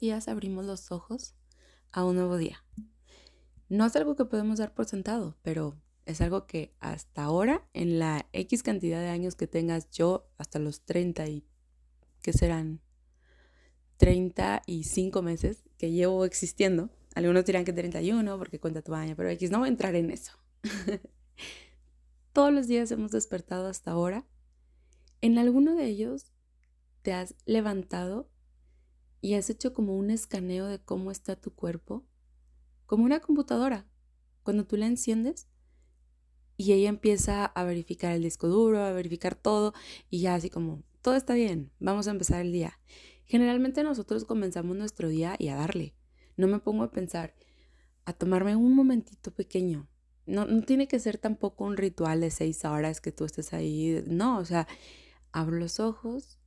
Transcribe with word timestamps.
días 0.00 0.28
abrimos 0.28 0.64
los 0.64 0.90
ojos 0.90 1.34
a 1.92 2.04
un 2.04 2.16
nuevo 2.16 2.36
día. 2.38 2.64
No 3.68 3.86
es 3.86 3.94
algo 3.94 4.16
que 4.16 4.24
podemos 4.24 4.58
dar 4.58 4.74
por 4.74 4.86
sentado, 4.86 5.36
pero 5.42 5.80
es 6.06 6.20
algo 6.20 6.46
que 6.46 6.74
hasta 6.80 7.22
ahora, 7.22 7.68
en 7.72 7.98
la 7.98 8.26
X 8.32 8.62
cantidad 8.62 9.00
de 9.00 9.08
años 9.08 9.36
que 9.36 9.46
tengas 9.46 9.90
yo, 9.90 10.28
hasta 10.38 10.58
los 10.58 10.80
30 10.84 11.28
y 11.28 11.46
que 12.22 12.32
serán 12.32 12.80
35 13.98 15.22
meses 15.22 15.62
que 15.78 15.92
llevo 15.92 16.24
existiendo, 16.24 16.90
algunos 17.14 17.44
dirán 17.44 17.64
que 17.64 17.72
31 17.72 18.38
porque 18.38 18.58
cuenta 18.58 18.82
tu 18.82 18.94
año, 18.94 19.14
pero 19.16 19.28
X 19.28 19.50
no 19.50 19.58
voy 19.60 19.68
a 19.68 19.70
entrar 19.70 19.94
en 19.94 20.10
eso. 20.10 20.32
Todos 22.32 22.52
los 22.52 22.66
días 22.66 22.90
hemos 22.90 23.12
despertado 23.12 23.68
hasta 23.68 23.90
ahora. 23.90 24.24
En 25.20 25.36
alguno 25.38 25.74
de 25.74 25.84
ellos 25.86 26.32
te 27.02 27.12
has 27.12 27.34
levantado 27.44 28.30
y 29.20 29.34
has 29.34 29.50
hecho 29.50 29.72
como 29.72 29.96
un 29.96 30.10
escaneo 30.10 30.66
de 30.66 30.78
cómo 30.78 31.10
está 31.10 31.36
tu 31.36 31.52
cuerpo, 31.52 32.04
como 32.86 33.04
una 33.04 33.20
computadora. 33.20 33.86
Cuando 34.42 34.66
tú 34.66 34.76
la 34.76 34.86
enciendes 34.86 35.48
y 36.56 36.72
ella 36.72 36.88
empieza 36.88 37.44
a 37.44 37.64
verificar 37.64 38.12
el 38.12 38.22
disco 38.22 38.48
duro, 38.48 38.82
a 38.82 38.92
verificar 38.92 39.34
todo 39.34 39.74
y 40.08 40.20
ya 40.20 40.34
así 40.34 40.50
como, 40.50 40.82
todo 41.02 41.14
está 41.14 41.34
bien, 41.34 41.70
vamos 41.78 42.08
a 42.08 42.10
empezar 42.10 42.40
el 42.40 42.52
día. 42.52 42.78
Generalmente 43.24 43.84
nosotros 43.84 44.24
comenzamos 44.24 44.76
nuestro 44.76 45.08
día 45.08 45.36
y 45.38 45.48
a 45.48 45.56
darle. 45.56 45.94
No 46.36 46.48
me 46.48 46.58
pongo 46.58 46.82
a 46.82 46.90
pensar, 46.90 47.34
a 48.04 48.12
tomarme 48.12 48.56
un 48.56 48.74
momentito 48.74 49.32
pequeño. 49.32 49.88
No, 50.26 50.46
no 50.46 50.62
tiene 50.62 50.88
que 50.88 50.98
ser 50.98 51.18
tampoco 51.18 51.64
un 51.64 51.76
ritual 51.76 52.20
de 52.20 52.30
seis 52.30 52.64
horas 52.64 53.00
que 53.00 53.12
tú 53.12 53.24
estés 53.24 53.52
ahí. 53.52 54.02
No, 54.06 54.38
o 54.38 54.44
sea, 54.44 54.66
abro 55.32 55.58
los 55.58 55.78
ojos, 55.78 56.39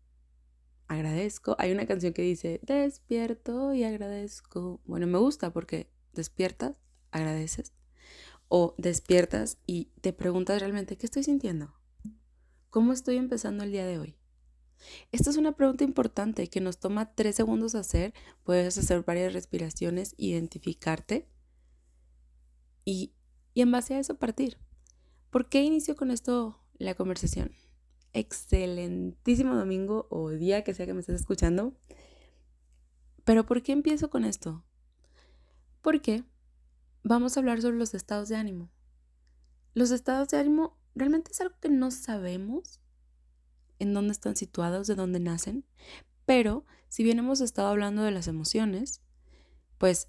agradezco. 0.93 1.55
Hay 1.59 1.71
una 1.71 1.85
canción 1.85 2.13
que 2.13 2.21
dice, 2.21 2.59
despierto 2.63 3.73
y 3.73 3.83
agradezco. 3.83 4.81
Bueno, 4.85 5.07
me 5.07 5.17
gusta 5.17 5.51
porque 5.51 5.89
despiertas, 6.13 6.75
agradeces. 7.11 7.73
O 8.47 8.75
despiertas 8.77 9.57
y 9.65 9.85
te 10.01 10.13
preguntas 10.13 10.59
realmente, 10.59 10.97
¿qué 10.97 11.05
estoy 11.05 11.23
sintiendo? 11.23 11.73
¿Cómo 12.69 12.93
estoy 12.93 13.17
empezando 13.17 13.63
el 13.63 13.71
día 13.71 13.85
de 13.85 13.99
hoy? 13.99 14.15
Esta 15.11 15.29
es 15.29 15.37
una 15.37 15.53
pregunta 15.53 15.83
importante 15.83 16.49
que 16.49 16.61
nos 16.61 16.79
toma 16.79 17.13
tres 17.13 17.35
segundos 17.35 17.75
hacer. 17.75 18.13
Puedes 18.43 18.77
hacer 18.77 19.03
varias 19.03 19.33
respiraciones, 19.33 20.13
identificarte 20.17 21.27
y, 22.85 23.13
y 23.53 23.61
en 23.61 23.71
base 23.71 23.95
a 23.95 23.99
eso 23.99 24.17
partir. 24.17 24.57
¿Por 25.29 25.49
qué 25.49 25.63
inicio 25.63 25.95
con 25.95 26.11
esto 26.11 26.59
la 26.77 26.95
conversación? 26.95 27.51
Excelentísimo 28.13 29.55
domingo 29.55 30.07
o 30.09 30.29
día 30.29 30.63
que 30.63 30.73
sea 30.73 30.85
que 30.85 30.93
me 30.93 31.01
estés 31.01 31.19
escuchando. 31.19 31.73
Pero 33.23 33.45
¿por 33.45 33.61
qué 33.63 33.71
empiezo 33.71 34.09
con 34.09 34.25
esto? 34.25 34.63
Porque 35.81 36.23
vamos 37.03 37.35
a 37.35 37.39
hablar 37.39 37.61
sobre 37.61 37.77
los 37.77 37.93
estados 37.93 38.29
de 38.29 38.35
ánimo. 38.35 38.69
Los 39.73 39.91
estados 39.91 40.29
de 40.29 40.37
ánimo 40.37 40.77
realmente 40.95 41.31
es 41.31 41.41
algo 41.41 41.55
que 41.59 41.69
no 41.69 41.91
sabemos 41.91 42.79
en 43.79 43.93
dónde 43.93 44.11
están 44.11 44.35
situados, 44.35 44.87
de 44.87 44.95
dónde 44.95 45.19
nacen, 45.19 45.65
pero 46.25 46.65
si 46.89 47.03
bien 47.03 47.19
hemos 47.19 47.41
estado 47.41 47.69
hablando 47.69 48.03
de 48.03 48.11
las 48.11 48.27
emociones, 48.27 49.01
pues 49.77 50.07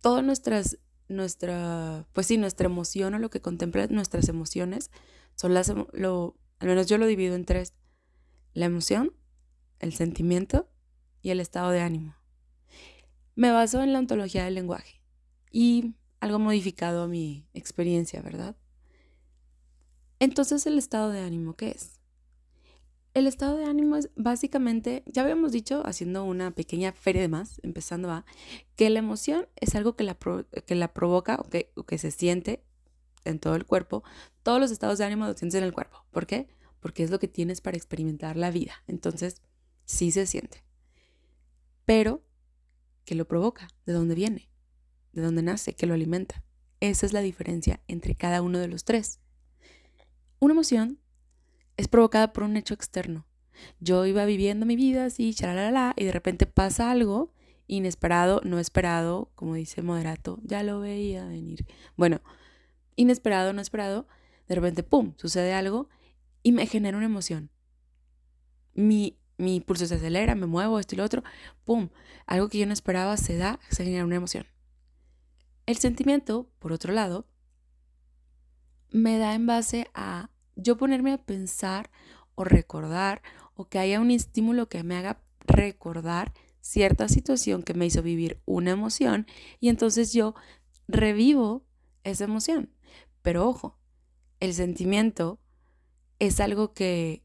todas 0.00 0.22
nuestras, 0.22 0.78
nuestra, 1.08 2.06
pues 2.12 2.26
sí, 2.26 2.36
nuestra 2.36 2.66
emoción 2.66 3.14
o 3.14 3.18
lo 3.18 3.30
que 3.30 3.40
contempla 3.40 3.86
nuestras 3.86 4.28
emociones 4.28 4.90
son 5.34 5.54
las, 5.54 5.72
lo, 5.92 6.36
al 6.64 6.70
menos 6.70 6.86
yo 6.86 6.96
lo 6.96 7.04
divido 7.04 7.34
en 7.34 7.44
tres. 7.44 7.74
La 8.54 8.64
emoción, 8.64 9.12
el 9.80 9.92
sentimiento 9.92 10.66
y 11.20 11.28
el 11.28 11.40
estado 11.40 11.70
de 11.70 11.80
ánimo. 11.80 12.16
Me 13.34 13.50
baso 13.50 13.82
en 13.82 13.92
la 13.92 13.98
ontología 13.98 14.46
del 14.46 14.54
lenguaje 14.54 15.02
y 15.50 15.92
algo 16.20 16.38
modificado 16.38 17.02
a 17.02 17.06
mi 17.06 17.46
experiencia, 17.52 18.22
¿verdad? 18.22 18.56
Entonces, 20.20 20.64
¿el 20.64 20.78
estado 20.78 21.10
de 21.10 21.20
ánimo 21.20 21.54
qué 21.54 21.72
es? 21.72 22.00
El 23.12 23.26
estado 23.26 23.58
de 23.58 23.66
ánimo 23.66 23.96
es 23.96 24.08
básicamente, 24.16 25.02
ya 25.04 25.20
habíamos 25.20 25.52
dicho, 25.52 25.82
haciendo 25.84 26.24
una 26.24 26.52
pequeña 26.52 26.92
feria 26.92 27.20
de 27.20 27.28
más, 27.28 27.60
empezando 27.62 28.10
a, 28.10 28.24
que 28.74 28.88
la 28.88 29.00
emoción 29.00 29.48
es 29.56 29.74
algo 29.74 29.96
que 29.96 30.04
la, 30.04 30.16
que 30.64 30.74
la 30.74 30.94
provoca 30.94 31.42
que, 31.50 31.72
o 31.74 31.84
que 31.84 31.98
se 31.98 32.10
siente 32.10 32.64
en 33.24 33.38
todo 33.38 33.54
el 33.54 33.66
cuerpo, 33.66 34.04
todos 34.42 34.60
los 34.60 34.70
estados 34.70 34.98
de 34.98 35.04
ánimo 35.04 35.26
los 35.26 35.36
sientes 35.36 35.58
en 35.58 35.64
el 35.64 35.72
cuerpo. 35.72 36.04
¿Por 36.10 36.26
qué? 36.26 36.48
Porque 36.80 37.02
es 37.02 37.10
lo 37.10 37.18
que 37.18 37.28
tienes 37.28 37.60
para 37.60 37.76
experimentar 37.76 38.36
la 38.36 38.50
vida. 38.50 38.74
Entonces, 38.86 39.42
sí 39.84 40.10
se 40.10 40.26
siente. 40.26 40.64
Pero, 41.84 42.22
¿qué 43.04 43.14
lo 43.14 43.26
provoca? 43.26 43.68
¿De 43.86 43.92
dónde 43.92 44.14
viene? 44.14 44.48
¿De 45.12 45.22
dónde 45.22 45.42
nace? 45.42 45.74
¿Qué 45.74 45.86
lo 45.86 45.94
alimenta? 45.94 46.42
Esa 46.80 47.06
es 47.06 47.12
la 47.12 47.20
diferencia 47.20 47.80
entre 47.88 48.14
cada 48.14 48.42
uno 48.42 48.58
de 48.58 48.68
los 48.68 48.84
tres. 48.84 49.20
Una 50.38 50.52
emoción 50.52 50.98
es 51.76 51.88
provocada 51.88 52.32
por 52.32 52.44
un 52.44 52.56
hecho 52.56 52.74
externo. 52.74 53.26
Yo 53.80 54.04
iba 54.06 54.24
viviendo 54.24 54.66
mi 54.66 54.76
vida 54.76 55.06
así, 55.06 55.32
charalala, 55.32 55.94
y 55.96 56.04
de 56.04 56.12
repente 56.12 56.46
pasa 56.46 56.90
algo 56.90 57.32
inesperado, 57.66 58.40
no 58.44 58.58
esperado, 58.58 59.30
como 59.34 59.54
dice 59.54 59.82
Moderato, 59.82 60.38
ya 60.42 60.62
lo 60.62 60.80
veía 60.80 61.24
venir. 61.26 61.66
Bueno, 61.96 62.20
inesperado, 62.96 63.52
no 63.52 63.60
esperado, 63.60 64.06
de 64.48 64.54
repente, 64.54 64.82
¡pum!, 64.82 65.14
sucede 65.16 65.54
algo 65.54 65.88
y 66.42 66.52
me 66.52 66.66
genera 66.66 66.96
una 66.96 67.06
emoción. 67.06 67.50
Mi, 68.74 69.18
mi 69.38 69.60
pulso 69.60 69.86
se 69.86 69.94
acelera, 69.94 70.34
me 70.34 70.46
muevo, 70.46 70.78
esto 70.78 70.94
y 70.94 70.98
lo 70.98 71.04
otro, 71.04 71.22
¡pum!, 71.64 71.88
algo 72.26 72.48
que 72.48 72.58
yo 72.58 72.66
no 72.66 72.72
esperaba 72.72 73.16
se 73.16 73.36
da, 73.36 73.58
se 73.70 73.84
genera 73.84 74.04
una 74.04 74.16
emoción. 74.16 74.46
El 75.66 75.76
sentimiento, 75.76 76.50
por 76.58 76.72
otro 76.72 76.92
lado, 76.92 77.26
me 78.90 79.18
da 79.18 79.34
en 79.34 79.46
base 79.46 79.88
a 79.94 80.30
yo 80.56 80.76
ponerme 80.76 81.12
a 81.12 81.18
pensar 81.18 81.90
o 82.34 82.44
recordar 82.44 83.22
o 83.54 83.68
que 83.68 83.78
haya 83.78 84.00
un 84.00 84.10
estímulo 84.10 84.68
que 84.68 84.82
me 84.82 84.96
haga 84.96 85.20
recordar 85.46 86.32
cierta 86.60 87.08
situación 87.08 87.62
que 87.62 87.74
me 87.74 87.86
hizo 87.86 88.02
vivir 88.02 88.40
una 88.46 88.70
emoción 88.70 89.26
y 89.60 89.68
entonces 89.68 90.12
yo 90.12 90.34
revivo 90.88 91.64
esa 92.04 92.24
emoción. 92.24 92.70
Pero 93.22 93.48
ojo, 93.48 93.78
el 94.40 94.54
sentimiento 94.54 95.40
es 96.18 96.40
algo 96.40 96.74
que, 96.74 97.24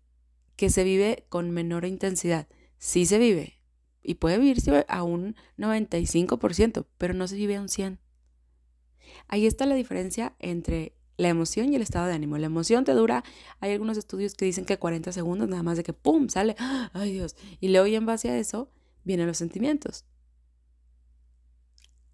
que 0.56 0.70
se 0.70 0.84
vive 0.84 1.26
con 1.30 1.52
menor 1.52 1.86
intensidad. 1.86 2.48
Sí 2.78 3.06
se 3.06 3.20
vive 3.20 3.60
y 4.02 4.16
puede 4.16 4.38
vivirse 4.38 4.86
a 4.88 5.04
un 5.04 5.36
95%, 5.58 6.86
pero 6.98 7.14
no 7.14 7.28
se 7.28 7.36
vive 7.36 7.58
a 7.58 7.62
un 7.62 7.68
100%. 7.68 8.00
Ahí 9.28 9.46
está 9.46 9.66
la 9.66 9.76
diferencia 9.76 10.36
entre 10.40 10.96
la 11.18 11.28
emoción 11.28 11.72
y 11.72 11.76
el 11.76 11.82
estado 11.82 12.08
de 12.08 12.14
ánimo. 12.14 12.38
La 12.38 12.46
emoción 12.46 12.86
te 12.86 12.94
dura, 12.94 13.24
hay 13.60 13.74
algunos 13.74 13.98
estudios 13.98 14.34
que 14.34 14.46
dicen 14.46 14.66
que 14.66 14.80
40 14.80 15.12
segundos, 15.12 15.50
nada 15.50 15.64
más 15.64 15.78
de 15.78 15.84
que 15.84 15.94
¡pum! 15.94 16.30
sale, 16.30 16.56
¡ay 16.94 17.12
Dios! 17.12 17.36
Y 17.60 17.70
luego 17.70 17.88
y 17.88 17.96
en 17.96 18.06
base 18.06 18.30
a 18.30 18.38
eso 18.38 18.72
vienen 19.04 19.28
los 19.28 19.38
sentimientos. 19.38 20.06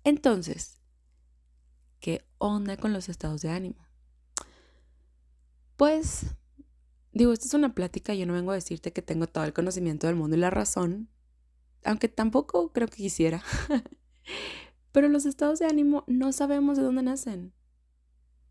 Entonces, 0.03 0.81
¿qué 2.05 2.23
onda 2.37 2.77
con 2.77 2.93
los 2.93 3.09
estados 3.09 3.41
de 3.41 3.49
ánimo? 3.49 3.83
Pues, 5.75 6.35
digo, 7.13 7.33
esto 7.33 7.47
es 7.47 7.55
una 7.55 7.73
plática, 7.73 8.13
yo 8.13 8.27
no 8.27 8.33
vengo 8.33 8.51
a 8.51 8.53
decirte 8.53 8.93
que 8.93 9.01
tengo 9.01 9.25
todo 9.25 9.43
el 9.43 9.53
conocimiento 9.53 10.05
del 10.05 10.15
mundo 10.15 10.37
y 10.37 10.39
la 10.39 10.51
razón, 10.51 11.09
aunque 11.83 12.07
tampoco 12.07 12.71
creo 12.71 12.87
que 12.89 12.97
quisiera. 12.97 13.41
Pero 14.91 15.09
los 15.09 15.25
estados 15.25 15.57
de 15.57 15.65
ánimo 15.65 16.03
no 16.05 16.31
sabemos 16.31 16.77
de 16.77 16.83
dónde 16.83 17.01
nacen. 17.01 17.53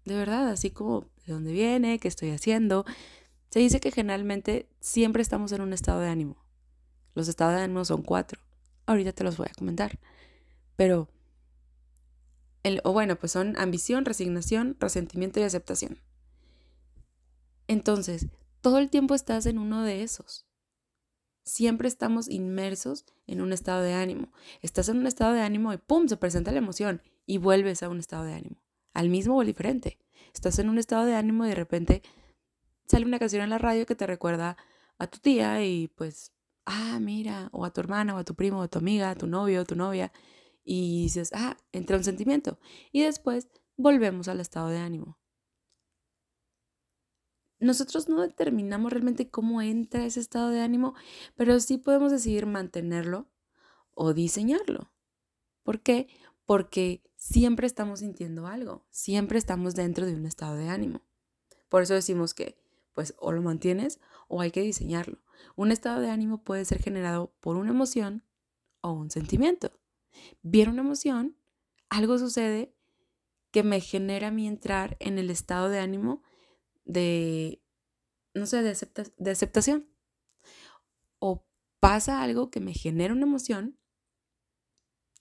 De 0.04 0.16
verdad, 0.16 0.48
así 0.48 0.72
como 0.72 1.02
de 1.24 1.32
dónde 1.32 1.52
viene, 1.52 2.00
qué 2.00 2.08
estoy 2.08 2.30
haciendo. 2.30 2.84
Se 3.50 3.60
dice 3.60 3.78
que 3.78 3.92
generalmente 3.92 4.68
siempre 4.80 5.22
estamos 5.22 5.52
en 5.52 5.60
un 5.60 5.72
estado 5.72 6.00
de 6.00 6.08
ánimo. 6.08 6.44
Los 7.14 7.28
estados 7.28 7.54
de 7.54 7.62
ánimo 7.62 7.84
son 7.84 8.02
cuatro. 8.02 8.40
Ahorita 8.86 9.12
te 9.12 9.22
los 9.22 9.36
voy 9.36 9.46
a 9.48 9.54
comentar. 9.54 10.00
Pero, 10.74 11.08
el, 12.64 12.80
o 12.82 12.92
bueno, 12.92 13.16
pues 13.16 13.30
son 13.30 13.56
ambición, 13.56 14.04
resignación, 14.04 14.76
resentimiento 14.80 15.38
y 15.38 15.44
aceptación. 15.44 16.00
Entonces, 17.68 18.26
todo 18.60 18.78
el 18.78 18.90
tiempo 18.90 19.14
estás 19.14 19.46
en 19.46 19.58
uno 19.58 19.84
de 19.84 20.02
esos. 20.02 20.46
Siempre 21.44 21.86
estamos 21.86 22.28
inmersos 22.28 23.04
en 23.26 23.42
un 23.42 23.52
estado 23.52 23.82
de 23.82 23.92
ánimo. 23.92 24.32
Estás 24.62 24.88
en 24.88 24.96
un 24.96 25.06
estado 25.06 25.34
de 25.34 25.42
ánimo 25.42 25.72
y 25.72 25.76
¡pum! 25.76 26.08
se 26.08 26.16
presenta 26.16 26.52
la 26.52 26.58
emoción 26.58 27.02
y 27.26 27.38
vuelves 27.38 27.82
a 27.82 27.88
un 27.88 27.98
estado 27.98 28.24
de 28.24 28.32
ánimo. 28.32 28.56
Al 28.94 29.10
mismo 29.10 29.36
o 29.36 29.40
al 29.40 29.46
diferente. 29.46 29.98
Estás 30.32 30.58
en 30.58 30.68
un 30.70 30.78
estado 30.78 31.04
de 31.04 31.14
ánimo 31.14 31.44
y 31.44 31.50
de 31.50 31.54
repente 31.54 32.02
sale 32.86 33.04
una 33.04 33.18
canción 33.18 33.42
en 33.42 33.50
la 33.50 33.58
radio 33.58 33.86
que 33.86 33.94
te 33.94 34.06
recuerda 34.06 34.56
a 34.98 35.06
tu 35.06 35.18
tía 35.18 35.62
y 35.64 35.88
pues, 35.88 36.32
ah, 36.64 36.98
mira, 37.00 37.50
o 37.52 37.64
a 37.66 37.72
tu 37.72 37.80
hermana, 37.80 38.14
o 38.14 38.18
a 38.18 38.24
tu 38.24 38.34
primo, 38.34 38.60
o 38.60 38.62
a 38.62 38.68
tu 38.68 38.78
amiga, 38.78 39.10
a 39.10 39.14
tu 39.14 39.26
novio, 39.26 39.60
o 39.60 39.64
tu 39.64 39.76
novia. 39.76 40.12
Y 40.64 41.02
dices, 41.02 41.30
ah, 41.34 41.56
entra 41.72 41.96
un 41.96 42.04
sentimiento. 42.04 42.58
Y 42.90 43.02
después 43.02 43.48
volvemos 43.76 44.28
al 44.28 44.40
estado 44.40 44.68
de 44.68 44.78
ánimo 44.78 45.18
nosotros 47.64 48.08
no 48.08 48.22
determinamos 48.22 48.92
realmente 48.92 49.30
cómo 49.30 49.62
entra 49.62 50.04
ese 50.04 50.20
estado 50.20 50.50
de 50.50 50.60
ánimo, 50.60 50.94
pero 51.36 51.58
sí 51.60 51.78
podemos 51.78 52.12
decidir 52.12 52.46
mantenerlo 52.46 53.26
o 53.92 54.12
diseñarlo. 54.12 54.92
¿Por 55.62 55.80
qué? 55.80 56.08
Porque 56.44 57.02
siempre 57.16 57.66
estamos 57.66 58.00
sintiendo 58.00 58.46
algo, 58.46 58.86
siempre 58.90 59.38
estamos 59.38 59.74
dentro 59.74 60.06
de 60.06 60.14
un 60.14 60.26
estado 60.26 60.56
de 60.56 60.68
ánimo. 60.68 61.02
Por 61.68 61.82
eso 61.82 61.94
decimos 61.94 62.34
que 62.34 62.62
pues 62.92 63.14
o 63.18 63.32
lo 63.32 63.42
mantienes 63.42 63.98
o 64.28 64.40
hay 64.40 64.50
que 64.50 64.60
diseñarlo. 64.60 65.18
Un 65.56 65.72
estado 65.72 66.00
de 66.00 66.10
ánimo 66.10 66.44
puede 66.44 66.64
ser 66.64 66.80
generado 66.80 67.32
por 67.40 67.56
una 67.56 67.70
emoción 67.70 68.22
o 68.82 68.92
un 68.92 69.10
sentimiento. 69.10 69.72
Viene 70.42 70.72
una 70.72 70.82
emoción, 70.82 71.36
algo 71.88 72.18
sucede 72.18 72.74
que 73.50 73.62
me 73.62 73.80
genera 73.80 74.28
a 74.28 74.30
mí 74.30 74.48
entrar 74.48 74.96
en 75.00 75.18
el 75.18 75.30
estado 75.30 75.68
de 75.68 75.78
ánimo 75.78 76.22
de, 76.84 77.62
no 78.34 78.46
sé, 78.46 78.62
de, 78.62 78.76
de 79.16 79.30
aceptación. 79.30 79.88
O 81.18 81.46
pasa 81.80 82.22
algo 82.22 82.50
que 82.50 82.60
me 82.60 82.74
genera 82.74 83.14
una 83.14 83.26
emoción 83.26 83.78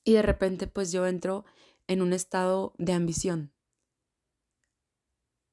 y 0.03 0.13
de 0.13 0.21
repente 0.21 0.67
pues 0.67 0.91
yo 0.91 1.05
entro 1.05 1.45
en 1.87 2.01
un 2.01 2.13
estado 2.13 2.73
de 2.77 2.93
ambición. 2.93 3.53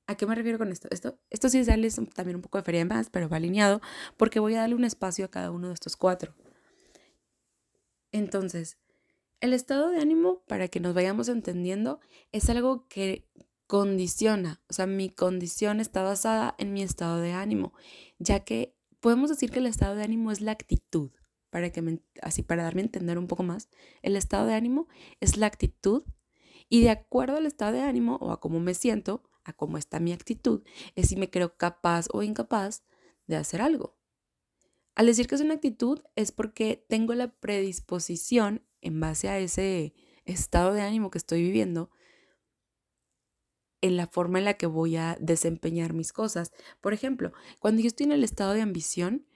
¿A 0.06 0.16
qué 0.16 0.26
me 0.26 0.34
refiero 0.34 0.58
con 0.58 0.72
esto? 0.72 0.88
Esto, 0.90 1.20
esto 1.30 1.48
sí 1.48 1.58
es 1.58 1.68
darles 1.68 2.00
también 2.14 2.36
un 2.36 2.42
poco 2.42 2.58
de 2.58 2.64
feria 2.64 2.84
más, 2.84 3.10
pero 3.10 3.28
va 3.28 3.36
alineado 3.36 3.80
porque 4.16 4.40
voy 4.40 4.54
a 4.54 4.60
darle 4.60 4.74
un 4.74 4.84
espacio 4.84 5.24
a 5.24 5.28
cada 5.28 5.52
uno 5.52 5.68
de 5.68 5.74
estos 5.74 5.96
cuatro. 5.96 6.34
Entonces, 8.10 8.76
el 9.40 9.52
estado 9.52 9.90
de 9.90 10.00
ánimo, 10.00 10.42
para 10.46 10.68
que 10.68 10.80
nos 10.80 10.94
vayamos 10.94 11.28
entendiendo, 11.28 12.00
es 12.32 12.48
algo 12.50 12.86
que 12.88 13.28
condiciona, 13.66 14.60
o 14.68 14.72
sea, 14.72 14.86
mi 14.86 15.10
condición 15.10 15.80
está 15.80 16.02
basada 16.02 16.54
en 16.58 16.72
mi 16.72 16.82
estado 16.82 17.20
de 17.20 17.32
ánimo, 17.32 17.72
ya 18.18 18.40
que 18.40 18.74
podemos 18.98 19.30
decir 19.30 19.50
que 19.50 19.60
el 19.60 19.66
estado 19.66 19.94
de 19.94 20.02
ánimo 20.02 20.32
es 20.32 20.40
la 20.40 20.52
actitud, 20.52 21.12
para 21.50 21.70
que 21.70 22.00
así 22.20 22.42
para 22.42 22.64
darme 22.64 22.82
a 22.82 22.84
entender 22.84 23.16
un 23.16 23.28
poco 23.28 23.42
más, 23.42 23.68
el 24.02 24.16
estado 24.16 24.46
de 24.46 24.54
ánimo 24.54 24.88
es 25.20 25.36
la 25.36 25.46
actitud 25.46 26.02
y 26.68 26.82
de 26.82 26.90
acuerdo 26.90 27.36
al 27.36 27.46
estado 27.46 27.72
de 27.72 27.82
ánimo 27.82 28.16
o 28.16 28.32
a 28.32 28.40
cómo 28.40 28.60
me 28.60 28.74
siento, 28.74 29.22
a 29.44 29.52
cómo 29.52 29.78
está 29.78 30.00
mi 30.00 30.12
actitud, 30.12 30.62
es 30.96 31.08
si 31.08 31.16
me 31.16 31.30
creo 31.30 31.56
capaz 31.56 32.06
o 32.12 32.22
incapaz 32.22 32.82
de 33.26 33.36
hacer 33.36 33.62
algo. 33.62 33.96
Al 34.96 35.06
decir 35.06 35.28
que 35.28 35.36
es 35.36 35.40
una 35.40 35.54
actitud 35.54 36.00
es 36.16 36.32
porque 36.32 36.84
tengo 36.88 37.14
la 37.14 37.32
predisposición 37.38 38.66
en 38.82 39.00
base 39.00 39.28
a 39.28 39.38
ese 39.38 39.94
estado 40.24 40.72
de 40.72 40.82
ánimo 40.82 41.10
que 41.10 41.18
estoy 41.18 41.42
viviendo 41.42 41.90
en 43.80 43.96
la 43.96 44.06
forma 44.06 44.38
en 44.38 44.44
la 44.44 44.54
que 44.54 44.66
voy 44.66 44.96
a 44.96 45.16
desempeñar 45.20 45.92
mis 45.94 46.12
cosas. 46.12 46.52
Por 46.80 46.92
ejemplo, 46.92 47.32
cuando 47.58 47.80
yo 47.80 47.88
estoy 47.88 48.04
en 48.04 48.12
el 48.12 48.24
estado 48.24 48.52
de 48.52 48.62
ambición, 48.62 49.26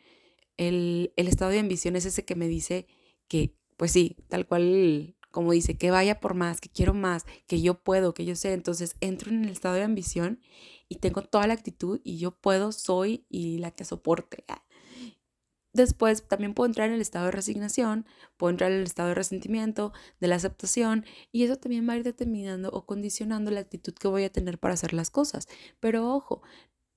el, 0.56 1.12
el 1.17 1.29
estado 1.29 1.50
de 1.50 1.58
ambición 1.58 1.96
es 1.96 2.05
ese 2.05 2.25
que 2.25 2.35
me 2.35 2.46
dice 2.46 2.87
que, 3.29 3.56
pues 3.76 3.93
sí, 3.93 4.17
tal 4.29 4.46
cual 4.46 5.17
como 5.35 5.50
dice, 5.50 5.76
que 5.76 5.91
vaya 5.91 6.20
por 6.20 6.35
más, 6.35 6.61
que 6.61 6.69
quiero 6.69 6.94
más, 6.94 7.26
que 7.49 7.61
yo 7.61 7.82
puedo, 7.82 8.14
que 8.14 8.25
yo 8.25 8.37
sé. 8.37 8.52
Entonces 8.52 8.94
entro 9.00 9.32
en 9.32 9.44
el 9.44 9.50
estado 9.50 9.75
de 9.75 9.82
ambición 9.82 10.41
y 10.88 10.96
tengo 10.96 11.23
toda 11.23 11.49
la 11.49 11.55
actitud 11.55 12.00
y 12.05 12.19
yo 12.19 12.31
puedo, 12.31 12.70
soy 12.70 13.26
y 13.29 13.58
la 13.58 13.73
que 13.73 13.85
soporte. 13.85 14.44
Después 15.75 16.26
también 16.26 16.55
puedo 16.55 16.67
entrar 16.67 16.88
en 16.88 16.94
el 16.94 17.00
estado 17.00 17.26
de 17.26 17.32
resignación, 17.32 18.06
puedo 18.37 18.50
entrar 18.50 18.71
en 18.71 18.79
el 18.79 18.85
estado 18.85 19.09
de 19.09 19.17
resentimiento, 19.17 19.93
de 20.21 20.29
la 20.29 20.37
aceptación, 20.37 21.05
y 21.32 21.43
eso 21.43 21.56
también 21.56 21.87
va 21.87 21.94
a 21.94 21.97
ir 21.97 22.05
determinando 22.05 22.71
o 22.71 22.87
condicionando 22.87 23.50
la 23.50 23.61
actitud 23.61 23.93
que 23.93 24.09
voy 24.09 24.23
a 24.23 24.32
tener 24.32 24.59
para 24.59 24.75
hacer 24.75 24.94
las 24.94 25.11
cosas. 25.11 25.49
Pero 25.81 26.15
ojo, 26.15 26.43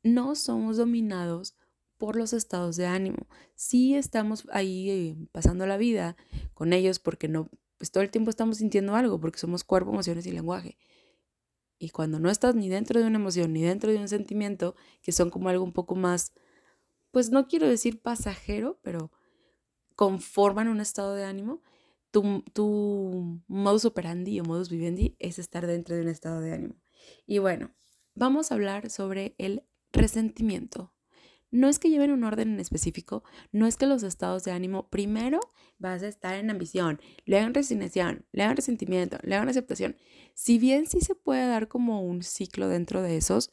no 0.03 0.35
somos 0.35 0.77
dominados 0.77 1.57
por 1.97 2.15
los 2.15 2.33
estados 2.33 2.77
de 2.77 2.85
ánimo. 2.85 3.27
Sí 3.55 3.95
estamos 3.95 4.47
ahí 4.51 4.89
eh, 4.89 5.17
pasando 5.31 5.65
la 5.65 5.77
vida 5.77 6.15
con 6.53 6.71
ellos 6.71 6.99
porque 6.99 7.27
no 7.27 7.49
pues 7.77 7.91
todo 7.91 8.03
el 8.03 8.09
tiempo 8.09 8.29
estamos 8.29 8.57
sintiendo 8.57 8.95
algo 8.95 9.19
porque 9.19 9.39
somos 9.39 9.63
cuerpo, 9.63 9.91
emociones 9.91 10.25
y 10.25 10.31
lenguaje. 10.31 10.77
Y 11.79 11.89
cuando 11.89 12.19
no 12.19 12.29
estás 12.29 12.55
ni 12.55 12.69
dentro 12.69 12.99
de 12.99 13.07
una 13.07 13.17
emoción 13.17 13.53
ni 13.53 13.61
dentro 13.61 13.91
de 13.91 13.97
un 13.99 14.07
sentimiento, 14.07 14.75
que 15.01 15.11
son 15.11 15.29
como 15.29 15.49
algo 15.49 15.63
un 15.63 15.73
poco 15.73 15.95
más, 15.95 16.33
pues 17.11 17.29
no 17.31 17.47
quiero 17.47 17.67
decir 17.67 18.01
pasajero, 18.01 18.79
pero 18.83 19.11
conforman 19.95 20.67
un 20.67 20.79
estado 20.79 21.15
de 21.15 21.25
ánimo, 21.25 21.61
tu, 22.11 22.43
tu 22.53 23.41
modus 23.47 23.85
operandi 23.85 24.39
o 24.39 24.43
modus 24.43 24.69
vivendi 24.69 25.15
es 25.19 25.39
estar 25.39 25.67
dentro 25.67 25.95
de 25.95 26.01
un 26.01 26.07
estado 26.07 26.39
de 26.41 26.53
ánimo. 26.53 26.75
Y 27.25 27.39
bueno, 27.39 27.71
vamos 28.15 28.51
a 28.51 28.55
hablar 28.55 28.89
sobre 28.89 29.35
el 29.37 29.63
resentimiento. 29.91 30.93
No 31.49 31.69
es 31.69 31.79
que 31.79 31.89
lleven 31.89 32.11
un 32.11 32.25
orden 32.25 32.53
en 32.53 32.59
específico, 32.59 33.23
no 33.53 33.67
es 33.67 33.77
que 33.77 33.85
los 33.85 34.03
estados 34.03 34.43
de 34.43 34.51
ánimo 34.51 34.89
primero 34.89 35.39
vas 35.77 36.03
a 36.03 36.07
estar 36.07 36.35
en 36.35 36.49
ambición, 36.49 36.99
luego 37.25 37.47
en 37.47 37.53
resignación, 37.53 38.25
luego 38.33 38.51
en 38.51 38.57
resentimiento, 38.57 39.17
luego 39.23 39.43
en 39.43 39.49
aceptación. 39.49 39.95
Si 40.33 40.57
bien 40.59 40.87
sí 40.87 40.99
se 40.99 41.15
puede 41.15 41.47
dar 41.47 41.69
como 41.69 42.01
un 42.01 42.21
ciclo 42.21 42.67
dentro 42.67 43.01
de 43.01 43.15
esos, 43.15 43.51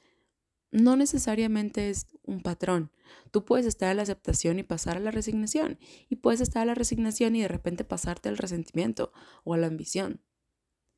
no 0.74 0.96
necesariamente 0.96 1.88
es 1.88 2.08
un 2.24 2.42
patrón. 2.42 2.90
Tú 3.30 3.44
puedes 3.44 3.64
estar 3.64 3.92
en 3.92 3.98
la 3.98 4.02
aceptación 4.02 4.58
y 4.58 4.64
pasar 4.64 4.96
a 4.96 5.00
la 5.00 5.12
resignación, 5.12 5.78
y 6.08 6.16
puedes 6.16 6.40
estar 6.40 6.62
a 6.62 6.66
la 6.66 6.74
resignación 6.74 7.36
y 7.36 7.42
de 7.42 7.48
repente 7.48 7.84
pasarte 7.84 8.28
al 8.28 8.36
resentimiento 8.36 9.12
o 9.44 9.54
a 9.54 9.56
la 9.56 9.68
ambición. 9.68 10.20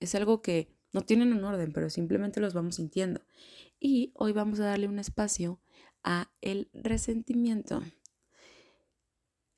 Es 0.00 0.14
algo 0.14 0.40
que 0.40 0.74
no 0.94 1.02
tienen 1.02 1.34
un 1.34 1.44
orden, 1.44 1.72
pero 1.74 1.90
simplemente 1.90 2.40
los 2.40 2.54
vamos 2.54 2.76
sintiendo. 2.76 3.20
Y 3.78 4.12
hoy 4.14 4.32
vamos 4.32 4.60
a 4.60 4.64
darle 4.64 4.88
un 4.88 4.98
espacio 4.98 5.60
a 6.02 6.32
el 6.40 6.70
resentimiento. 6.72 7.82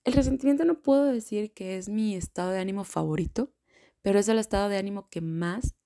El 0.03 0.14
resentimiento 0.14 0.64
no 0.64 0.82
puedo 0.82 1.05
decir 1.05 1.53
que 1.53 1.76
es 1.76 1.88
mi 1.88 2.17
estado 2.17 2.50
de 2.50 2.59
ánimo 2.59 2.82
favorito, 2.82 3.55
pero 4.03 4.19
es 4.19 4.29
el 4.29 4.41
estado 4.41 4.69
de 4.69 4.79
ánimo 4.79 5.09
que 5.11 5.21
más 5.21 5.76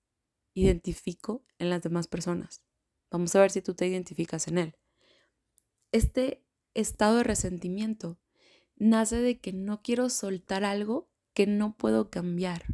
identifico 0.55 1.44
en 1.58 1.69
las 1.69 1.82
demás 1.82 2.08
personas. 2.08 2.64
Vamos 3.12 3.37
a 3.37 3.41
ver 3.41 3.50
si 3.50 3.61
tú 3.61 3.75
te 3.75 3.87
identificas 3.87 4.49
en 4.49 4.56
él. 4.56 4.75
Este 5.93 6.43
estado 6.73 7.19
de 7.19 7.25
resentimiento 7.25 8.19
nace 8.76 9.17
de 9.17 9.38
que 9.38 9.53
no 9.53 9.82
quiero 9.82 10.09
soltar 10.09 10.64
algo 10.64 11.11
que 11.35 11.47
no 11.47 11.76
puedo 11.76 12.09
cambiar. 12.09 12.64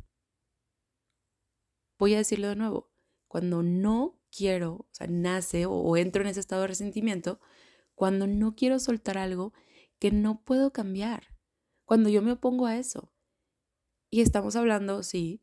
Voy 1.98 2.14
a 2.14 2.18
decirlo 2.18 2.48
de 2.48 2.54
nuevo. 2.54 2.92
Cuando 3.26 3.64
no 3.64 4.20
quiero, 4.30 4.74
o 4.74 4.88
sea, 4.92 5.08
nace 5.08 5.66
o, 5.66 5.96
entro 5.96 6.22
en 6.22 6.28
ese 6.28 6.38
estado 6.38 6.62
de 6.62 6.68
resentimiento, 6.68 7.40
cuando 7.96 8.28
no 8.28 8.54
quiero 8.54 8.78
soltar 8.78 9.18
algo 9.18 9.52
que 9.98 10.12
no 10.12 10.44
puedo 10.44 10.72
cambiar, 10.72 11.34
cuando 11.84 12.10
yo 12.10 12.22
me 12.22 12.30
opongo 12.30 12.66
a 12.66 12.78
eso. 12.78 13.12
Y 14.08 14.20
estamos 14.20 14.54
hablando, 14.54 15.02
sí, 15.02 15.42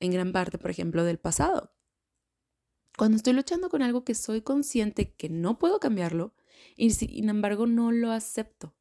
en 0.00 0.12
gran 0.12 0.32
parte, 0.32 0.58
por 0.58 0.70
ejemplo, 0.70 1.02
del 1.04 1.18
pasado. 1.18 1.77
Cuando 2.98 3.16
estoy 3.16 3.32
luchando 3.32 3.68
con 3.68 3.80
algo 3.80 4.02
que 4.02 4.16
soy 4.16 4.42
consciente 4.42 5.14
que 5.14 5.28
no 5.28 5.56
puedo 5.56 5.78
cambiarlo 5.78 6.34
y 6.74 6.90
sin 6.90 7.28
embargo 7.28 7.68
no 7.68 7.92
lo 7.92 8.10
acepto, 8.10 8.74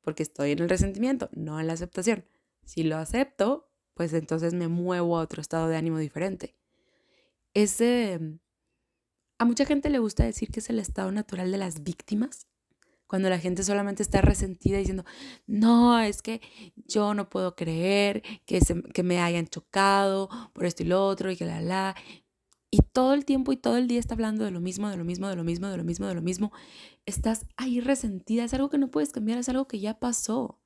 porque 0.00 0.22
estoy 0.22 0.52
en 0.52 0.60
el 0.60 0.68
resentimiento, 0.68 1.28
no 1.32 1.58
en 1.58 1.66
la 1.66 1.72
aceptación. 1.72 2.24
Si 2.64 2.84
lo 2.84 2.96
acepto, 2.98 3.68
pues 3.94 4.12
entonces 4.12 4.54
me 4.54 4.68
muevo 4.68 5.18
a 5.18 5.22
otro 5.22 5.40
estado 5.42 5.66
de 5.66 5.76
ánimo 5.76 5.98
diferente. 5.98 6.54
Ese, 7.52 8.20
a 9.38 9.44
mucha 9.44 9.64
gente 9.64 9.90
le 9.90 9.98
gusta 9.98 10.24
decir 10.24 10.52
que 10.52 10.60
es 10.60 10.70
el 10.70 10.78
estado 10.78 11.10
natural 11.10 11.50
de 11.50 11.58
las 11.58 11.82
víctimas, 11.82 12.46
cuando 13.08 13.28
la 13.28 13.38
gente 13.38 13.64
solamente 13.64 14.02
está 14.02 14.20
resentida 14.22 14.78
diciendo, 14.78 15.04
no, 15.46 15.98
es 16.00 16.22
que 16.22 16.40
yo 16.74 17.12
no 17.14 17.28
puedo 17.28 17.54
creer 17.54 18.22
que, 18.46 18.60
que 18.92 19.02
me 19.02 19.20
hayan 19.20 19.46
chocado 19.46 20.28
por 20.52 20.64
esto 20.64 20.84
y 20.84 20.86
lo 20.86 21.04
otro 21.04 21.30
y 21.30 21.36
que 21.36 21.44
la 21.44 21.60
la. 21.60 21.96
Y 22.74 22.80
todo 22.92 23.14
el 23.14 23.24
tiempo 23.24 23.52
y 23.52 23.56
todo 23.56 23.76
el 23.76 23.86
día 23.86 24.00
está 24.00 24.14
hablando 24.14 24.44
de 24.44 24.50
lo 24.50 24.58
mismo, 24.58 24.88
de 24.88 24.96
lo 24.96 25.04
mismo, 25.04 25.28
de 25.28 25.36
lo 25.36 25.44
mismo, 25.44 25.68
de 25.68 25.76
lo 25.76 25.84
mismo, 25.84 26.08
de 26.08 26.14
lo 26.16 26.22
mismo. 26.22 26.50
Estás 27.06 27.46
ahí 27.56 27.78
resentida, 27.78 28.42
es 28.42 28.52
algo 28.52 28.68
que 28.68 28.78
no 28.78 28.90
puedes 28.90 29.12
cambiar, 29.12 29.38
es 29.38 29.48
algo 29.48 29.68
que 29.68 29.78
ya 29.78 30.00
pasó. 30.00 30.60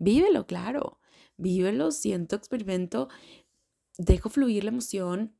Vívelo, 0.00 0.48
claro. 0.48 0.98
Vívelo, 1.36 1.92
siento, 1.92 2.34
experimento, 2.34 3.08
dejo 3.98 4.30
fluir 4.30 4.64
la 4.64 4.70
emoción, 4.70 5.38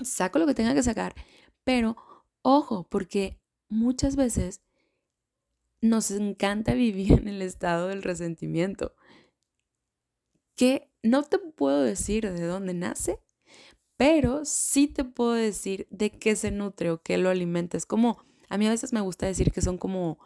saco 0.00 0.38
lo 0.38 0.46
que 0.46 0.54
tenga 0.54 0.74
que 0.74 0.84
sacar, 0.84 1.16
pero 1.64 1.96
ojo, 2.42 2.86
porque 2.88 3.40
muchas 3.68 4.14
veces 4.14 4.62
nos 5.80 6.12
encanta 6.12 6.74
vivir 6.74 7.14
en 7.14 7.26
el 7.26 7.42
estado 7.42 7.88
del 7.88 8.04
resentimiento, 8.04 8.94
que 10.54 10.88
no 11.02 11.24
te 11.24 11.40
puedo 11.40 11.82
decir 11.82 12.32
de 12.32 12.46
dónde 12.46 12.74
nace, 12.74 13.18
pero 13.96 14.44
sí 14.44 14.88
te 14.88 15.04
puedo 15.04 15.32
decir 15.32 15.86
de 15.90 16.10
qué 16.10 16.36
se 16.36 16.50
nutre 16.50 16.90
o 16.90 17.02
qué 17.02 17.18
lo 17.18 17.30
alimenta. 17.30 17.76
Es 17.76 17.86
como, 17.86 18.18
a 18.48 18.58
mí 18.58 18.66
a 18.66 18.70
veces 18.70 18.92
me 18.92 19.00
gusta 19.00 19.26
decir 19.26 19.52
que 19.52 19.62
son 19.62 19.78
como 19.78 20.18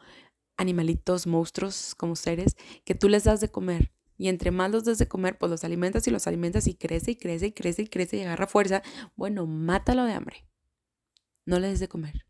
animalitos, 0.56 1.26
monstruos, 1.26 1.94
como 1.94 2.16
seres, 2.16 2.56
que 2.84 2.94
tú 2.94 3.08
les 3.08 3.24
das 3.24 3.40
de 3.40 3.50
comer. 3.50 3.92
Y 4.18 4.28
entre 4.28 4.50
más 4.50 4.70
los 4.70 4.84
das 4.84 4.98
de 4.98 5.08
comer, 5.08 5.38
pues 5.38 5.50
los 5.50 5.64
alimentas 5.64 6.06
y 6.06 6.10
los 6.10 6.26
alimentas 6.26 6.66
y 6.66 6.74
crece 6.74 7.12
y 7.12 7.16
crece 7.16 7.46
y 7.46 7.52
crece 7.52 7.82
y 7.82 7.86
crece 7.86 8.16
y 8.18 8.22
agarra 8.22 8.46
fuerza. 8.46 8.82
Bueno, 9.16 9.46
mátalo 9.46 10.04
de 10.04 10.12
hambre. 10.12 10.46
No 11.46 11.58
le 11.58 11.68
des 11.68 11.80
de 11.80 11.88
comer. 11.88 12.26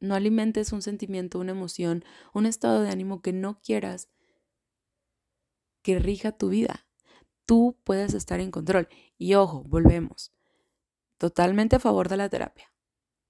No 0.00 0.14
alimentes 0.14 0.72
un 0.72 0.82
sentimiento, 0.82 1.38
una 1.38 1.52
emoción, 1.52 2.04
un 2.32 2.46
estado 2.46 2.82
de 2.82 2.90
ánimo 2.90 3.22
que 3.22 3.32
no 3.32 3.60
quieras 3.60 4.08
que 5.82 5.98
rija 5.98 6.32
tu 6.32 6.48
vida. 6.48 6.86
Tú 7.50 7.76
puedes 7.82 8.14
estar 8.14 8.38
en 8.38 8.52
control. 8.52 8.86
Y 9.18 9.34
ojo, 9.34 9.64
volvemos. 9.64 10.32
Totalmente 11.18 11.74
a 11.74 11.80
favor 11.80 12.08
de 12.08 12.16
la 12.16 12.28
terapia. 12.28 12.72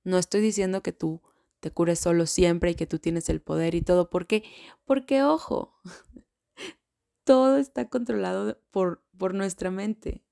No 0.04 0.18
estoy 0.18 0.42
diciendo 0.42 0.82
que 0.82 0.92
tú 0.92 1.22
te 1.60 1.70
cures 1.70 2.00
solo 2.00 2.26
siempre 2.26 2.72
y 2.72 2.74
que 2.74 2.86
tú 2.86 2.98
tienes 2.98 3.30
el 3.30 3.40
poder 3.40 3.74
y 3.74 3.80
todo. 3.80 4.10
¿Por 4.10 4.26
qué? 4.26 4.44
Porque, 4.84 5.22
ojo, 5.22 5.80
todo 7.24 7.56
está 7.56 7.88
controlado 7.88 8.60
por, 8.70 9.02
por 9.16 9.32
nuestra 9.32 9.70
mente, 9.70 10.22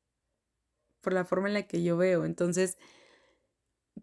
por 1.01 1.15
la 1.15 1.25
forma 1.25 1.49
en 1.49 1.55
la 1.55 1.67
que 1.67 1.83
yo 1.83 1.97
veo. 1.97 2.27
Entonces, 2.27 2.77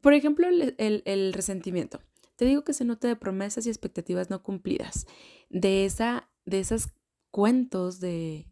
por 0.02 0.16
ejemplo, 0.16 0.48
el, 0.48 1.04
el, 1.06 1.32
resentimiento. 1.32 2.02
Te 2.38 2.46
digo 2.46 2.64
que 2.64 2.74
se 2.74 2.86
nota 2.86 3.08
de 3.08 3.18
promesas 3.18 3.68
y 3.68 3.70
expectativas 3.70 4.32
no 4.32 4.42
cumplidas, 4.42 5.06
de, 5.50 5.86
esa, 5.86 6.28
de 6.44 6.60
esos 6.60 6.90
cuentos, 7.30 8.00
de, 8.00 8.48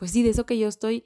pues 0.00 0.12
sí, 0.12 0.22
de 0.22 0.30
eso 0.30 0.46
que 0.46 0.58
yo 0.58 0.66
estoy, 0.66 1.04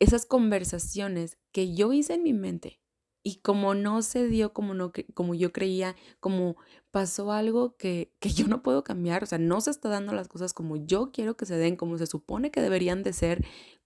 esas 0.00 0.24
conversaciones 0.24 1.36
que 1.52 1.74
yo 1.74 1.92
hice 1.92 2.14
en 2.14 2.22
mi 2.22 2.32
mente 2.32 2.80
y 3.22 3.36
como 3.42 3.74
no 3.74 4.00
se 4.00 4.26
dio 4.28 4.54
como, 4.54 4.72
no, 4.72 4.92
como 5.12 5.34
yo 5.34 5.52
creía, 5.52 5.94
como 6.20 6.56
pasó 6.90 7.30
algo 7.30 7.76
que, 7.76 8.14
que 8.18 8.30
yo 8.30 8.48
no 8.48 8.62
puedo 8.62 8.82
cambiar, 8.82 9.24
o 9.24 9.26
sea, 9.26 9.36
no 9.36 9.60
se 9.60 9.70
está 9.70 9.90
dando 9.90 10.14
las 10.14 10.26
cosas 10.26 10.54
como 10.54 10.76
yo 10.76 11.12
quiero 11.12 11.36
que 11.36 11.44
se 11.44 11.56
den, 11.56 11.76
como 11.76 11.98
se 11.98 12.06
supone 12.06 12.50
que 12.50 12.62
deberían 12.62 13.02
de 13.02 13.12
ser 13.12 13.44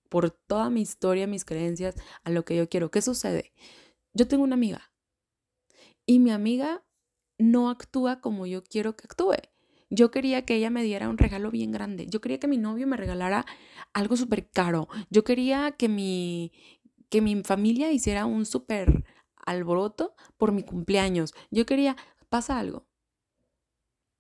por 0.09 0.31
toda 0.31 0.71
mi 0.71 0.81
historia, 0.81 1.27
mis 1.27 1.45
creencias, 1.45 1.97
a 2.23 2.31
lo 2.31 2.45
que 2.45 2.57
yo 2.57 2.69
quiero. 2.69 2.93
¿Qué 2.93 3.03
sucede? 3.03 3.53
Yo 4.15 4.29
tengo 4.29 4.45
una 4.45 4.55
amiga 4.55 4.93
y 6.07 6.21
mi 6.21 6.31
amiga 6.31 6.85
no 7.39 7.71
actúa 7.71 8.21
como 8.21 8.47
yo 8.47 8.63
quiero 8.63 8.97
que 8.97 9.07
actúe. 9.07 9.35
Yo 9.91 10.11
quería 10.11 10.45
que 10.45 10.57
ella 10.57 10.71
me 10.71 10.83
diera 10.83 11.09
un 11.09 11.19
regalo 11.19 11.51
bien 11.51 11.71
grande. 11.73 12.07
Yo 12.09 12.21
quería 12.21 12.39
que 12.41 12.49
mi 12.49 12.59
novio 12.59 12.87
me 12.87 12.97
regalara 12.97 13.47
algo 13.93 14.17
súper 14.17 14.51
caro. 14.51 14.89
Yo 15.11 15.25
quería 15.25 15.73
que 15.73 15.89
mi, 15.89 16.53
que 17.11 17.21
mi 17.23 17.43
familia 17.45 17.93
hiciera 17.93 18.27
un 18.27 18.47
súper 18.47 19.05
alboroto 19.47 20.15
por 20.39 20.53
mi 20.53 20.65
cumpleaños. 20.65 21.35
Yo 21.51 21.67
quería, 21.67 21.97
pasa 22.29 22.59
algo. 22.59 22.86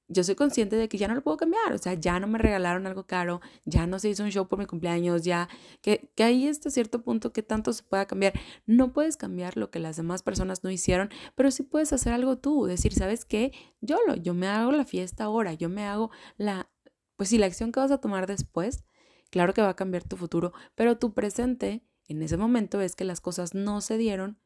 Yo 0.09 0.23
soy 0.23 0.37
consciente 0.37 0.77
de 0.77 0.89
que 0.89 0.99
ya 0.99 1.09
no 1.09 1.15
lo 1.15 1.23
puedo 1.23 1.37
cambiar, 1.37 1.73
o 1.73 1.79
sea, 1.79 1.95
ya 1.95 2.21
no 2.21 2.29
me 2.29 2.39
regalaron 2.39 2.87
algo 2.87 3.07
caro, 3.07 3.41
ya 3.65 3.87
no 3.87 3.99
se 3.99 4.09
hizo 4.09 4.23
un 4.23 4.31
show 4.31 4.47
por 4.47 4.59
mi 4.59 4.67
cumpleaños, 4.67 5.25
ya 5.25 5.49
que, 5.81 6.13
que 6.15 6.23
ahí 6.23 6.47
está 6.47 6.71
cierto 6.71 7.03
punto 7.03 7.33
que 7.33 7.43
tanto 7.43 7.73
se 7.73 7.83
pueda 7.83 8.07
cambiar. 8.07 8.33
No 8.67 8.93
puedes 8.93 9.17
cambiar 9.17 9.57
lo 9.57 9.71
que 9.71 9.81
las 9.81 9.97
demás 9.97 10.23
personas 10.23 10.63
no 10.63 10.71
hicieron, 10.71 11.11
pero 11.35 11.51
sí 11.51 11.65
puedes 11.65 11.93
hacer 11.93 12.13
algo 12.13 12.39
tú, 12.39 12.67
decir, 12.67 12.95
¿sabes 12.95 13.25
qué? 13.25 13.53
Yo 13.81 13.99
lo, 14.07 14.15
yo 14.15 14.33
me 14.33 14.47
hago 14.47 14.71
la 14.71 14.85
fiesta 14.85 15.25
ahora, 15.25 15.55
yo 15.55 15.69
me 15.69 15.85
hago 15.85 16.11
la, 16.37 16.71
pues 17.17 17.31
sí, 17.31 17.39
la 17.39 17.47
acción 17.47 17.73
que 17.73 17.81
vas 17.81 17.91
a 17.91 17.99
tomar 17.99 18.29
después, 18.29 18.85
claro 19.31 19.55
que 19.55 19.63
va 19.63 19.71
a 19.71 19.77
cambiar 19.77 20.05
tu 20.05 20.17
futuro, 20.17 20.53
pero 20.77 20.99
tu 20.99 21.15
presente 21.15 21.85
en 22.09 22.23
ese 22.23 22.37
momento 22.37 22.81
es 22.81 22.95
que 22.95 23.05
las 23.05 23.21
cosas 23.21 23.55
no 23.55 23.81
se 23.81 23.99
dieron 23.99 24.39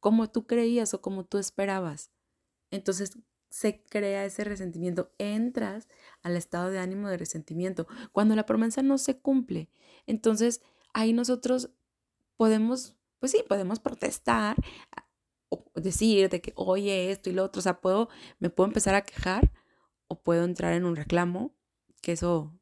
como 0.00 0.30
tú 0.30 0.46
creías 0.46 0.94
o 0.94 1.00
como 1.00 1.24
tú 1.24 1.38
esperabas. 1.38 2.10
Entonces 2.70 3.18
se 3.52 3.84
crea 3.84 4.24
ese 4.24 4.44
resentimiento, 4.44 5.12
entras 5.18 5.86
al 6.22 6.36
estado 6.36 6.70
de 6.70 6.78
ánimo 6.78 7.10
de 7.10 7.18
resentimiento 7.18 7.86
cuando 8.10 8.34
la 8.34 8.46
promesa 8.46 8.82
no 8.82 8.96
se 8.96 9.18
cumple. 9.18 9.68
Entonces 10.06 10.62
ahí 10.94 11.12
nosotros 11.12 11.68
podemos, 12.38 12.96
pues 13.18 13.32
sí, 13.32 13.44
podemos 13.46 13.78
protestar 13.78 14.56
o 15.50 15.70
decir 15.74 16.30
de 16.30 16.40
que 16.40 16.54
oye 16.56 17.10
esto 17.10 17.28
y 17.28 17.34
lo 17.34 17.44
otro, 17.44 17.60
o 17.60 17.62
sea, 17.62 17.82
puedo, 17.82 18.08
me 18.38 18.48
puedo 18.48 18.68
empezar 18.68 18.94
a 18.94 19.02
quejar 19.02 19.52
o 20.08 20.22
puedo 20.22 20.44
entrar 20.44 20.72
en 20.72 20.86
un 20.86 20.96
reclamo, 20.96 21.54
que 22.00 22.12
eso 22.12 22.58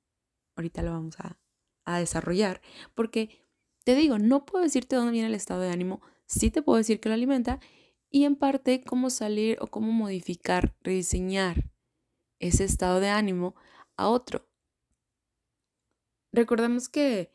ahorita 0.56 0.82
lo 0.82 0.90
vamos 0.90 1.20
a, 1.20 1.38
a 1.84 2.00
desarrollar, 2.00 2.62
porque 2.96 3.46
te 3.84 3.94
digo, 3.94 4.18
no 4.18 4.44
puedo 4.44 4.64
decirte 4.64 4.96
dónde 4.96 5.12
viene 5.12 5.28
el 5.28 5.34
estado 5.34 5.60
de 5.60 5.70
ánimo 5.70 6.00
sí 6.30 6.50
te 6.50 6.62
puedo 6.62 6.78
decir 6.78 7.00
que 7.00 7.08
lo 7.08 7.14
alimenta 7.14 7.60
y 8.10 8.24
en 8.24 8.36
parte 8.36 8.82
cómo 8.84 9.10
salir 9.10 9.56
o 9.60 9.68
cómo 9.68 9.92
modificar, 9.92 10.74
rediseñar 10.82 11.70
ese 12.40 12.64
estado 12.64 13.00
de 13.00 13.08
ánimo 13.08 13.54
a 13.96 14.08
otro. 14.08 14.48
Recordemos 16.32 16.88
que 16.88 17.30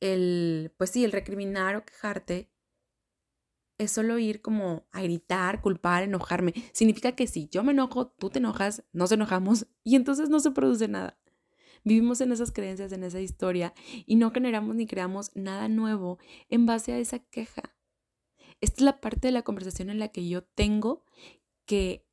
el, 0.00 0.72
pues 0.76 0.90
sí, 0.90 1.04
el 1.04 1.12
recriminar 1.12 1.76
o 1.76 1.84
quejarte 1.84 2.50
es 3.78 3.90
solo 3.90 4.18
ir 4.18 4.40
como 4.40 4.86
a 4.92 5.02
gritar, 5.02 5.60
culpar, 5.60 6.02
enojarme. 6.04 6.54
Significa 6.72 7.12
que 7.12 7.26
si 7.26 7.48
yo 7.48 7.62
me 7.64 7.72
enojo, 7.72 8.06
tú 8.06 8.30
te 8.30 8.38
enojas, 8.38 8.84
nos 8.92 9.10
enojamos 9.12 9.66
y 9.82 9.96
entonces 9.96 10.28
no 10.28 10.40
se 10.40 10.52
produce 10.52 10.88
nada. 10.88 11.18
Vivimos 11.82 12.20
en 12.20 12.32
esas 12.32 12.50
creencias, 12.50 12.92
en 12.92 13.04
esa 13.04 13.20
historia 13.20 13.74
y 14.06 14.16
no 14.16 14.30
generamos 14.30 14.74
ni 14.74 14.86
creamos 14.86 15.30
nada 15.34 15.68
nuevo 15.68 16.18
en 16.48 16.64
base 16.66 16.92
a 16.92 16.98
esa 16.98 17.18
queja. 17.18 17.73
Esta 18.60 18.76
es 18.76 18.84
la 18.84 19.00
parte 19.00 19.28
de 19.28 19.32
la 19.32 19.42
conversación 19.42 19.90
en 19.90 19.98
la 19.98 20.08
que 20.08 20.28
yo 20.28 20.42
tengo 20.42 21.04
que 21.66 22.06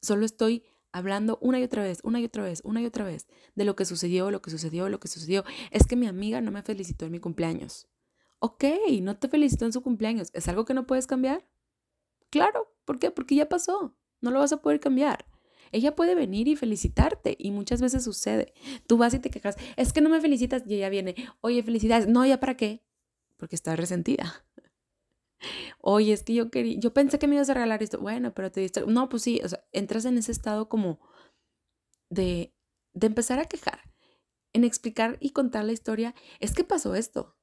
solo 0.00 0.24
estoy 0.24 0.64
hablando 0.92 1.38
una 1.40 1.58
y 1.58 1.64
otra 1.64 1.82
vez, 1.82 1.98
una 2.04 2.20
y 2.20 2.24
otra 2.24 2.44
vez, 2.44 2.60
una 2.64 2.80
y 2.80 2.86
otra 2.86 3.04
vez 3.04 3.26
de 3.54 3.64
lo 3.64 3.74
que 3.74 3.84
sucedió, 3.84 4.30
lo 4.30 4.40
que 4.40 4.50
sucedió, 4.50 4.88
lo 4.88 5.00
que 5.00 5.08
sucedió. 5.08 5.44
Es 5.70 5.86
que 5.86 5.96
mi 5.96 6.06
amiga 6.06 6.40
no 6.40 6.52
me 6.52 6.62
felicitó 6.62 7.06
en 7.06 7.12
mi 7.12 7.18
cumpleaños. 7.18 7.88
Ok, 8.38 8.64
no 9.02 9.16
te 9.16 9.28
felicitó 9.28 9.64
en 9.64 9.72
su 9.72 9.82
cumpleaños. 9.82 10.30
¿Es 10.34 10.46
algo 10.48 10.64
que 10.64 10.74
no 10.74 10.86
puedes 10.86 11.06
cambiar? 11.06 11.44
Claro, 12.30 12.72
¿por 12.84 12.98
qué? 12.98 13.10
Porque 13.10 13.34
ya 13.34 13.48
pasó. 13.48 13.96
No 14.20 14.30
lo 14.30 14.38
vas 14.38 14.52
a 14.52 14.60
poder 14.62 14.80
cambiar. 14.80 15.26
Ella 15.72 15.96
puede 15.96 16.14
venir 16.14 16.46
y 16.46 16.54
felicitarte 16.54 17.34
y 17.38 17.50
muchas 17.50 17.80
veces 17.80 18.04
sucede. 18.04 18.52
Tú 18.86 18.96
vas 18.96 19.14
y 19.14 19.18
te 19.18 19.30
quejas, 19.30 19.56
es 19.76 19.92
que 19.92 20.00
no 20.00 20.08
me 20.08 20.20
felicitas 20.20 20.62
y 20.66 20.74
ella 20.76 20.88
viene, 20.88 21.16
oye, 21.40 21.62
felicidades. 21.64 22.06
No, 22.06 22.24
¿ya 22.24 22.38
para 22.38 22.56
qué? 22.56 22.84
Porque 23.36 23.56
está 23.56 23.74
resentida. 23.74 24.44
Oye, 25.80 26.12
es 26.12 26.22
que 26.22 26.34
yo 26.34 26.50
quería, 26.50 26.78
yo 26.78 26.92
pensé 26.94 27.18
que 27.18 27.28
me 27.28 27.36
ibas 27.36 27.50
a 27.50 27.54
regalar 27.54 27.82
esto. 27.82 28.00
Bueno, 28.00 28.34
pero 28.34 28.50
te 28.50 28.60
diste. 28.60 28.84
No, 28.86 29.08
pues 29.08 29.22
sí, 29.22 29.40
o 29.44 29.48
sea, 29.48 29.64
entras 29.72 30.04
en 30.04 30.18
ese 30.18 30.32
estado 30.32 30.68
como 30.68 31.00
de, 32.10 32.54
de 32.94 33.06
empezar 33.06 33.38
a 33.38 33.46
quejar, 33.46 33.80
en 34.52 34.64
explicar 34.64 35.18
y 35.20 35.30
contar 35.30 35.64
la 35.64 35.72
historia. 35.72 36.14
Es 36.40 36.54
que 36.54 36.64
pasó 36.64 36.94
esto. 36.94 37.36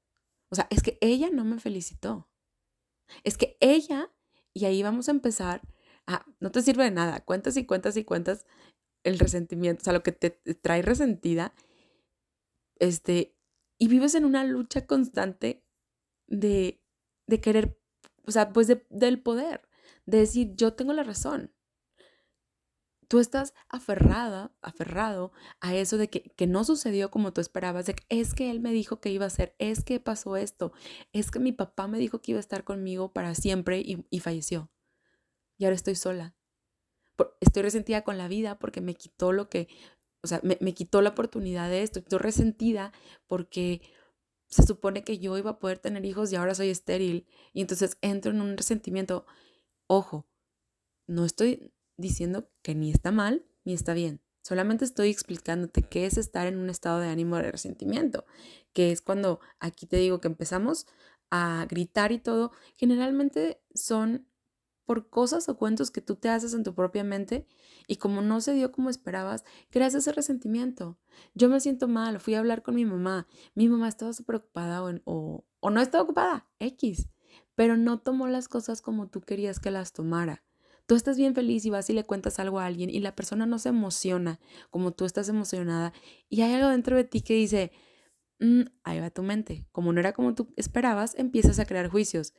O 0.52 0.56
sea, 0.56 0.68
es 0.70 0.84
que 0.84 0.98
ella 1.02 1.30
no 1.32 1.46
me 1.46 1.60
felicitó. 1.60 2.30
Es 3.24 3.38
que 3.38 3.58
ella, 3.60 4.12
y 4.54 4.66
ahí 4.66 4.84
vamos 4.84 5.08
a 5.08 5.12
empezar 5.12 5.62
a, 6.08 6.26
no 6.40 6.52
te 6.52 6.62
sirve 6.62 6.86
de 6.86 6.92
nada, 6.92 7.24
cuentas 7.26 7.58
y 7.58 7.66
cuentas 7.66 7.98
y 7.98 8.04
cuentas 8.06 8.46
el 9.04 9.20
resentimiento, 9.20 9.82
o 9.82 9.86
sea, 9.86 9.94
lo 9.94 10.04
que 10.04 10.12
te 10.14 10.32
trae 10.32 10.82
resentida, 10.82 11.54
este, 12.80 13.36
y 13.80 13.88
vives 13.88 14.16
en 14.16 14.26
una 14.26 14.44
lucha 14.44 14.86
constante 14.86 15.64
de, 16.28 16.82
de 17.28 17.42
querer 17.42 17.81
o 18.26 18.32
sea, 18.32 18.52
pues 18.54 18.68
del 18.90 19.22
poder, 19.22 19.62
de 20.06 20.20
decir, 20.20 20.54
yo 20.56 20.74
tengo 20.74 20.94
la 20.94 21.04
razón. 21.04 21.54
Tú 23.08 23.20
estás 23.20 23.54
aferrada, 23.68 24.56
aferrado 24.62 25.34
a 25.60 25.76
eso 25.76 25.98
de 25.98 26.10
que, 26.10 26.32
que 26.38 26.48
no 26.48 26.64
sucedió 26.64 27.12
como 27.12 27.34
tú 27.34 27.42
esperabas, 27.42 27.86
que 27.86 27.96
es 28.08 28.34
que 28.34 28.50
él 28.50 28.62
me 28.62 28.72
dijo 28.72 29.02
que 29.02 29.10
iba 29.10 29.26
a 29.26 29.30
ser, 29.30 29.54
es 29.60 29.84
que 29.84 30.00
pasó 30.00 30.38
esto, 30.38 30.72
es 31.12 31.30
que 31.30 31.40
mi 31.40 31.52
papá 31.52 31.88
me 31.88 32.00
dijo 32.00 32.22
que 32.22 32.32
iba 32.32 32.38
a 32.38 32.42
estar 32.42 32.64
conmigo 32.64 33.12
para 33.12 33.36
siempre 33.36 33.80
y, 33.80 34.06
y 34.10 34.20
falleció. 34.22 34.72
Y 35.58 35.66
ahora 35.66 35.76
estoy 35.76 35.96
sola. 35.96 36.36
estoy 37.42 37.64
resentida 37.64 38.04
con 38.04 38.18
la 38.18 38.28
vida 38.28 38.60
porque 38.60 38.82
me 38.82 38.96
quitó 38.96 39.34
lo 39.34 39.50
que, 39.50 39.68
o 40.24 40.28
sea, 40.28 40.40
me, 40.44 40.58
me 40.62 40.74
quitó 40.74 41.02
la 41.02 41.10
oportunidad 41.10 41.70
de 41.70 41.84
esto. 41.84 42.00
Estoy 42.00 42.20
resentida 42.20 42.94
porque 43.28 43.82
se 44.52 44.64
supone 44.64 45.04
que 45.04 45.18
yo 45.18 45.38
iba 45.38 45.52
a 45.52 45.60
poder 45.60 45.80
tener 45.80 46.06
hijos 46.06 46.32
y 46.32 46.36
ahora 46.36 46.54
soy 46.54 46.70
estéril 46.70 47.26
y 47.54 47.62
entonces 47.62 47.98
entro 48.02 48.32
en 48.32 48.42
un 48.42 48.58
resentimiento. 48.58 49.26
Ojo, 49.88 50.28
no 51.08 51.26
estoy 51.26 51.74
diciendo 51.98 52.50
que 52.62 52.76
ni 52.76 52.92
está 52.92 53.12
mal 53.12 53.46
ni 53.64 53.74
está 53.74 53.94
bien. 53.94 54.22
Solamente 54.44 54.86
estoy 54.86 55.10
explicándote 55.10 55.84
qué 55.84 56.06
es 56.06 56.18
estar 56.18 56.48
en 56.48 56.58
un 56.58 56.70
estado 56.70 57.00
de 57.00 57.08
ánimo 57.08 57.38
de 57.38 57.52
resentimiento, 57.52 58.26
que 58.74 58.92
es 58.92 59.02
cuando 59.02 59.40
aquí 59.60 59.86
te 59.86 59.98
digo 59.98 60.20
que 60.20 60.28
empezamos 60.28 60.88
a 61.30 61.66
gritar 61.70 62.12
y 62.12 62.20
todo. 62.20 62.52
Generalmente 62.76 63.62
son 63.74 64.28
por 64.86 65.10
cosas 65.10 65.48
o 65.50 65.58
cuentos 65.58 65.92
que 65.92 66.02
tú 66.02 66.16
te 66.16 66.30
haces 66.30 66.54
en 66.54 66.64
tu 66.64 66.74
propia 66.74 67.04
mente 67.04 67.48
y 67.88 67.98
como 67.98 68.22
no 68.22 68.42
se 68.42 68.54
dio 68.54 68.72
como 68.72 68.90
esperabas, 68.90 69.44
creas 69.70 69.94
ese 69.94 70.12
resentimiento. 70.12 70.98
Yo 71.34 71.50
me 71.50 71.60
siento 71.60 71.88
mal, 71.88 72.20
fui 72.20 72.36
a 72.36 72.40
hablar 72.40 72.62
con 72.64 72.76
mi 72.76 72.86
mamá, 72.86 73.28
mi 73.56 73.70
mamá 73.70 73.88
estaba 73.88 74.14
súper 74.14 74.38
ocupada 74.38 74.84
o, 74.84 75.46
o, 75.60 75.70
no 75.70 75.82
estaba 75.82 76.04
ocupada, 76.04 76.48
X, 76.60 77.10
pero 77.56 77.78
no 77.78 78.00
tomó 78.00 78.28
las 78.28 78.48
cosas 78.48 78.82
como 78.82 79.08
tú 79.08 79.22
querías 79.22 79.60
que 79.60 79.72
las 79.72 79.94
tomara. 79.94 80.44
Tú 80.88 80.96
estás 80.96 81.18
bien 81.18 81.36
feliz 81.36 81.66
y 81.66 81.70
vas 81.70 81.90
y 81.90 81.94
le 81.94 82.04
cuentas 82.04 82.40
algo 82.40 82.60
a 82.60 82.66
alguien 82.66 82.90
y 82.90 83.00
la 83.00 83.16
persona 83.16 83.46
no 83.46 83.60
se 83.60 83.70
emociona 83.70 84.40
como 84.72 84.92
tú 84.92 85.06
estás 85.06 85.30
emocionada 85.30 85.94
y 86.28 86.42
hay 86.42 86.54
algo 86.54 86.70
dentro 86.70 86.98
de 86.98 87.04
ti 87.04 87.22
que 87.22 87.36
dice, 87.36 87.72
mm, 88.40 88.64
ahí 88.84 89.00
va 89.00 89.10
tu 89.10 89.24
mente, 89.24 89.66
como 89.72 89.94
no 89.94 90.00
era 90.00 90.12
como 90.14 90.36
tú 90.36 90.54
esperabas, 90.58 91.16
empiezas 91.18 91.60
a 91.60 91.66
crear 91.66 91.88
juicios. 91.88 92.34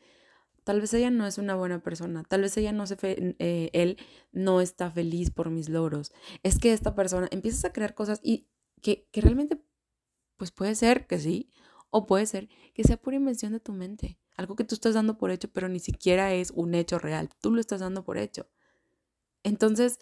Tal 0.64 0.80
vez 0.80 0.94
ella 0.94 1.10
no 1.10 1.26
es 1.26 1.38
una 1.38 1.54
buena 1.56 1.82
persona, 1.82 2.22
tal 2.24 2.42
vez 2.42 2.56
ella 2.56 2.72
no 2.72 2.86
se 2.86 2.96
eh, 3.02 3.70
él 3.72 3.98
no 4.32 4.60
está 4.60 4.90
feliz 4.90 5.30
por 5.30 5.50
mis 5.50 5.68
logros. 5.68 6.12
Es 6.42 6.58
que 6.58 6.72
esta 6.72 6.94
persona 6.94 7.28
empiezas 7.32 7.64
a 7.64 7.72
crear 7.72 7.94
cosas 7.94 8.20
y 8.22 8.48
que, 8.82 9.08
que 9.12 9.20
realmente 9.20 9.58
Pues 10.36 10.50
puede 10.52 10.74
ser 10.74 11.06
que 11.06 11.18
sí, 11.18 11.50
o 11.90 12.06
puede 12.06 12.26
ser 12.26 12.48
que 12.74 12.84
sea 12.84 12.96
pura 12.96 13.16
invención 13.16 13.52
de 13.52 13.60
tu 13.60 13.72
mente, 13.72 14.18
algo 14.36 14.56
que 14.56 14.64
tú 14.64 14.74
estás 14.74 14.94
dando 14.94 15.18
por 15.18 15.30
hecho, 15.30 15.48
pero 15.52 15.68
ni 15.68 15.80
siquiera 15.80 16.32
es 16.34 16.50
un 16.52 16.74
hecho 16.74 16.98
real, 16.98 17.30
tú 17.40 17.52
lo 17.54 17.60
estás 17.60 17.80
dando 17.80 18.04
por 18.04 18.18
hecho. 18.18 18.48
Entonces, 19.44 19.98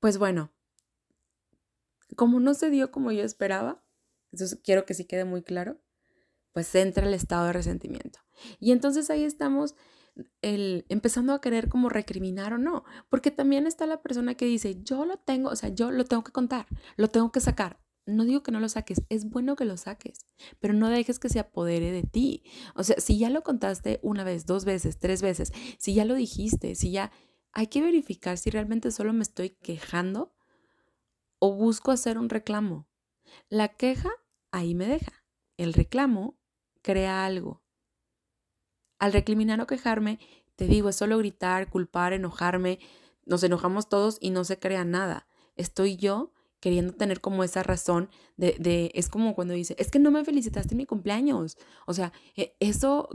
pues 0.00 0.18
bueno, 0.18 0.50
como 2.16 2.40
no 2.40 2.54
se 2.54 2.70
dio 2.70 2.90
como 2.90 3.12
yo 3.12 3.22
esperaba, 3.24 3.82
eso 4.32 4.56
quiero 4.62 4.84
que 4.86 4.94
sí 4.94 5.04
quede 5.04 5.24
muy 5.24 5.42
claro, 5.42 5.80
pues 6.52 6.74
entra 6.74 7.06
el 7.06 7.14
estado 7.14 7.46
de 7.46 7.54
resentimiento. 7.54 8.20
Y 8.58 8.72
entonces 8.72 9.10
ahí 9.10 9.24
estamos 9.24 9.74
el, 10.42 10.84
empezando 10.88 11.32
a 11.32 11.40
querer 11.40 11.68
como 11.68 11.88
recriminar 11.88 12.52
o 12.52 12.58
no, 12.58 12.84
porque 13.08 13.30
también 13.30 13.66
está 13.66 13.86
la 13.86 14.02
persona 14.02 14.34
que 14.34 14.46
dice, 14.46 14.82
yo 14.82 15.04
lo 15.04 15.16
tengo, 15.18 15.50
o 15.50 15.56
sea, 15.56 15.68
yo 15.70 15.90
lo 15.90 16.04
tengo 16.04 16.24
que 16.24 16.32
contar, 16.32 16.66
lo 16.96 17.08
tengo 17.08 17.32
que 17.32 17.40
sacar. 17.40 17.80
No 18.06 18.24
digo 18.24 18.42
que 18.42 18.50
no 18.50 18.60
lo 18.60 18.68
saques, 18.68 19.02
es 19.08 19.28
bueno 19.28 19.54
que 19.54 19.64
lo 19.64 19.76
saques, 19.76 20.26
pero 20.58 20.74
no 20.74 20.88
dejes 20.88 21.18
que 21.18 21.28
se 21.28 21.38
apodere 21.38 21.92
de 21.92 22.02
ti. 22.02 22.42
O 22.74 22.82
sea, 22.82 22.96
si 22.98 23.18
ya 23.18 23.30
lo 23.30 23.42
contaste 23.42 24.00
una 24.02 24.24
vez, 24.24 24.46
dos 24.46 24.64
veces, 24.64 24.98
tres 24.98 25.22
veces, 25.22 25.52
si 25.78 25.94
ya 25.94 26.04
lo 26.04 26.14
dijiste, 26.14 26.74
si 26.74 26.90
ya 26.90 27.12
hay 27.52 27.66
que 27.66 27.82
verificar 27.82 28.38
si 28.38 28.50
realmente 28.50 28.90
solo 28.90 29.12
me 29.12 29.22
estoy 29.22 29.50
quejando 29.50 30.34
o 31.38 31.54
busco 31.54 31.90
hacer 31.90 32.18
un 32.18 32.28
reclamo. 32.28 32.88
La 33.48 33.68
queja 33.68 34.10
ahí 34.50 34.74
me 34.74 34.86
deja. 34.86 35.24
El 35.56 35.72
reclamo 35.72 36.38
crea 36.82 37.24
algo. 37.24 37.59
Al 39.00 39.12
recriminar 39.12 39.60
o 39.60 39.66
quejarme, 39.66 40.20
te 40.54 40.66
digo, 40.66 40.90
es 40.90 40.96
solo 40.96 41.18
gritar, 41.18 41.68
culpar, 41.68 42.12
enojarme. 42.12 42.78
Nos 43.26 43.42
enojamos 43.42 43.88
todos 43.88 44.18
y 44.20 44.30
no 44.30 44.44
se 44.44 44.58
crea 44.58 44.84
nada. 44.84 45.26
Estoy 45.56 45.96
yo 45.96 46.32
queriendo 46.60 46.92
tener 46.92 47.20
como 47.20 47.42
esa 47.42 47.62
razón 47.62 48.10
de, 48.36 48.56
de 48.58 48.92
es 48.94 49.08
como 49.08 49.34
cuando 49.34 49.54
dice, 49.54 49.74
es 49.78 49.90
que 49.90 49.98
no 49.98 50.10
me 50.10 50.24
felicitaste 50.24 50.74
en 50.74 50.78
mi 50.78 50.86
cumpleaños. 50.86 51.56
O 51.86 51.94
sea, 51.94 52.12
e, 52.36 52.54
eso, 52.60 53.08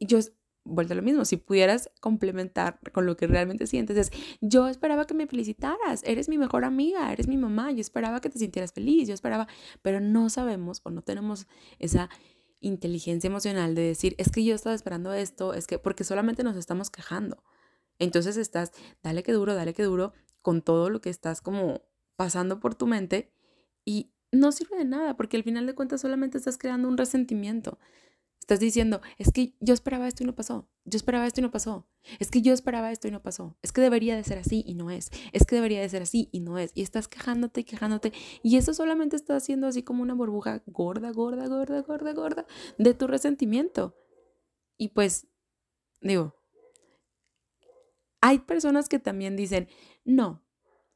yo, 0.00 0.18
vuelta 0.64 0.94
a 0.94 0.96
lo 0.96 1.02
mismo, 1.02 1.24
si 1.24 1.36
pudieras 1.36 1.90
complementar 2.00 2.80
con 2.92 3.06
lo 3.06 3.16
que 3.16 3.26
realmente 3.26 3.66
sientes, 3.66 3.96
es, 3.96 4.10
yo 4.40 4.68
esperaba 4.68 5.06
que 5.06 5.14
me 5.14 5.26
felicitaras, 5.26 6.02
eres 6.04 6.28
mi 6.28 6.38
mejor 6.38 6.64
amiga, 6.64 7.12
eres 7.12 7.28
mi 7.28 7.36
mamá, 7.36 7.70
yo 7.70 7.80
esperaba 7.80 8.20
que 8.20 8.28
te 8.30 8.38
sintieras 8.38 8.72
feliz, 8.72 9.08
yo 9.08 9.14
esperaba, 9.14 9.46
pero 9.82 10.00
no 10.00 10.28
sabemos 10.28 10.80
o 10.84 10.90
no 10.90 11.02
tenemos 11.02 11.46
esa 11.78 12.10
inteligencia 12.60 13.28
emocional 13.28 13.74
de 13.74 13.82
decir, 13.82 14.14
es 14.18 14.30
que 14.30 14.44
yo 14.44 14.54
estaba 14.54 14.74
esperando 14.74 15.12
esto, 15.12 15.54
es 15.54 15.66
que, 15.66 15.78
porque 15.78 16.04
solamente 16.04 16.44
nos 16.44 16.56
estamos 16.56 16.90
quejando. 16.90 17.42
Entonces 17.98 18.36
estás, 18.36 18.72
dale 19.02 19.22
que 19.22 19.32
duro, 19.32 19.54
dale 19.54 19.74
que 19.74 19.82
duro, 19.82 20.12
con 20.42 20.62
todo 20.62 20.90
lo 20.90 21.00
que 21.00 21.10
estás 21.10 21.40
como 21.40 21.82
pasando 22.16 22.60
por 22.60 22.74
tu 22.74 22.86
mente 22.86 23.32
y 23.84 24.12
no 24.32 24.52
sirve 24.52 24.76
de 24.76 24.84
nada, 24.84 25.16
porque 25.16 25.36
al 25.36 25.42
final 25.42 25.66
de 25.66 25.74
cuentas 25.74 26.00
solamente 26.00 26.38
estás 26.38 26.56
creando 26.56 26.88
un 26.88 26.96
resentimiento. 26.96 27.78
Estás 28.50 28.58
diciendo, 28.58 29.00
es 29.16 29.30
que 29.30 29.54
yo 29.60 29.72
esperaba 29.72 30.08
esto 30.08 30.24
y 30.24 30.26
no 30.26 30.34
pasó. 30.34 30.68
Yo 30.84 30.96
esperaba 30.96 31.24
esto 31.24 31.40
y 31.40 31.42
no 31.42 31.52
pasó. 31.52 31.86
Es 32.18 32.32
que 32.32 32.42
yo 32.42 32.52
esperaba 32.52 32.90
esto 32.90 33.06
y 33.06 33.12
no 33.12 33.22
pasó. 33.22 33.56
Es 33.62 33.70
que 33.70 33.80
debería 33.80 34.16
de 34.16 34.24
ser 34.24 34.38
así 34.38 34.64
y 34.66 34.74
no 34.74 34.90
es. 34.90 35.12
Es 35.32 35.46
que 35.46 35.54
debería 35.54 35.80
de 35.80 35.88
ser 35.88 36.02
así 36.02 36.28
y 36.32 36.40
no 36.40 36.58
es. 36.58 36.72
Y 36.74 36.82
estás 36.82 37.06
quejándote 37.06 37.60
y 37.60 37.64
quejándote. 37.64 38.12
Y 38.42 38.56
eso 38.56 38.74
solamente 38.74 39.14
está 39.14 39.36
haciendo 39.36 39.68
así 39.68 39.84
como 39.84 40.02
una 40.02 40.14
burbuja 40.14 40.64
gorda, 40.66 41.12
gorda, 41.12 41.46
gorda, 41.46 41.82
gorda, 41.82 42.12
gorda 42.12 42.46
de 42.76 42.92
tu 42.92 43.06
resentimiento. 43.06 43.94
Y 44.76 44.88
pues, 44.88 45.28
digo, 46.00 46.34
hay 48.20 48.40
personas 48.40 48.88
que 48.88 48.98
también 48.98 49.36
dicen, 49.36 49.68
no, 50.04 50.42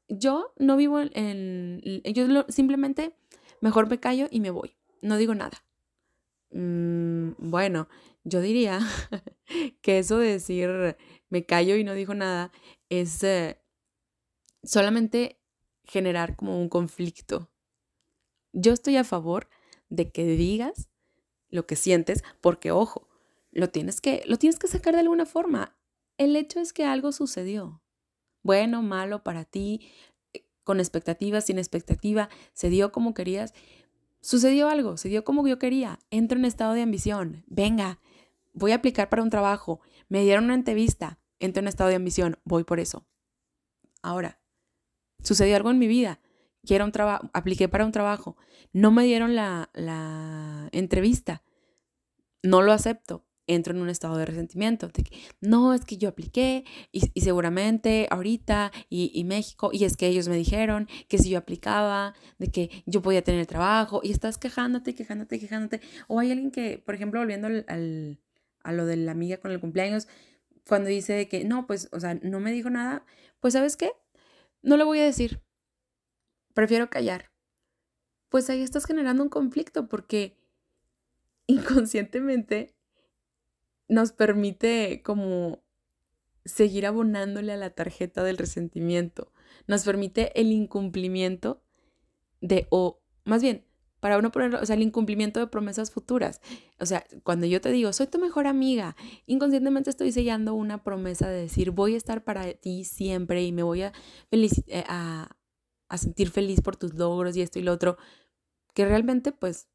yo 0.08 0.52
no 0.58 0.76
vivo 0.76 0.98
en... 0.98 2.02
yo 2.02 2.46
simplemente 2.48 3.14
mejor 3.60 3.88
me 3.88 4.00
callo 4.00 4.26
y 4.28 4.40
me 4.40 4.50
voy. 4.50 4.76
No 5.02 5.18
digo 5.18 5.36
nada. 5.36 5.63
Mm, 6.54 7.32
bueno, 7.38 7.88
yo 8.22 8.40
diría 8.40 8.78
que 9.82 9.98
eso 9.98 10.18
de 10.18 10.30
decir 10.30 10.96
me 11.28 11.44
callo 11.44 11.74
y 11.74 11.82
no 11.82 11.94
digo 11.94 12.14
nada 12.14 12.52
es 12.88 13.24
eh, 13.24 13.60
solamente 14.62 15.40
generar 15.82 16.36
como 16.36 16.60
un 16.60 16.68
conflicto. 16.68 17.50
Yo 18.52 18.72
estoy 18.72 18.96
a 18.96 19.04
favor 19.04 19.48
de 19.88 20.12
que 20.12 20.24
digas 20.24 20.88
lo 21.48 21.66
que 21.66 21.74
sientes, 21.74 22.22
porque 22.40 22.70
ojo, 22.70 23.08
lo 23.50 23.70
tienes 23.70 24.00
que, 24.00 24.22
lo 24.26 24.38
tienes 24.38 24.58
que 24.58 24.68
sacar 24.68 24.94
de 24.94 25.00
alguna 25.00 25.26
forma. 25.26 25.76
El 26.18 26.36
hecho 26.36 26.60
es 26.60 26.72
que 26.72 26.84
algo 26.84 27.10
sucedió. 27.10 27.82
Bueno, 28.44 28.80
malo 28.82 29.24
para 29.24 29.44
ti, 29.44 29.90
eh, 30.32 30.46
con 30.62 30.78
expectativa, 30.78 31.40
sin 31.40 31.58
expectativa, 31.58 32.28
se 32.52 32.70
dio 32.70 32.92
como 32.92 33.12
querías, 33.12 33.54
Sucedió 34.24 34.70
algo, 34.70 34.96
se 34.96 35.10
dio 35.10 35.22
como 35.22 35.46
yo 35.46 35.58
quería. 35.58 35.98
Entro 36.08 36.38
en 36.38 36.46
estado 36.46 36.72
de 36.72 36.80
ambición. 36.80 37.44
Venga, 37.46 38.00
voy 38.54 38.72
a 38.72 38.76
aplicar 38.76 39.10
para 39.10 39.22
un 39.22 39.28
trabajo. 39.28 39.82
Me 40.08 40.22
dieron 40.22 40.44
una 40.44 40.54
entrevista. 40.54 41.18
Entro 41.40 41.60
en 41.60 41.68
estado 41.68 41.90
de 41.90 41.96
ambición. 41.96 42.38
Voy 42.42 42.64
por 42.64 42.80
eso. 42.80 43.06
Ahora, 44.00 44.40
sucedió 45.22 45.56
algo 45.56 45.70
en 45.70 45.78
mi 45.78 45.88
vida. 45.88 46.20
Quiero 46.64 46.86
un 46.86 46.92
trabajo, 46.92 47.28
apliqué 47.34 47.68
para 47.68 47.84
un 47.84 47.92
trabajo. 47.92 48.38
No 48.72 48.90
me 48.90 49.04
dieron 49.04 49.34
la, 49.34 49.68
la 49.74 50.70
entrevista. 50.72 51.42
No 52.42 52.62
lo 52.62 52.72
acepto 52.72 53.26
entro 53.46 53.74
en 53.74 53.80
un 53.80 53.88
estado 53.88 54.16
de 54.16 54.26
resentimiento, 54.26 54.88
de 54.88 55.04
que 55.04 55.16
no, 55.40 55.74
es 55.74 55.84
que 55.84 55.96
yo 55.96 56.08
apliqué 56.08 56.64
y, 56.92 57.00
seguramente 57.20 58.08
ahorita 58.10 58.72
y, 58.88 59.24
México, 59.24 59.70
y 59.72 59.84
es 59.84 59.96
que 59.96 60.06
ellos 60.06 60.28
me 60.28 60.36
dijeron 60.36 60.88
que 61.08 61.18
si 61.18 61.30
yo 61.30 61.38
aplicaba, 61.38 62.14
de 62.38 62.48
que 62.48 62.82
yo 62.86 63.02
podía 63.02 63.22
tener 63.22 63.46
trabajo, 63.46 64.00
y 64.02 64.12
estás 64.12 64.38
quejándote, 64.38 64.94
quejándote, 64.94 65.38
quejándote, 65.38 65.80
o 66.08 66.20
hay 66.20 66.30
alguien 66.30 66.50
que, 66.50 66.82
por 66.84 66.94
ejemplo, 66.94 67.20
volviendo 67.20 67.46
al, 67.46 68.20
a 68.62 68.72
lo 68.72 68.86
de 68.86 68.96
la 68.96 69.12
amiga 69.12 69.38
con 69.38 69.50
el 69.50 69.60
cumpleaños, 69.60 70.08
cuando 70.66 70.88
dice 70.88 71.28
que 71.28 71.44
no, 71.44 71.66
pues, 71.66 71.88
o 71.92 72.00
sea, 72.00 72.14
no 72.14 72.40
me 72.40 72.52
dijo 72.52 72.70
nada, 72.70 73.04
pues 73.40 73.54
sabes 73.54 73.76
qué, 73.76 73.92
no 74.62 74.76
le 74.76 74.84
voy 74.84 74.98
a 75.00 75.04
decir, 75.04 75.42
prefiero 76.54 76.88
callar. 76.88 77.30
Pues 78.30 78.48
ahí 78.50 78.62
estás 78.62 78.86
generando 78.86 79.22
un 79.22 79.28
conflicto 79.28 79.88
porque 79.88 80.38
inconscientemente 81.46 82.73
nos 83.88 84.12
permite 84.12 85.02
como 85.02 85.62
seguir 86.44 86.86
abonándole 86.86 87.52
a 87.52 87.56
la 87.56 87.70
tarjeta 87.70 88.22
del 88.22 88.38
resentimiento. 88.38 89.32
Nos 89.66 89.84
permite 89.84 90.38
el 90.40 90.52
incumplimiento 90.52 91.62
de, 92.40 92.66
o 92.70 93.02
más 93.24 93.42
bien, 93.42 93.64
para 94.00 94.18
uno 94.18 94.30
ponerlo, 94.30 94.60
o 94.60 94.66
sea, 94.66 94.76
el 94.76 94.82
incumplimiento 94.82 95.40
de 95.40 95.46
promesas 95.46 95.90
futuras. 95.90 96.42
O 96.78 96.84
sea, 96.84 97.06
cuando 97.22 97.46
yo 97.46 97.62
te 97.62 97.72
digo, 97.72 97.90
soy 97.94 98.06
tu 98.06 98.18
mejor 98.18 98.46
amiga, 98.46 98.96
inconscientemente 99.24 99.88
estoy 99.88 100.12
sellando 100.12 100.52
una 100.52 100.84
promesa 100.84 101.28
de 101.28 101.40
decir, 101.40 101.70
voy 101.70 101.94
a 101.94 101.96
estar 101.96 102.22
para 102.22 102.52
ti 102.52 102.84
siempre 102.84 103.42
y 103.42 103.52
me 103.52 103.62
voy 103.62 103.80
a, 103.80 103.92
eh, 104.30 104.84
a, 104.88 105.38
a 105.88 105.98
sentir 105.98 106.28
feliz 106.28 106.60
por 106.60 106.76
tus 106.76 106.92
logros 106.92 107.34
y 107.34 107.40
esto 107.40 107.58
y 107.58 107.62
lo 107.62 107.72
otro, 107.72 107.96
que 108.74 108.84
realmente, 108.84 109.32
pues, 109.32 109.68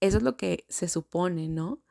eso 0.00 0.18
es 0.18 0.22
lo 0.22 0.36
que 0.36 0.66
se 0.68 0.88
supone, 0.88 1.48
¿no? 1.48 1.81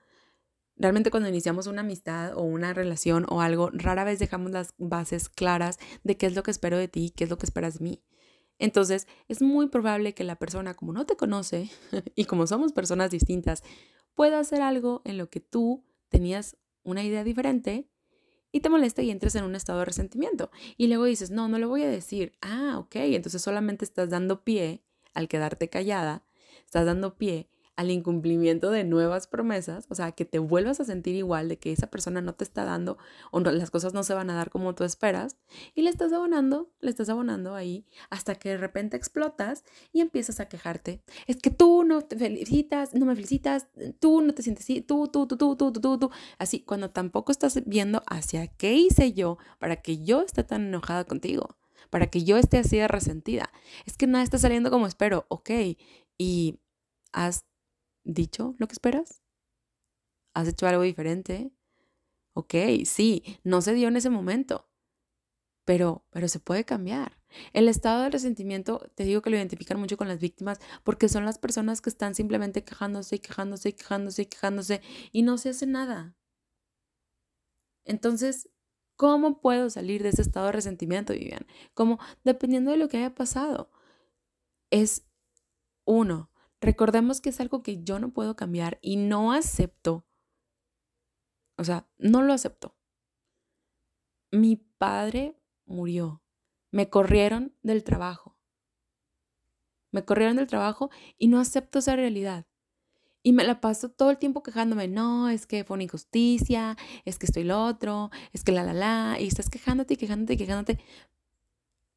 Realmente 0.78 1.12
cuando 1.12 1.30
iniciamos 1.30 1.68
una 1.68 1.82
amistad 1.82 2.36
o 2.36 2.42
una 2.42 2.74
relación 2.74 3.26
o 3.30 3.42
algo, 3.42 3.70
rara 3.74 4.04
vez 4.04 4.20
dejamos 4.20 4.52
las 4.52 4.74
bases 4.78 5.30
claras 5.30 5.78
de 6.04 6.18
qué 6.18 6.26
es 6.26 6.36
lo 6.36 6.44
que 6.44 6.52
espero 6.52 6.78
de 6.78 6.88
ti, 6.88 7.14
qué 7.16 7.26
es 7.26 7.30
lo 7.30 7.38
que 7.38 7.46
esperas 7.46 7.80
de 7.80 7.84
mí. 7.84 8.04
Entonces, 8.58 9.08
es 9.28 9.42
muy 9.42 9.68
probable 9.70 10.14
que 10.14 10.24
la 10.24 10.38
persona, 10.38 10.74
como 10.76 10.94
no 10.94 11.06
te 11.06 11.16
conoce 11.16 11.70
y 12.16 12.26
como 12.26 12.48
somos 12.48 12.74
personas 12.74 13.12
distintas, 13.12 13.64
pueda 14.16 14.40
hacer 14.40 14.62
algo 14.62 15.02
en 15.04 15.18
lo 15.18 15.30
que 15.30 15.40
tú 15.40 15.84
tenías 16.10 16.58
una 16.84 17.04
idea 17.04 17.24
diferente 17.24 17.88
y 18.52 18.60
te 18.60 18.70
molesta 18.70 19.02
y 19.02 19.12
entres 19.12 19.36
en 19.36 19.46
un 19.46 19.56
estado 19.56 19.80
de 19.80 19.86
resentimiento. 19.86 20.52
Y 20.78 20.88
luego 20.88 21.06
dices, 21.06 21.32
no, 21.32 21.48
no 21.48 21.58
lo 21.58 21.70
voy 21.70 21.84
a 21.84 21.90
decir. 21.90 22.34
Ah, 22.42 22.76
ok, 22.78 22.96
entonces 22.98 23.42
solamente 23.42 23.86
estás 23.86 24.10
dando 24.10 24.44
pie 24.44 24.84
al 25.14 25.28
quedarte 25.28 25.70
callada, 25.70 26.24
estás 26.66 26.86
dando 26.86 27.18
pie 27.18 27.50
al 27.82 27.90
incumplimiento 27.90 28.70
de 28.70 28.84
nuevas 28.84 29.26
promesas, 29.26 29.88
o 29.90 29.96
sea, 29.96 30.12
que 30.12 30.24
te 30.24 30.38
vuelvas 30.38 30.80
a 30.80 30.86
sentir 30.86 31.16
igual 31.16 31.50
de 31.50 31.58
que 31.58 31.72
esa 31.72 31.88
persona 31.88 32.22
no 32.22 32.36
te 32.36 32.44
está 32.44 32.64
dando 32.64 33.00
o 33.32 33.40
las 33.40 33.72
cosas 33.72 33.96
no 33.96 34.04
se 34.04 34.14
van 34.14 34.30
a 34.30 34.36
dar 34.36 34.52
como 34.52 34.76
tú 34.76 34.84
esperas 34.84 35.38
y 35.74 35.82
le 35.82 35.90
estás 35.90 36.14
abonando, 36.14 36.72
le 36.80 36.92
estás 36.92 37.10
abonando 37.10 37.56
ahí 37.56 37.88
hasta 38.12 38.36
que 38.36 38.50
de 38.50 38.58
repente 38.58 38.98
explotas 38.98 39.64
y 39.92 40.02
empiezas 40.02 40.40
a 40.40 40.48
quejarte. 40.48 41.02
Es 41.26 41.38
que 41.38 41.50
tú 41.50 41.84
no 41.84 42.04
te 42.04 42.16
felicitas, 42.18 42.94
no 42.94 43.08
me 43.08 43.16
felicitas, 43.16 43.66
tú 44.00 44.22
no 44.22 44.36
te 44.36 44.44
sientes 44.44 44.66
así, 44.66 44.82
tú, 44.82 45.08
tú, 45.08 45.26
tú, 45.26 45.36
tú, 45.36 45.56
tú, 45.56 45.72
tú, 45.72 45.82
tú, 45.82 45.98
tú, 45.98 46.12
así, 46.38 46.60
cuando 46.60 46.92
tampoco 46.92 47.32
estás 47.32 47.60
viendo 47.66 48.04
hacia 48.06 48.46
qué 48.46 48.74
hice 48.74 49.14
yo 49.14 49.40
para 49.58 49.78
que 49.78 50.04
yo 50.04 50.22
esté 50.22 50.44
tan 50.44 50.68
enojada 50.68 51.06
contigo 51.06 51.58
para 51.90 52.08
que 52.08 52.24
yo 52.24 52.38
esté 52.38 52.60
así 52.60 52.78
de 52.78 52.88
resentida. 52.88 53.52
Es 53.86 53.98
que 53.98 54.08
nada 54.08 54.24
está 54.24 54.38
saliendo 54.38 54.72
como 54.72 54.88
espero, 54.88 55.26
ok. 55.28 55.50
Y 56.18 56.62
has 57.12 57.46
dicho 58.04 58.56
lo 58.58 58.68
que 58.68 58.74
esperas? 58.74 59.22
¿Has 60.34 60.48
hecho 60.48 60.68
algo 60.68 60.84
diferente? 60.84 61.52
Ok, 62.34 62.56
sí, 62.86 63.40
no 63.44 63.62
se 63.62 63.74
dio 63.74 63.90
en 63.90 63.98
ese 63.98 64.10
momento, 64.10 64.70
pero, 65.66 66.06
pero 66.12 66.28
se 66.28 66.40
puede 66.40 66.64
cambiar. 66.66 67.18
El 67.54 67.68
estado 67.68 68.04
de 68.04 68.10
resentimiento, 68.10 68.90
te 68.96 69.04
digo 69.04 69.22
que 69.22 69.30
lo 69.30 69.38
identifican 69.38 69.80
mucho 69.80 69.98
con 69.98 70.08
las 70.08 70.20
víctimas 70.20 70.60
porque 70.84 71.10
son 71.10 71.26
las 71.26 71.38
personas 71.38 71.82
que 71.82 71.90
están 71.90 72.16
simplemente 72.16 72.64
quejándose 72.64 73.18
y 73.18 73.20
quejándose 73.20 73.70
y 73.70 73.74
quejándose 73.74 74.22
y 74.24 74.26
quejándose 74.26 74.82
y 75.12 75.22
no 75.24 75.38
se 75.38 75.50
hace 75.50 75.66
nada. 75.68 76.16
Entonces, 77.86 78.50
¿cómo 78.96 79.42
puedo 79.42 79.70
salir 79.70 80.04
de 80.04 80.10
ese 80.10 80.22
estado 80.22 80.48
de 80.48 80.52
resentimiento, 80.54 81.14
Vivian? 81.14 81.46
Como 81.74 82.00
dependiendo 82.24 82.72
de 82.72 82.78
lo 82.78 82.88
que 82.88 82.98
haya 82.98 83.16
pasado. 83.16 83.72
Es 84.72 85.06
uno, 85.86 86.31
recordemos 86.62 87.20
que 87.20 87.30
es 87.30 87.42
algo 87.42 87.64
que 87.64 87.84
yo 87.84 88.00
no 88.00 88.14
puedo 88.14 88.36
cambiar 88.36 88.80
y 88.82 88.96
no 88.96 89.34
acepto. 89.34 90.06
O 91.58 91.64
sea, 91.64 91.88
no 91.98 92.22
lo 92.22 92.34
acepto. 92.34 92.76
Mi 94.32 94.56
padre 94.56 95.38
murió 95.66 96.22
me 96.72 96.90
corrieron 96.90 97.54
del 97.62 97.84
trabajo. 97.84 98.38
Me 99.92 100.06
corrieron 100.06 100.38
del 100.38 100.48
trabajo 100.48 100.90
y 101.18 101.28
no 101.28 101.40
acepto 101.40 101.80
esa 101.80 101.96
realidad. 101.96 102.48
Y 103.24 103.34
me 103.34 103.44
la 103.44 103.62
paso 103.62 103.90
todo 103.90 104.10
el 104.10 104.18
tiempo 104.18 104.42
quejándome, 104.42 104.88
no, 104.88 105.30
es 105.30 105.46
que 105.46 105.64
fue 105.64 105.76
una 105.76 105.84
injusticia, 105.84 106.76
es 107.06 107.20
que 107.20 107.28
estoy 107.28 107.44
lo 107.44 107.64
otro, 107.64 108.10
es 108.34 108.44
que 108.44 108.52
la, 108.52 108.64
la, 108.64 108.74
la, 108.74 109.18
y 109.20 109.28
estás 109.28 109.50
quejándote 109.50 109.94
y 109.94 109.98
quejándote 109.98 110.34
y 110.34 110.38
quejándote. 110.38 110.80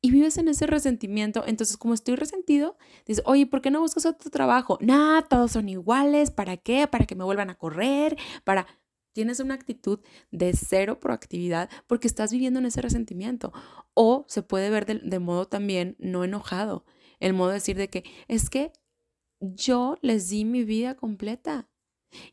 Y 0.04 0.10
vives 0.10 0.36
en 0.36 0.48
ese 0.48 0.66
resentimiento. 0.66 1.44
Entonces, 1.46 1.78
como 1.78 1.94
estoy 1.94 2.16
resentido, 2.16 2.76
dices, 3.06 3.24
oye, 3.24 3.46
¿por 3.46 3.62
qué 3.62 3.70
no 3.70 3.80
buscas 3.80 4.04
otro 4.04 4.30
trabajo? 4.30 4.76
Nada, 4.82 5.22
todos 5.22 5.52
son 5.52 5.66
iguales, 5.70 6.30
¿para 6.30 6.58
qué? 6.58 6.86
Para 6.86 7.06
que 7.06 7.14
me 7.14 7.24
vuelvan 7.24 7.48
a 7.48 7.54
correr, 7.54 8.18
para... 8.44 8.66
Tienes 9.14 9.40
una 9.40 9.54
actitud 9.54 10.00
de 10.30 10.52
cero 10.52 11.00
proactividad 11.00 11.70
porque 11.86 12.06
estás 12.06 12.32
viviendo 12.32 12.58
en 12.58 12.66
ese 12.66 12.82
resentimiento. 12.82 13.50
O 13.94 14.26
se 14.28 14.42
puede 14.42 14.68
ver 14.68 14.84
de, 14.84 15.18
modo 15.20 15.48
también 15.48 15.96
no 15.98 16.22
enojado. 16.22 16.84
El 17.18 17.32
modo 17.32 17.48
de 17.48 17.54
decir 17.54 17.78
de 17.78 17.88
que 17.88 18.04
es 18.28 18.50
que 18.50 18.72
yo 19.40 19.96
les 20.02 20.28
di 20.28 20.44
mi 20.44 20.64
vida 20.64 20.96
completa. 20.96 21.70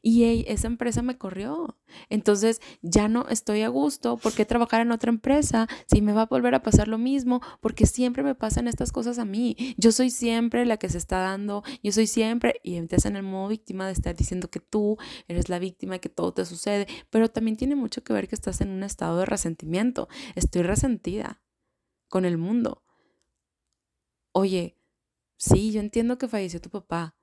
Y 0.02 0.46
esa 0.48 0.68
empresa 0.68 1.02
me 1.02 1.18
corrió. 1.18 1.78
Entonces 2.10 2.62
ya 2.82 3.08
no 3.08 3.28
estoy 3.28 3.62
a 3.62 3.70
gusto. 3.70 4.18
¿Por 4.18 4.34
qué 4.34 4.46
trabajar 4.46 4.82
en 4.82 4.92
otra 4.92 5.10
empresa 5.10 5.68
si 5.88 6.02
me 6.02 6.14
va 6.14 6.24
a 6.24 6.26
volver 6.26 6.56
a 6.56 6.64
pasar 6.64 6.88
lo 6.88 6.98
mismo? 6.98 7.42
Porque 7.60 7.86
siempre 7.86 8.24
me 8.24 8.36
pasan 8.36 8.68
estas 8.68 8.92
cosas 8.92 9.20
a 9.20 9.26
mí. 9.26 9.56
Yo 9.78 9.92
soy 9.92 10.10
siempre 10.10 10.66
la 10.66 10.78
que 10.78 10.90
se 10.90 10.98
está 10.98 11.20
dando. 11.20 11.64
Yo 11.84 11.92
soy 11.92 12.08
siempre. 12.08 12.56
Y 12.64 12.76
empiezas 12.76 13.06
en 13.06 13.16
el 13.16 13.24
modo 13.24 13.50
víctima 13.50 13.86
de 13.86 13.94
estar 13.94 14.16
diciendo 14.16 14.50
que 14.50 14.60
tú 14.60 14.98
eres 15.28 15.50
la 15.50 15.60
víctima, 15.60 16.00
que 16.00 16.10
todo 16.10 16.34
te 16.34 16.46
sucede. 16.46 16.88
Pero 17.10 17.30
también 17.30 17.58
tiene 17.58 17.76
mucho 17.76 18.04
que 18.04 18.14
ver 18.14 18.28
que 18.28 18.36
estás 18.36 18.62
en 18.62 18.70
un 18.70 18.84
estado 18.84 19.18
de 19.20 19.26
resentimiento. 19.26 20.08
Estoy 20.36 20.64
resentida 20.64 21.42
con 22.08 22.26
el 22.26 22.38
mundo. 22.38 22.84
Oye, 24.34 24.78
sí, 25.38 25.72
yo 25.72 25.80
entiendo 25.80 26.18
que 26.18 26.28
falleció 26.28 26.62
tu 26.62 26.70
papá. 26.70 27.18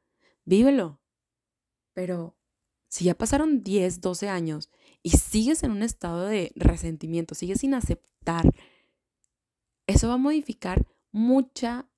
Vívelo. 0.44 1.00
Pero 1.92 2.37
si 2.88 3.04
ya 3.04 3.14
pasaron 3.14 3.62
10, 3.62 4.00
12 4.00 4.28
años 4.28 4.70
y 5.02 5.10
sigues 5.10 5.62
en 5.62 5.70
un 5.70 5.82
estado 5.82 6.26
de 6.26 6.52
resentimiento, 6.56 7.34
sigues 7.34 7.60
sin 7.60 7.74
aceptar, 7.74 8.52
eso 9.86 10.08
va 10.08 10.14
a 10.14 10.18
modificar 10.18 10.86
mucha, 11.12 11.88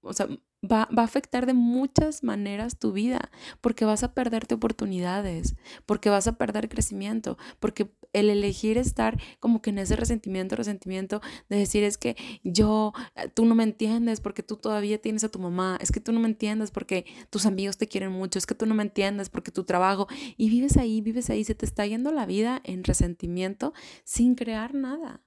o 0.00 0.12
sea, 0.12 0.28
va, 0.62 0.88
va, 0.96 1.02
a 1.02 1.04
afectar 1.04 1.46
de 1.46 1.54
muchas 1.54 2.22
maneras 2.24 2.78
tu 2.78 2.92
vida, 2.92 3.30
porque 3.60 3.84
vas 3.84 4.02
a 4.02 4.14
perderte 4.14 4.54
oportunidades, 4.54 5.56
porque 5.86 6.10
vas 6.10 6.26
a 6.26 6.36
perder 6.36 6.68
crecimiento, 6.68 7.38
porque 7.60 7.90
el 8.12 8.30
elegir 8.30 8.78
estar 8.78 9.20
como 9.40 9.62
que 9.62 9.70
en 9.70 9.78
ese 9.78 9.96
resentimiento, 9.96 10.56
resentimiento 10.56 11.20
de 11.48 11.58
decir 11.58 11.84
es 11.84 11.98
que 11.98 12.16
yo, 12.42 12.92
eh, 13.14 13.28
tú 13.28 13.44
no 13.44 13.54
me 13.54 13.64
entiendes 13.64 14.20
porque 14.20 14.42
tú 14.42 14.56
todavía 14.56 15.00
tienes 15.00 15.24
a 15.24 15.28
tu 15.28 15.38
mamá, 15.38 15.78
es 15.80 15.92
que 15.92 16.00
tú 16.00 16.12
no 16.12 16.20
me 16.20 16.28
entiendes 16.28 16.70
porque 16.70 17.04
tus 17.30 17.46
amigos 17.46 17.76
te 17.78 17.88
quieren 17.88 18.12
mucho, 18.12 18.38
es 18.38 18.46
que 18.46 18.54
tú 18.54 18.66
no 18.66 18.74
me 18.74 18.82
entiendes 18.82 19.30
porque 19.30 19.50
tu 19.52 19.64
trabajo, 19.64 20.08
y 20.36 20.50
vives 20.50 20.76
ahí, 20.76 21.00
vives 21.00 21.30
ahí, 21.30 21.44
se 21.44 21.54
te 21.54 21.66
está 21.66 21.86
yendo 21.86 22.12
la 22.12 22.26
vida 22.26 22.60
en 22.64 22.84
resentimiento 22.84 23.72
sin 24.04 24.34
crear 24.34 24.74
nada. 24.74 25.22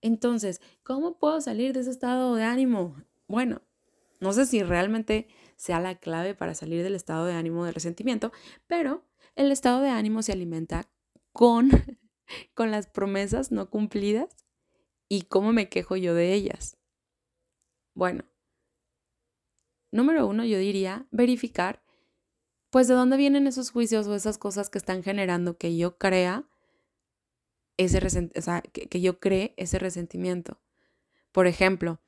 Entonces, 0.00 0.60
¿cómo 0.84 1.18
puedo 1.18 1.40
salir 1.40 1.72
de 1.72 1.80
ese 1.80 1.90
estado 1.90 2.34
de 2.36 2.44
ánimo? 2.44 2.96
Bueno, 3.28 3.60
no 4.20 4.32
sé 4.32 4.46
si 4.46 4.62
realmente 4.62 5.28
sea 5.56 5.80
la 5.80 5.96
clave 5.96 6.34
para 6.34 6.54
salir 6.54 6.82
del 6.82 6.94
estado 6.94 7.26
de 7.26 7.34
ánimo 7.34 7.64
de 7.64 7.72
resentimiento, 7.72 8.32
pero 8.66 9.04
el 9.36 9.52
estado 9.52 9.80
de 9.80 9.90
ánimo 9.90 10.22
se 10.22 10.32
alimenta 10.32 10.90
con, 11.32 11.70
con 12.54 12.70
las 12.70 12.86
promesas 12.88 13.52
no 13.52 13.70
cumplidas 13.70 14.34
y 15.08 15.22
cómo 15.22 15.52
me 15.52 15.68
quejo 15.68 15.96
yo 15.96 16.14
de 16.14 16.32
ellas. 16.32 16.78
Bueno, 17.94 18.24
número 19.92 20.26
uno, 20.26 20.44
yo 20.44 20.58
diría 20.58 21.06
verificar, 21.10 21.82
pues, 22.70 22.88
de 22.88 22.94
dónde 22.94 23.16
vienen 23.16 23.46
esos 23.46 23.70
juicios 23.70 24.06
o 24.06 24.14
esas 24.14 24.38
cosas 24.38 24.70
que 24.70 24.78
están 24.78 25.02
generando 25.02 25.58
que 25.58 25.76
yo 25.76 25.98
crea 25.98 26.48
ese 27.76 27.98
o 28.36 28.42
sea, 28.42 28.62
que 28.62 29.00
yo 29.00 29.20
cree 29.20 29.54
ese 29.56 29.78
resentimiento. 29.78 30.60
Por 31.32 31.46
ejemplo, 31.46 32.00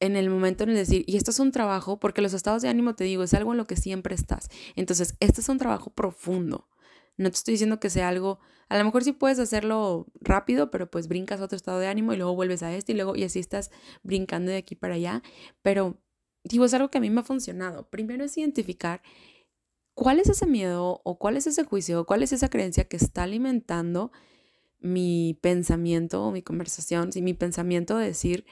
en 0.00 0.16
el 0.16 0.30
momento 0.30 0.64
en 0.64 0.70
el 0.70 0.76
decir, 0.76 1.04
y 1.06 1.16
esto 1.16 1.30
es 1.30 1.38
un 1.38 1.52
trabajo, 1.52 2.00
porque 2.00 2.22
los 2.22 2.32
estados 2.32 2.62
de 2.62 2.68
ánimo, 2.68 2.94
te 2.94 3.04
digo, 3.04 3.22
es 3.22 3.34
algo 3.34 3.52
en 3.52 3.58
lo 3.58 3.66
que 3.66 3.76
siempre 3.76 4.14
estás. 4.14 4.48
Entonces, 4.74 5.14
este 5.20 5.42
es 5.42 5.48
un 5.48 5.58
trabajo 5.58 5.90
profundo. 5.90 6.68
No 7.16 7.30
te 7.30 7.36
estoy 7.36 7.52
diciendo 7.52 7.78
que 7.78 7.90
sea 7.90 8.08
algo, 8.08 8.40
a 8.70 8.78
lo 8.78 8.84
mejor 8.84 9.04
sí 9.04 9.12
puedes 9.12 9.38
hacerlo 9.38 10.06
rápido, 10.20 10.70
pero 10.70 10.90
pues 10.90 11.06
brincas 11.06 11.40
a 11.40 11.44
otro 11.44 11.56
estado 11.56 11.78
de 11.80 11.88
ánimo 11.88 12.12
y 12.12 12.16
luego 12.16 12.34
vuelves 12.34 12.62
a 12.62 12.74
este 12.74 12.92
y 12.92 12.94
luego 12.94 13.14
y 13.16 13.24
así 13.24 13.38
estás 13.38 13.70
brincando 14.02 14.50
de 14.50 14.56
aquí 14.58 14.74
para 14.74 14.94
allá. 14.94 15.22
Pero 15.60 16.00
digo, 16.44 16.64
es 16.64 16.72
algo 16.72 16.88
que 16.88 16.98
a 16.98 17.00
mí 17.00 17.10
me 17.10 17.20
ha 17.20 17.24
funcionado. 17.24 17.90
Primero 17.90 18.24
es 18.24 18.38
identificar 18.38 19.02
cuál 19.92 20.20
es 20.20 20.28
ese 20.28 20.46
miedo 20.46 21.02
o 21.04 21.18
cuál 21.18 21.36
es 21.36 21.46
ese 21.46 21.64
juicio 21.64 22.00
o 22.00 22.06
cuál 22.06 22.22
es 22.22 22.32
esa 22.32 22.48
creencia 22.48 22.84
que 22.84 22.96
está 22.96 23.24
alimentando 23.24 24.12
mi 24.78 25.38
pensamiento 25.42 26.24
o 26.24 26.30
mi 26.30 26.42
conversación. 26.42 27.12
Si 27.12 27.20
mi 27.22 27.34
pensamiento 27.34 27.98
de 27.98 28.06
decir 28.06 28.46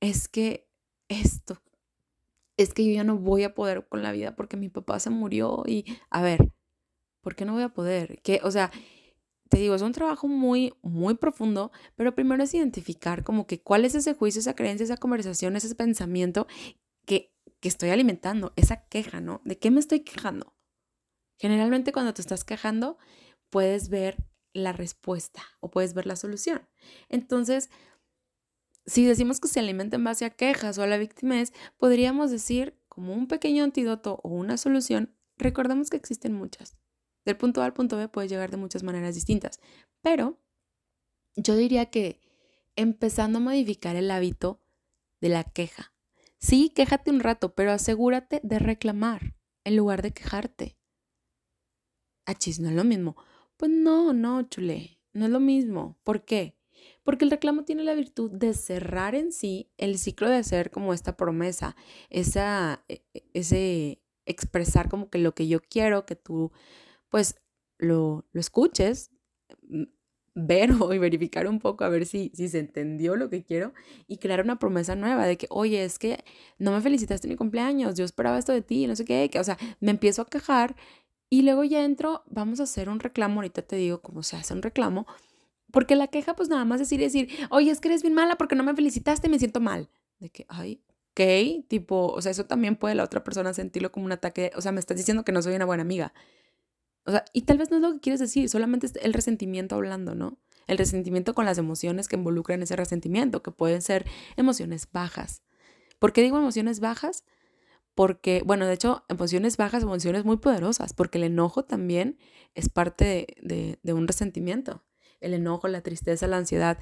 es 0.00 0.28
que 0.28 0.68
esto. 1.08 1.62
Es 2.56 2.72
que 2.72 2.84
yo 2.86 2.92
ya 2.92 3.04
no 3.04 3.16
voy 3.18 3.42
a 3.42 3.54
poder 3.54 3.86
con 3.88 4.02
la 4.02 4.12
vida 4.12 4.36
porque 4.36 4.56
mi 4.56 4.68
papá 4.68 5.00
se 5.00 5.10
murió 5.10 5.64
y, 5.66 5.84
a 6.10 6.22
ver, 6.22 6.52
¿por 7.20 7.34
qué 7.34 7.44
no 7.44 7.54
voy 7.54 7.62
a 7.62 7.70
poder? 7.70 8.20
Que, 8.22 8.40
o 8.44 8.50
sea, 8.50 8.70
te 9.48 9.58
digo, 9.58 9.74
es 9.74 9.82
un 9.82 9.92
trabajo 9.92 10.28
muy, 10.28 10.74
muy 10.82 11.14
profundo, 11.14 11.72
pero 11.96 12.14
primero 12.14 12.42
es 12.42 12.54
identificar 12.54 13.24
como 13.24 13.46
que 13.46 13.60
cuál 13.60 13.84
es 13.84 13.94
ese 13.94 14.14
juicio, 14.14 14.40
esa 14.40 14.54
creencia, 14.54 14.84
esa 14.84 14.96
conversación, 14.96 15.56
ese 15.56 15.74
pensamiento 15.74 16.46
que, 17.06 17.32
que 17.60 17.68
estoy 17.68 17.90
alimentando, 17.90 18.52
esa 18.56 18.86
queja, 18.86 19.20
¿no? 19.20 19.40
¿De 19.44 19.58
qué 19.58 19.70
me 19.70 19.80
estoy 19.80 20.00
quejando? 20.00 20.54
Generalmente 21.38 21.92
cuando 21.92 22.14
te 22.14 22.22
estás 22.22 22.44
quejando, 22.44 22.98
puedes 23.50 23.88
ver 23.88 24.16
la 24.52 24.72
respuesta 24.72 25.42
o 25.60 25.70
puedes 25.70 25.94
ver 25.94 26.06
la 26.06 26.16
solución. 26.16 26.68
Entonces, 27.08 27.70
si 28.86 29.04
decimos 29.04 29.40
que 29.40 29.48
se 29.48 29.60
alimenta 29.60 29.96
en 29.96 30.04
base 30.04 30.24
a 30.24 30.30
quejas 30.30 30.78
o 30.78 30.82
a 30.82 30.86
la 30.86 30.96
es, 30.96 31.52
podríamos 31.78 32.30
decir 32.30 32.78
como 32.88 33.14
un 33.14 33.26
pequeño 33.26 33.64
antídoto 33.64 34.20
o 34.22 34.28
una 34.28 34.56
solución, 34.56 35.14
recordemos 35.36 35.90
que 35.90 35.96
existen 35.96 36.32
muchas. 36.32 36.76
Del 37.24 37.36
punto 37.36 37.62
A 37.62 37.64
al 37.64 37.72
punto 37.72 37.96
B 37.96 38.08
puede 38.08 38.28
llegar 38.28 38.50
de 38.50 38.58
muchas 38.58 38.82
maneras 38.82 39.14
distintas, 39.14 39.58
pero 40.02 40.38
yo 41.36 41.56
diría 41.56 41.86
que 41.86 42.20
empezando 42.76 43.38
a 43.38 43.42
modificar 43.42 43.96
el 43.96 44.10
hábito 44.10 44.60
de 45.20 45.30
la 45.30 45.44
queja. 45.44 45.92
Sí, 46.38 46.70
quéjate 46.74 47.10
un 47.10 47.20
rato, 47.20 47.54
pero 47.54 47.72
asegúrate 47.72 48.40
de 48.42 48.58
reclamar 48.58 49.34
en 49.64 49.76
lugar 49.76 50.02
de 50.02 50.12
quejarte. 50.12 50.76
Achis, 52.26 52.60
no 52.60 52.68
es 52.68 52.74
lo 52.74 52.84
mismo. 52.84 53.16
Pues 53.56 53.70
no, 53.70 54.12
no, 54.12 54.42
chule, 54.42 54.98
no 55.12 55.24
es 55.24 55.30
lo 55.30 55.40
mismo. 55.40 55.98
¿Por 56.04 56.24
qué? 56.24 56.58
Porque 57.04 57.24
el 57.24 57.30
reclamo 57.30 57.64
tiene 57.64 57.84
la 57.84 57.94
virtud 57.94 58.30
de 58.32 58.54
cerrar 58.54 59.14
en 59.14 59.30
sí 59.30 59.70
el 59.78 59.98
ciclo 59.98 60.28
de 60.28 60.36
hacer 60.36 60.70
como 60.70 60.92
esta 60.92 61.16
promesa, 61.16 61.76
esa, 62.10 62.84
e, 62.88 63.04
e, 63.14 63.24
ese 63.34 64.02
expresar 64.26 64.88
como 64.88 65.10
que 65.10 65.18
lo 65.18 65.34
que 65.34 65.46
yo 65.46 65.60
quiero, 65.60 66.06
que 66.06 66.16
tú 66.16 66.50
pues 67.10 67.36
lo, 67.78 68.24
lo 68.32 68.40
escuches, 68.40 69.10
mm, 69.68 69.84
ver 70.34 70.70
y 70.92 70.98
verificar 70.98 71.46
un 71.46 71.60
poco 71.60 71.84
a 71.84 71.88
ver 71.88 72.06
si, 72.06 72.30
si 72.34 72.48
se 72.48 72.58
entendió 72.58 73.16
lo 73.16 73.30
que 73.30 73.44
quiero 73.44 73.72
y 74.06 74.18
crear 74.18 74.42
una 74.42 74.58
promesa 74.58 74.96
nueva 74.96 75.26
de 75.26 75.36
que, 75.36 75.46
oye, 75.50 75.84
es 75.84 75.98
que 75.98 76.24
no 76.58 76.72
me 76.72 76.80
felicitaste 76.80 77.26
en 77.26 77.32
mi 77.32 77.36
cumpleaños, 77.36 77.94
yo 77.94 78.04
esperaba 78.04 78.38
esto 78.38 78.52
de 78.52 78.62
ti, 78.62 78.86
no 78.86 78.96
sé 78.96 79.04
qué, 79.04 79.28
que, 79.30 79.38
o 79.38 79.44
sea, 79.44 79.58
me 79.80 79.90
empiezo 79.90 80.22
a 80.22 80.26
quejar 80.26 80.76
y 81.30 81.42
luego 81.42 81.64
ya 81.64 81.84
entro, 81.84 82.22
vamos 82.26 82.60
a 82.60 82.64
hacer 82.64 82.88
un 82.88 83.00
reclamo, 83.00 83.36
ahorita 83.36 83.62
te 83.62 83.76
digo 83.76 84.02
cómo 84.02 84.22
se 84.22 84.36
hace 84.36 84.54
un 84.54 84.62
reclamo, 84.62 85.06
porque 85.74 85.96
la 85.96 86.06
queja, 86.06 86.34
pues 86.34 86.48
nada 86.48 86.64
más 86.64 86.78
decir, 86.78 87.00
decir, 87.00 87.28
oye, 87.50 87.70
es 87.70 87.80
que 87.80 87.88
eres 87.88 88.00
bien 88.00 88.14
mala 88.14 88.36
porque 88.36 88.54
no 88.54 88.64
me 88.64 88.74
felicitaste 88.74 89.28
me 89.28 89.38
siento 89.38 89.60
mal. 89.60 89.90
De 90.20 90.30
que, 90.30 90.46
ay, 90.48 90.80
ok, 91.10 91.66
tipo, 91.68 92.06
o 92.06 92.22
sea, 92.22 92.32
eso 92.32 92.46
también 92.46 92.76
puede 92.76 92.94
la 92.94 93.04
otra 93.04 93.22
persona 93.22 93.52
sentirlo 93.52 93.92
como 93.92 94.06
un 94.06 94.12
ataque, 94.12 94.50
o 94.56 94.62
sea, 94.62 94.72
me 94.72 94.80
estás 94.80 94.96
diciendo 94.96 95.24
que 95.24 95.32
no 95.32 95.42
soy 95.42 95.54
una 95.54 95.66
buena 95.66 95.82
amiga. 95.82 96.14
O 97.04 97.10
sea, 97.10 97.26
y 97.34 97.42
tal 97.42 97.58
vez 97.58 97.70
no 97.70 97.76
es 97.76 97.82
lo 97.82 97.92
que 97.92 98.00
quieres 98.00 98.20
decir, 98.20 98.48
solamente 98.48 98.86
es 98.86 98.94
el 99.02 99.12
resentimiento 99.12 99.74
hablando, 99.74 100.14
¿no? 100.14 100.38
el 100.66 100.78
resentimiento 100.78 101.34
con 101.34 101.44
las 101.44 101.58
emociones 101.58 102.08
que 102.08 102.16
involucran 102.16 102.62
ese 102.62 102.76
resentimiento, 102.76 103.42
que 103.42 103.50
pueden 103.50 103.82
ser 103.82 104.06
emociones 104.36 104.88
bajas. 104.90 105.42
¿Por 105.98 106.12
qué 106.12 106.22
digo 106.22 106.38
emociones 106.38 106.80
bajas? 106.80 107.24
Porque, 107.94 108.42
bueno, 108.44 108.66
de 108.66 108.74
hecho, 108.74 109.04
emociones 109.08 109.56
bajas, 109.56 109.82
emociones 109.82 110.24
muy 110.24 110.38
poderosas, 110.38 110.92
porque 110.92 111.18
el 111.18 111.24
enojo 111.24 111.64
también 111.64 112.18
es 112.54 112.68
parte 112.68 113.36
de, 113.40 113.78
un 113.92 114.08
resentimiento. 114.08 114.82
El 115.24 115.34
enojo, 115.34 115.68
la 115.68 115.82
tristeza, 115.82 116.26
la 116.26 116.36
ansiedad, 116.36 116.78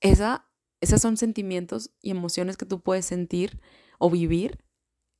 esa, 0.00 0.48
esos 0.80 1.00
son 1.00 1.16
sentimientos 1.16 1.90
y 2.00 2.10
emociones 2.10 2.56
que 2.56 2.66
tú 2.66 2.80
puedes 2.80 3.06
sentir 3.06 3.60
o 3.98 4.10
vivir 4.10 4.58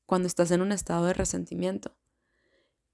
cuando 0.06 0.26
estás 0.26 0.50
en 0.50 0.60
un 0.60 0.72
estado 0.72 1.06
de 1.06 1.14
resentimiento. 1.14 1.96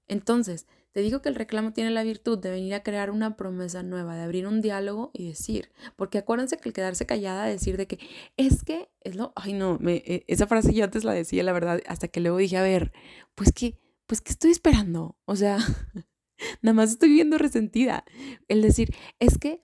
Entonces, 0.07 0.67
te 0.91 1.01
digo 1.01 1.21
que 1.21 1.29
el 1.29 1.35
reclamo 1.35 1.71
tiene 1.71 1.91
la 1.91 2.03
virtud 2.03 2.39
de 2.39 2.49
venir 2.49 2.73
a 2.73 2.81
crear 2.81 3.11
una 3.11 3.37
promesa 3.37 3.83
nueva, 3.83 4.15
de 4.15 4.23
abrir 4.23 4.47
un 4.47 4.59
diálogo 4.59 5.11
y 5.13 5.27
decir, 5.27 5.71
porque 5.95 6.17
acuérdense 6.17 6.57
que 6.57 6.69
el 6.69 6.73
quedarse 6.73 7.05
callada, 7.05 7.45
decir 7.45 7.77
de 7.77 7.87
que 7.87 7.99
es 8.35 8.63
que 8.63 8.89
es 9.01 9.15
lo, 9.15 9.31
ay 9.35 9.53
no, 9.53 9.77
me, 9.79 9.97
e, 9.97 10.25
esa 10.27 10.47
frase 10.47 10.73
yo 10.73 10.83
antes 10.83 11.03
la 11.03 11.13
decía, 11.13 11.43
la 11.43 11.53
verdad, 11.53 11.81
hasta 11.87 12.07
que 12.07 12.21
luego 12.21 12.37
dije, 12.37 12.57
a 12.57 12.63
ver, 12.63 12.91
pues 13.35 13.51
que, 13.51 13.77
pues 14.07 14.19
que 14.21 14.31
estoy 14.31 14.49
esperando, 14.49 15.15
o 15.25 15.35
sea, 15.35 15.59
nada 16.61 16.73
más 16.73 16.91
estoy 16.91 17.09
viendo 17.09 17.37
resentida. 17.37 18.05
El 18.47 18.61
decir, 18.61 18.95
es 19.19 19.37
que 19.37 19.61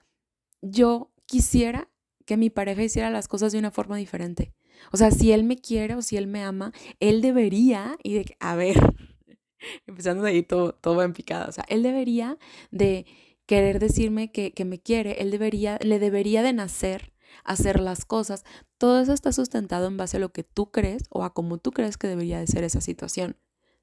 yo 0.62 1.12
quisiera 1.26 1.88
que 2.24 2.36
mi 2.36 2.50
pareja 2.50 2.82
hiciera 2.82 3.10
las 3.10 3.28
cosas 3.28 3.52
de 3.52 3.58
una 3.58 3.70
forma 3.70 3.96
diferente. 3.96 4.52
O 4.92 4.96
sea, 4.96 5.10
si 5.10 5.32
él 5.32 5.44
me 5.44 5.56
quiere 5.56 5.94
o 5.94 6.02
si 6.02 6.16
él 6.16 6.26
me 6.26 6.42
ama, 6.42 6.72
él 7.00 7.22
debería, 7.22 7.96
y 8.02 8.14
de, 8.14 8.36
a 8.40 8.56
ver, 8.56 8.76
empezando 9.86 10.24
de 10.24 10.30
ahí 10.30 10.42
todo, 10.42 10.74
todo 10.74 11.02
en 11.02 11.12
picada. 11.12 11.46
O 11.46 11.52
sea, 11.52 11.64
él 11.68 11.82
debería 11.82 12.36
de 12.70 13.06
querer 13.46 13.78
decirme 13.78 14.32
que, 14.32 14.52
que 14.52 14.64
me 14.64 14.80
quiere, 14.80 15.22
él 15.22 15.30
debería, 15.30 15.78
le 15.82 15.98
debería 15.98 16.42
de 16.42 16.52
nacer 16.52 17.12
hacer 17.44 17.80
las 17.80 18.04
cosas. 18.04 18.44
Todo 18.78 19.00
eso 19.00 19.12
está 19.12 19.32
sustentado 19.32 19.86
en 19.86 19.96
base 19.96 20.16
a 20.16 20.20
lo 20.20 20.32
que 20.32 20.42
tú 20.42 20.70
crees 20.70 21.04
o 21.10 21.24
a 21.24 21.32
cómo 21.32 21.58
tú 21.58 21.72
crees 21.72 21.96
que 21.96 22.08
debería 22.08 22.38
de 22.38 22.46
ser 22.46 22.64
esa 22.64 22.80
situación. 22.80 23.36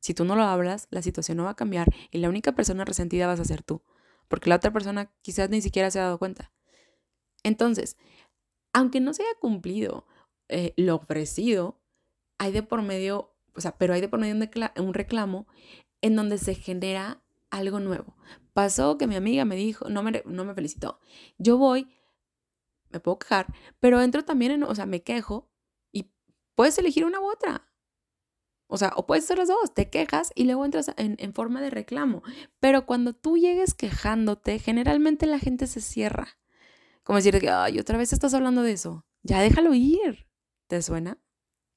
Si 0.03 0.13
tú 0.13 0.25
no 0.25 0.35
lo 0.35 0.43
hablas, 0.43 0.87
la 0.91 1.01
situación 1.01 1.37
no 1.37 1.45
va 1.45 1.51
a 1.51 1.55
cambiar 1.55 1.87
y 2.11 2.17
la 2.17 2.27
única 2.27 2.51
persona 2.51 2.83
resentida 2.83 3.25
vas 3.25 3.39
a 3.39 3.45
ser 3.45 3.63
tú, 3.63 3.81
porque 4.27 4.49
la 4.49 4.57
otra 4.57 4.73
persona 4.73 5.11
quizás 5.21 5.49
ni 5.49 5.61
siquiera 5.61 5.89
se 5.89 5.99
ha 5.99 6.03
dado 6.03 6.19
cuenta. 6.19 6.51
Entonces, 7.41 7.95
aunque 8.73 8.99
no 8.99 9.13
se 9.13 9.23
haya 9.23 9.39
cumplido 9.39 10.05
eh, 10.49 10.73
lo 10.75 10.95
ofrecido, 10.95 11.79
hay 12.37 12.51
de 12.51 12.63
por 12.63 12.81
medio 12.81 13.33
o 13.55 13.61
sea, 13.61 13.77
pero 13.77 13.93
hay 13.93 14.01
de 14.01 14.09
por 14.09 14.19
medio 14.19 14.35
un 14.77 14.93
reclamo 14.93 15.47
en 16.01 16.15
donde 16.15 16.37
se 16.37 16.55
genera 16.55 17.23
algo 17.49 17.79
nuevo. 17.79 18.15
Pasó 18.53 18.97
que 18.97 19.07
mi 19.07 19.15
amiga 19.15 19.45
me 19.45 19.55
dijo, 19.55 19.89
no 19.89 20.03
me, 20.03 20.23
no 20.25 20.43
me 20.43 20.53
felicitó. 20.53 20.99
Yo 21.37 21.57
voy, 21.57 21.87
me 22.89 22.99
puedo 22.99 23.19
quejar, 23.19 23.53
pero 23.79 24.01
entro 24.01 24.25
también 24.25 24.51
en, 24.51 24.63
o 24.63 24.75
sea, 24.75 24.85
me 24.85 25.03
quejo 25.03 25.49
y 25.91 26.11
puedes 26.55 26.77
elegir 26.77 27.05
una 27.05 27.19
u 27.19 27.29
otra. 27.31 27.72
O 28.67 28.77
sea, 28.77 28.93
o 28.95 29.05
puedes 29.05 29.25
hacer 29.25 29.37
las 29.37 29.49
dos, 29.49 29.73
te 29.73 29.89
quejas 29.89 30.31
y 30.35 30.45
luego 30.45 30.65
entras 30.65 30.91
en, 30.97 31.15
en 31.19 31.33
forma 31.33 31.61
de 31.61 31.69
reclamo. 31.69 32.23
Pero 32.59 32.85
cuando 32.85 33.13
tú 33.13 33.37
llegues 33.37 33.73
quejándote, 33.73 34.59
generalmente 34.59 35.25
la 35.25 35.39
gente 35.39 35.67
se 35.67 35.81
cierra. 35.81 36.37
Como 37.03 37.17
decir 37.17 37.49
ay, 37.49 37.79
otra 37.79 37.97
vez 37.97 38.13
estás 38.13 38.33
hablando 38.33 38.63
de 38.63 38.71
eso. 38.71 39.05
Ya 39.21 39.41
déjalo 39.41 39.73
ir. 39.73 40.27
¿Te 40.67 40.81
suena? 40.81 41.19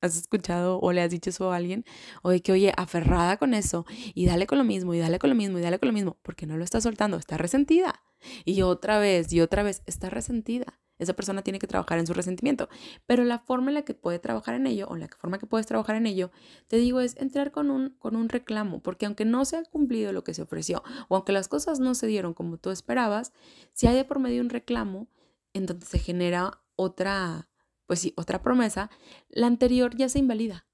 has 0.01 0.17
escuchado 0.17 0.79
o 0.81 0.93
le 0.93 1.03
has 1.03 1.11
dicho 1.11 1.31
eso 1.31 1.53
a 1.53 1.57
alguien, 1.57 1.85
o 2.23 2.31
de 2.31 2.41
que, 2.41 2.53
oye, 2.53 2.73
aferrada 2.77 3.37
con 3.37 3.55
eso, 3.55 3.87
y 4.15 4.27
dale 4.27 4.47
con 4.47 4.59
lo 4.59 4.65
mismo, 4.65 4.95
y 4.95 4.99
dale 4.99 5.19
con 5.19 5.31
lo 5.31 5.37
mismo, 5.37 5.59
y 5.59 5.63
dale 5.63 5.79
con 5.79 5.89
lo 5.89 5.93
mismo, 5.93 6.19
porque 6.23 6.47
no 6.47 6.57
lo 6.57 6.65
está 6.65 6.81
soltando, 6.81 7.17
está 7.17 7.37
resentida. 7.37 8.03
Y 8.45 8.63
otra 8.63 8.99
vez, 8.99 9.33
y 9.33 9.41
otra 9.41 9.63
vez, 9.63 9.83
está 9.87 10.11
resentida. 10.11 10.81
Esa 10.99 11.15
persona 11.15 11.43
tiene 11.43 11.59
que 11.59 11.67
trabajar 11.67 11.99
en 11.99 12.07
su 12.07 12.15
resentimiento. 12.15 12.69
Pero 13.07 13.25
la 13.25 13.39
forma 13.39 13.69
en 13.71 13.75
la 13.75 13.83
que 13.83 13.95
puede 13.95 14.19
trabajar 14.19 14.55
en 14.55 14.67
ello, 14.67 14.87
o 14.89 14.97
la 14.97 15.09
forma 15.09 15.39
que 15.39 15.47
puedes 15.47 15.67
trabajar 15.67 15.97
en 15.97 16.07
ello, 16.07 16.31
te 16.69 16.77
digo, 16.77 17.01
es 17.01 17.17
entrar 17.17 17.53
con 17.53 17.71
un, 17.71 17.91
con 17.99 18.17
un 18.17 18.29
reclamo, 18.29 18.81
porque 18.83 19.07
aunque 19.07 19.25
no 19.25 19.45
se 19.45 19.57
ha 19.57 19.65
cumplido 19.65 20.13
lo 20.13 20.25
que 20.25 20.35
se 20.35 20.43
ofreció, 20.43 20.83
o 21.09 21.17
aunque 21.17 21.33
las 21.33 21.49
cosas 21.49 21.81
no 21.81 21.95
se 21.95 22.07
dieron 22.07 22.35
como 22.35 22.59
tú 22.59 22.71
esperabas, 22.71 23.33
si 23.73 23.87
hay 23.87 23.97
de 23.97 24.05
por 24.05 24.19
medio 24.19 24.43
un 24.43 24.51
reclamo, 24.51 25.09
entonces 25.53 25.89
se 25.89 25.99
genera 25.99 26.63
otra 26.77 27.49
pues 27.87 28.01
sí, 28.01 28.13
otra 28.17 28.43
promesa, 28.43 28.91
la 29.29 29.47
anterior 29.47 29.97
ya 29.97 30.09
se 30.09 30.19
invalida. 30.19 30.67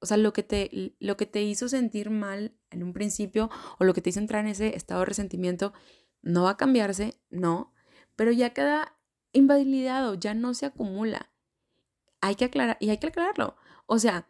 O 0.00 0.06
sea, 0.06 0.16
lo 0.16 0.32
que, 0.32 0.44
te, 0.44 0.94
lo 1.00 1.16
que 1.16 1.26
te 1.26 1.42
hizo 1.42 1.68
sentir 1.68 2.10
mal 2.10 2.56
en 2.70 2.84
un 2.84 2.92
principio 2.92 3.50
o 3.78 3.84
lo 3.84 3.94
que 3.94 4.00
te 4.00 4.10
hizo 4.10 4.20
entrar 4.20 4.44
en 4.44 4.52
ese 4.52 4.76
estado 4.76 5.00
de 5.00 5.06
resentimiento 5.06 5.72
no 6.22 6.44
va 6.44 6.50
a 6.50 6.56
cambiarse, 6.56 7.20
no, 7.30 7.74
pero 8.14 8.30
ya 8.30 8.50
queda 8.50 8.96
invalidado, 9.32 10.14
ya 10.14 10.34
no 10.34 10.54
se 10.54 10.66
acumula. 10.66 11.30
Hay 12.20 12.34
que 12.34 12.46
aclarar, 12.46 12.76
y 12.80 12.90
hay 12.90 12.98
que 12.98 13.08
aclararlo. 13.08 13.56
O 13.86 13.98
sea, 13.98 14.26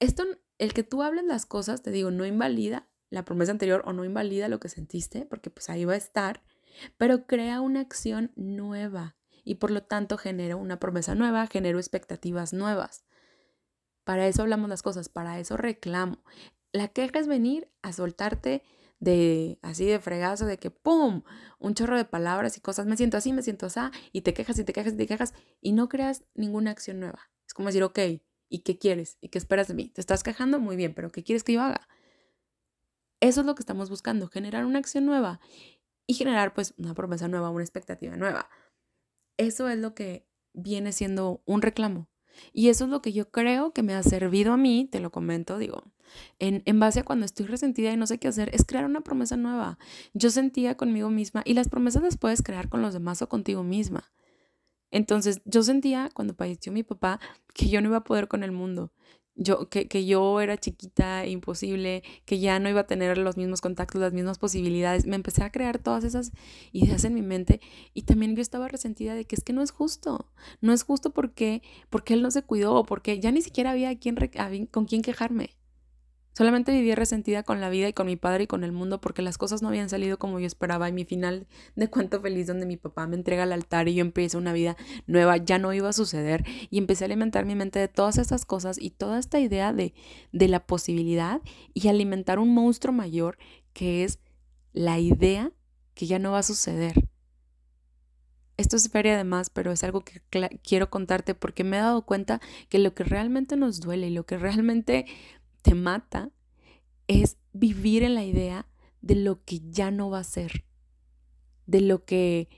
esto, 0.00 0.24
el 0.58 0.72
que 0.72 0.82
tú 0.82 1.02
hables 1.02 1.24
las 1.24 1.46
cosas, 1.46 1.82
te 1.82 1.90
digo, 1.90 2.10
no 2.10 2.26
invalida 2.26 2.88
la 3.10 3.24
promesa 3.24 3.52
anterior 3.52 3.82
o 3.86 3.92
no 3.92 4.04
invalida 4.04 4.48
lo 4.48 4.60
que 4.60 4.68
sentiste, 4.68 5.24
porque 5.24 5.50
pues 5.50 5.70
ahí 5.70 5.84
va 5.84 5.94
a 5.94 5.96
estar, 5.96 6.42
pero 6.96 7.26
crea 7.26 7.60
una 7.60 7.80
acción 7.80 8.32
nueva 8.36 9.16
y 9.44 9.56
por 9.56 9.70
lo 9.70 9.82
tanto 9.82 10.18
genero 10.18 10.58
una 10.58 10.78
promesa 10.78 11.14
nueva, 11.14 11.46
genero 11.46 11.78
expectativas 11.78 12.52
nuevas. 12.52 13.04
Para 14.04 14.26
eso 14.26 14.42
hablamos 14.42 14.68
las 14.68 14.82
cosas, 14.82 15.08
para 15.08 15.38
eso 15.38 15.56
reclamo. 15.56 16.22
La 16.72 16.88
queja 16.88 17.18
es 17.18 17.26
venir 17.26 17.70
a 17.82 17.92
soltarte 17.92 18.62
de 19.00 19.58
así 19.62 19.86
de 19.86 20.00
fregazo, 20.00 20.46
de 20.46 20.58
que 20.58 20.70
¡pum! 20.70 21.22
Un 21.58 21.74
chorro 21.74 21.96
de 21.96 22.04
palabras 22.04 22.56
y 22.56 22.60
cosas, 22.60 22.86
me 22.86 22.96
siento 22.96 23.16
así, 23.16 23.32
me 23.32 23.42
siento 23.42 23.66
así, 23.66 23.80
y 24.12 24.22
te 24.22 24.34
quejas 24.34 24.58
y 24.58 24.64
te 24.64 24.72
quejas 24.72 24.94
y 24.94 24.96
te 24.96 25.06
quejas 25.06 25.34
y 25.60 25.72
no 25.72 25.88
creas 25.88 26.24
ninguna 26.34 26.70
acción 26.70 27.00
nueva. 27.00 27.30
Es 27.46 27.54
como 27.54 27.68
decir, 27.68 27.82
ok, 27.82 27.98
¿y 28.48 28.60
qué 28.60 28.78
quieres? 28.78 29.18
¿Y 29.20 29.28
qué 29.28 29.38
esperas 29.38 29.68
de 29.68 29.74
mí? 29.74 29.88
¿Te 29.88 30.00
estás 30.00 30.22
quejando? 30.22 30.58
Muy 30.58 30.76
bien, 30.76 30.94
pero 30.94 31.10
¿qué 31.10 31.22
quieres 31.22 31.44
que 31.44 31.54
yo 31.54 31.62
haga? 31.62 31.88
Eso 33.20 33.40
es 33.40 33.46
lo 33.46 33.54
que 33.54 33.62
estamos 33.62 33.90
buscando, 33.90 34.28
generar 34.28 34.64
una 34.64 34.78
acción 34.78 35.06
nueva 35.06 35.40
y 36.06 36.14
generar 36.14 36.54
pues 36.54 36.74
una 36.78 36.94
promesa 36.94 37.28
nueva, 37.28 37.50
una 37.50 37.64
expectativa 37.64 38.16
nueva. 38.16 38.48
Eso 39.36 39.68
es 39.68 39.78
lo 39.78 39.94
que 39.94 40.28
viene 40.52 40.92
siendo 40.92 41.42
un 41.44 41.62
reclamo. 41.62 42.08
Y 42.52 42.68
eso 42.68 42.84
es 42.84 42.90
lo 42.90 43.02
que 43.02 43.12
yo 43.12 43.30
creo 43.30 43.72
que 43.72 43.82
me 43.82 43.94
ha 43.94 44.02
servido 44.02 44.52
a 44.52 44.56
mí, 44.56 44.88
te 44.90 45.00
lo 45.00 45.10
comento, 45.10 45.58
digo, 45.58 45.84
en, 46.38 46.62
en, 46.64 46.80
base 46.80 47.00
a 47.00 47.04
cuando 47.04 47.26
estoy 47.26 47.46
resentida 47.46 47.92
y 47.92 47.96
no 47.96 48.06
sé 48.06 48.18
qué 48.18 48.28
hacer, 48.28 48.50
es 48.54 48.64
crear 48.64 48.84
una 48.84 49.02
promesa 49.02 49.36
nueva. 49.36 49.78
Yo 50.14 50.30
sentía 50.30 50.76
conmigo 50.76 51.10
misma 51.10 51.42
y 51.44 51.54
las 51.54 51.68
promesas 51.68 52.02
las 52.02 52.16
puedes 52.16 52.42
crear 52.42 52.68
con 52.68 52.82
los 52.82 52.94
demás 52.94 53.22
o 53.22 53.28
contigo 53.28 53.62
misma. 53.62 54.10
Entonces 54.90 55.42
yo 55.44 55.62
sentía 55.62 56.10
cuando 56.14 56.34
falleció 56.34 56.72
mi 56.72 56.82
papá 56.82 57.20
que 57.54 57.68
yo 57.68 57.80
no 57.80 57.88
iba 57.88 57.98
a 57.98 58.04
poder 58.04 58.28
con 58.28 58.42
el 58.42 58.52
mundo 58.52 58.92
yo, 59.38 59.68
que, 59.68 59.88
que, 59.88 60.04
yo 60.04 60.40
era 60.40 60.58
chiquita, 60.58 61.26
imposible, 61.26 62.02
que 62.26 62.40
ya 62.40 62.58
no 62.58 62.68
iba 62.68 62.80
a 62.80 62.86
tener 62.86 63.16
los 63.18 63.36
mismos 63.36 63.60
contactos, 63.60 64.00
las 64.00 64.12
mismas 64.12 64.38
posibilidades. 64.38 65.06
Me 65.06 65.16
empecé 65.16 65.44
a 65.44 65.50
crear 65.50 65.78
todas 65.78 66.04
esas 66.04 66.32
ideas 66.72 67.04
en 67.04 67.14
mi 67.14 67.22
mente 67.22 67.60
y 67.94 68.02
también 68.02 68.34
yo 68.36 68.42
estaba 68.42 68.68
resentida 68.68 69.14
de 69.14 69.24
que 69.24 69.36
es 69.36 69.44
que 69.44 69.52
no 69.52 69.62
es 69.62 69.70
justo. 69.70 70.26
No 70.60 70.72
es 70.72 70.82
justo 70.82 71.10
porque, 71.10 71.62
porque 71.88 72.14
él 72.14 72.22
no 72.22 72.30
se 72.30 72.42
cuidó, 72.42 72.84
porque 72.84 73.20
ya 73.20 73.30
ni 73.30 73.40
siquiera 73.40 73.70
había 73.70 73.96
quien, 73.98 74.16
con 74.70 74.84
quién 74.84 75.02
quejarme. 75.02 75.57
Solamente 76.38 76.70
vivía 76.70 76.94
resentida 76.94 77.42
con 77.42 77.60
la 77.60 77.68
vida 77.68 77.88
y 77.88 77.92
con 77.92 78.06
mi 78.06 78.14
padre 78.14 78.44
y 78.44 78.46
con 78.46 78.62
el 78.62 78.70
mundo 78.70 79.00
porque 79.00 79.22
las 79.22 79.36
cosas 79.38 79.60
no 79.60 79.66
habían 79.66 79.88
salido 79.88 80.20
como 80.20 80.38
yo 80.38 80.46
esperaba 80.46 80.88
y 80.88 80.92
mi 80.92 81.04
final 81.04 81.48
de 81.74 81.90
cuento 81.90 82.20
feliz 82.20 82.46
donde 82.46 82.64
mi 82.64 82.76
papá 82.76 83.08
me 83.08 83.16
entrega 83.16 83.42
al 83.42 83.52
altar 83.52 83.88
y 83.88 83.96
yo 83.96 84.02
empiezo 84.02 84.38
una 84.38 84.52
vida 84.52 84.76
nueva 85.08 85.38
ya 85.38 85.58
no 85.58 85.72
iba 85.72 85.88
a 85.88 85.92
suceder 85.92 86.44
y 86.70 86.78
empecé 86.78 87.02
a 87.02 87.06
alimentar 87.06 87.44
mi 87.44 87.56
mente 87.56 87.80
de 87.80 87.88
todas 87.88 88.18
estas 88.18 88.44
cosas 88.44 88.80
y 88.80 88.90
toda 88.90 89.18
esta 89.18 89.40
idea 89.40 89.72
de, 89.72 89.94
de 90.30 90.46
la 90.46 90.64
posibilidad 90.64 91.40
y 91.74 91.88
alimentar 91.88 92.38
un 92.38 92.54
monstruo 92.54 92.94
mayor 92.94 93.36
que 93.72 94.04
es 94.04 94.20
la 94.72 95.00
idea 95.00 95.50
que 95.94 96.06
ya 96.06 96.20
no 96.20 96.30
va 96.30 96.38
a 96.38 96.44
suceder. 96.44 97.08
Esto 98.58 98.76
es 98.76 98.90
feria 98.90 99.14
además, 99.14 99.50
pero 99.50 99.70
es 99.70 99.84
algo 99.84 100.02
que 100.02 100.20
quiero 100.64 100.90
contarte 100.90 101.36
porque 101.36 101.62
me 101.62 101.76
he 101.78 101.80
dado 101.80 102.02
cuenta 102.02 102.40
que 102.68 102.80
lo 102.80 102.92
que 102.92 103.04
realmente 103.04 103.56
nos 103.56 103.78
duele 103.80 104.08
y 104.08 104.10
lo 104.10 104.26
que 104.26 104.36
realmente 104.36 105.06
te 105.62 105.74
mata 105.74 106.30
es 107.06 107.36
vivir 107.52 108.02
en 108.02 108.14
la 108.14 108.24
idea 108.24 108.66
de 109.00 109.14
lo 109.14 109.44
que 109.44 109.60
ya 109.70 109.90
no 109.90 110.10
va 110.10 110.20
a 110.20 110.24
ser, 110.24 110.64
de 111.66 111.80
lo 111.80 112.04
que 112.04 112.48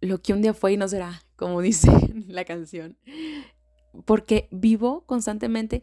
lo 0.00 0.22
que 0.22 0.32
un 0.32 0.40
día 0.40 0.54
fue 0.54 0.72
y 0.72 0.76
no 0.76 0.88
será, 0.88 1.22
como 1.36 1.60
dice 1.62 1.90
la 2.26 2.44
canción. 2.44 2.96
Porque 4.04 4.48
vivo 4.50 5.04
constantemente, 5.06 5.82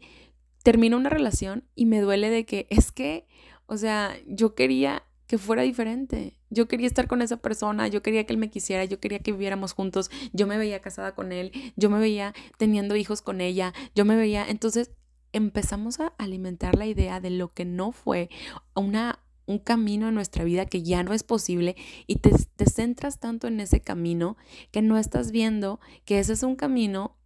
termino 0.62 0.96
una 0.96 1.10
relación 1.10 1.64
y 1.74 1.86
me 1.86 2.00
duele 2.00 2.30
de 2.30 2.44
que 2.44 2.66
es 2.70 2.90
que, 2.90 3.26
o 3.66 3.76
sea, 3.76 4.16
yo 4.26 4.54
quería 4.54 5.04
que 5.26 5.38
fuera 5.38 5.62
diferente. 5.62 6.38
Yo 6.48 6.66
quería 6.66 6.86
estar 6.86 7.06
con 7.06 7.20
esa 7.20 7.36
persona, 7.36 7.86
yo 7.86 8.02
quería 8.02 8.24
que 8.24 8.32
él 8.32 8.38
me 8.38 8.50
quisiera, 8.50 8.86
yo 8.86 8.98
quería 8.98 9.18
que 9.18 9.32
viviéramos 9.32 9.74
juntos, 9.74 10.10
yo 10.32 10.46
me 10.46 10.56
veía 10.56 10.80
casada 10.80 11.14
con 11.14 11.32
él, 11.32 11.52
yo 11.76 11.90
me 11.90 11.98
veía 11.98 12.34
teniendo 12.56 12.96
hijos 12.96 13.20
con 13.20 13.42
ella, 13.42 13.74
yo 13.94 14.06
me 14.06 14.16
veía, 14.16 14.48
entonces 14.48 14.90
empezamos 15.32 16.00
a 16.00 16.08
alimentar 16.18 16.76
la 16.76 16.86
idea 16.86 17.20
de 17.20 17.30
lo 17.30 17.52
que 17.52 17.64
no 17.64 17.92
fue 17.92 18.30
una, 18.74 19.20
un 19.46 19.58
camino 19.58 20.08
en 20.08 20.14
nuestra 20.14 20.44
vida 20.44 20.66
que 20.66 20.82
ya 20.82 21.02
no 21.02 21.12
es 21.12 21.22
posible 21.22 21.76
y 22.06 22.16
te, 22.16 22.30
te 22.56 22.66
centras 22.66 23.18
tanto 23.18 23.46
en 23.46 23.60
ese 23.60 23.80
camino 23.80 24.36
que 24.70 24.82
no 24.82 24.98
estás 24.98 25.30
viendo 25.30 25.80
que 26.04 26.18
ese 26.18 26.32
es 26.32 26.42
un 26.42 26.56
camino 26.56 27.16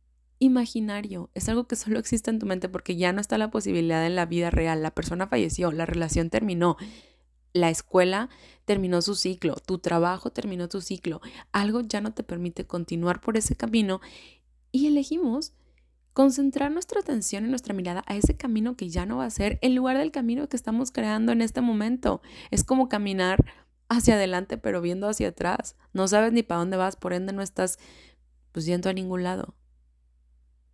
imaginario, 0.43 1.31
es 1.35 1.49
algo 1.49 1.69
que 1.69 1.77
solo 1.77 2.01
existe 2.01 2.29
en 2.29 2.41
tu 2.41 2.47
mente 2.47 2.69
porque 2.69 2.97
ya 2.97 3.13
no 3.13 3.21
está 3.21 3.39
la 3.39 3.53
posibilidad 3.53 4.05
en 4.05 4.17
la 4.17 4.27
vida 4.27 4.51
real, 4.51 4.83
la 4.83 4.91
persona 4.91 5.29
falleció, 5.29 5.71
la 5.71 5.87
relación 5.87 6.31
terminó, 6.31 6.77
la 7.53 7.71
escuela 7.71 8.29
terminó 8.65 9.03
su 9.03 9.15
ciclo, 9.15 9.55
tu 9.55 9.79
trabajo 9.79 10.31
terminó 10.31 10.69
tu 10.69 10.81
ciclo, 10.81 11.21
algo 11.53 11.83
ya 11.83 12.01
no 12.01 12.13
te 12.13 12.25
permite 12.25 12.67
continuar 12.67 13.21
por 13.21 13.37
ese 13.37 13.55
camino 13.55 14.01
y 14.73 14.89
elegimos 14.89 15.53
concentrar 16.13 16.71
nuestra 16.71 17.01
atención 17.01 17.47
y 17.47 17.49
nuestra 17.49 17.75
mirada 17.75 18.05
a 18.07 18.17
ese 18.17 18.37
camino 18.37 18.77
que 18.77 18.89
ya 18.89 19.07
no 19.07 19.19
va 19.19 19.25
a 19.25 19.31
ser 19.31 19.59
en 19.63 19.75
lugar 19.75 19.99
del 19.99 20.11
camino 20.11 20.49
que 20.49 20.57
estamos 20.57 20.93
creando 20.93 21.33
en 21.33 21.41
este 21.41 21.61
momento. 21.61 22.21
Es 22.51 22.65
como 22.65 22.89
caminar 22.89 23.45
hacia 23.89 24.15
adelante 24.15 24.59
pero 24.59 24.81
viendo 24.81 25.09
hacia 25.09 25.29
atrás. 25.29 25.77
No 25.93 26.09
sabes 26.09 26.33
ni 26.33 26.43
para 26.43 26.61
dónde 26.61 26.77
vas, 26.77 26.97
por 26.97 27.13
ende 27.13 27.33
no 27.33 27.43
estás 27.43 27.79
pues 28.53 28.67
yendo 28.67 28.91
a 28.91 28.93
ningún 28.93 29.23
lado. 29.23 29.55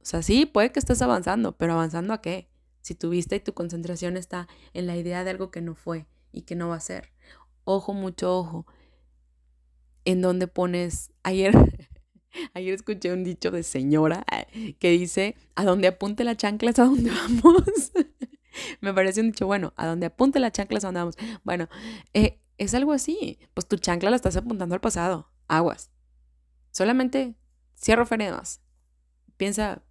O 0.00 0.04
sea, 0.04 0.22
sí, 0.22 0.46
puede 0.46 0.72
que 0.72 0.78
estés 0.78 1.02
avanzando, 1.02 1.56
pero 1.56 1.74
avanzando 1.74 2.12
a 2.14 2.20
qué? 2.20 2.48
Si 2.80 2.94
tu 2.94 3.10
vista 3.10 3.36
y 3.36 3.40
tu 3.40 3.52
concentración 3.52 4.16
está 4.16 4.48
en 4.72 4.86
la 4.86 4.96
idea 4.96 5.22
de 5.22 5.30
algo 5.30 5.50
que 5.50 5.60
no 5.60 5.74
fue 5.74 6.06
y 6.32 6.42
que 6.42 6.56
no 6.56 6.68
va 6.68 6.76
a 6.76 6.80
ser. 6.80 7.12
Ojo, 7.64 7.92
mucho 7.92 8.36
ojo. 8.36 8.66
En 10.04 10.22
donde 10.22 10.46
pones 10.46 11.12
ayer 11.22 11.77
Ayer 12.54 12.74
escuché 12.74 13.12
un 13.12 13.24
dicho 13.24 13.50
de 13.50 13.62
señora 13.62 14.24
eh, 14.32 14.74
que 14.74 14.90
dice, 14.90 15.36
a 15.54 15.64
donde 15.64 15.88
apunte 15.88 16.24
la 16.24 16.36
chancla 16.36 16.70
es 16.70 16.78
a 16.78 16.84
donde 16.84 17.10
vamos. 17.10 17.92
Me 18.80 18.92
parece 18.92 19.20
un 19.20 19.30
dicho 19.30 19.46
bueno, 19.46 19.72
a 19.76 19.86
donde 19.86 20.06
apunte 20.06 20.40
la 20.40 20.50
chancla 20.50 20.78
es 20.78 20.84
a 20.84 20.88
donde 20.88 21.00
vamos. 21.00 21.16
Bueno, 21.44 21.68
eh, 22.14 22.40
es 22.56 22.74
algo 22.74 22.92
así. 22.92 23.38
Pues 23.54 23.66
tu 23.66 23.76
chancla 23.76 24.10
la 24.10 24.16
estás 24.16 24.36
apuntando 24.36 24.74
al 24.74 24.80
pasado. 24.80 25.30
Aguas. 25.46 25.90
Solamente 26.70 27.34
cierro 27.76 28.06
más. 28.10 28.60
Piensa 29.36 29.82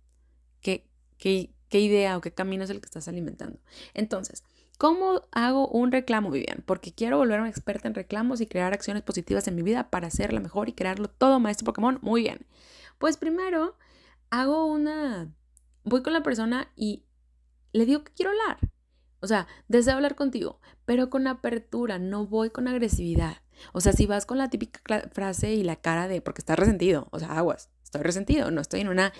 qué, 0.61 0.89
qué, 1.17 1.53
qué 1.69 1.79
idea 1.79 2.17
o 2.17 2.21
qué 2.21 2.33
camino 2.33 2.63
es 2.63 2.69
el 2.69 2.81
que 2.81 2.85
estás 2.85 3.07
alimentando. 3.07 3.59
Entonces, 3.93 4.43
¿Cómo 4.77 5.21
hago 5.31 5.67
un 5.67 5.91
reclamo, 5.91 6.29
Vivian? 6.29 6.63
Porque 6.65 6.93
quiero 6.93 7.17
volver 7.17 7.39
una 7.39 7.49
experta 7.49 7.87
en 7.87 7.95
reclamos 7.95 8.41
y 8.41 8.45
crear 8.45 8.73
acciones 8.73 9.01
positivas 9.01 9.47
en 9.47 9.55
mi 9.55 9.63
vida 9.63 9.89
para 9.89 10.07
hacerla 10.07 10.39
mejor 10.39 10.69
y 10.69 10.73
crearlo 10.73 11.07
todo, 11.07 11.39
maestro 11.39 11.65
Pokémon. 11.65 11.97
Muy 12.01 12.21
bien. 12.21 12.45
Pues 12.99 13.17
primero, 13.17 13.75
hago 14.29 14.65
una... 14.65 15.33
Voy 15.83 16.03
con 16.03 16.13
la 16.13 16.21
persona 16.21 16.71
y 16.75 17.05
le 17.73 17.85
digo 17.85 18.03
que 18.03 18.13
quiero 18.13 18.31
hablar. 18.31 18.59
O 19.19 19.27
sea, 19.27 19.47
deseo 19.67 19.95
hablar 19.95 20.15
contigo, 20.15 20.59
pero 20.85 21.09
con 21.09 21.25
apertura, 21.25 21.97
no 21.97 22.27
voy 22.27 22.51
con 22.51 22.67
agresividad. 22.67 23.37
O 23.73 23.81
sea, 23.81 23.93
si 23.93 24.05
vas 24.05 24.27
con 24.27 24.37
la 24.37 24.49
típica 24.49 24.79
frase 25.11 25.53
y 25.53 25.63
la 25.63 25.77
cara 25.77 26.07
de 26.07 26.21
porque 26.21 26.41
estás 26.41 26.59
resentido, 26.59 27.07
o 27.11 27.17
sea, 27.17 27.35
aguas, 27.37 27.71
estoy 27.83 28.03
resentido, 28.03 28.51
no 28.51 28.61
estoy 28.61 28.81
en 28.81 28.89
una 28.89 29.11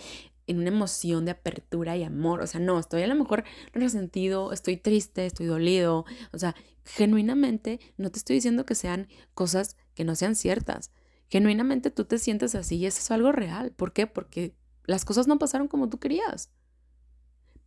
en 0.47 0.59
una 0.59 0.69
emoción 0.69 1.25
de 1.25 1.31
apertura 1.31 1.95
y 1.97 2.03
amor. 2.03 2.41
O 2.41 2.47
sea, 2.47 2.59
no, 2.59 2.79
estoy 2.79 3.03
a 3.03 3.07
lo 3.07 3.15
mejor 3.15 3.43
resentido, 3.73 4.51
estoy 4.51 4.77
triste, 4.77 5.25
estoy 5.25 5.45
dolido. 5.45 6.05
O 6.31 6.39
sea, 6.39 6.55
genuinamente 6.85 7.79
no 7.97 8.11
te 8.11 8.19
estoy 8.19 8.35
diciendo 8.37 8.65
que 8.65 8.75
sean 8.75 9.07
cosas 9.33 9.75
que 9.93 10.03
no 10.03 10.15
sean 10.15 10.35
ciertas. 10.35 10.91
Genuinamente 11.29 11.91
tú 11.91 12.05
te 12.05 12.17
sientes 12.17 12.55
así 12.55 12.77
y 12.77 12.85
eso 12.85 12.99
es 12.99 13.11
algo 13.11 13.31
real. 13.31 13.71
¿Por 13.71 13.93
qué? 13.93 14.07
Porque 14.07 14.55
las 14.85 15.05
cosas 15.05 15.27
no 15.27 15.37
pasaron 15.37 15.67
como 15.67 15.89
tú 15.89 15.99
querías. 15.99 16.49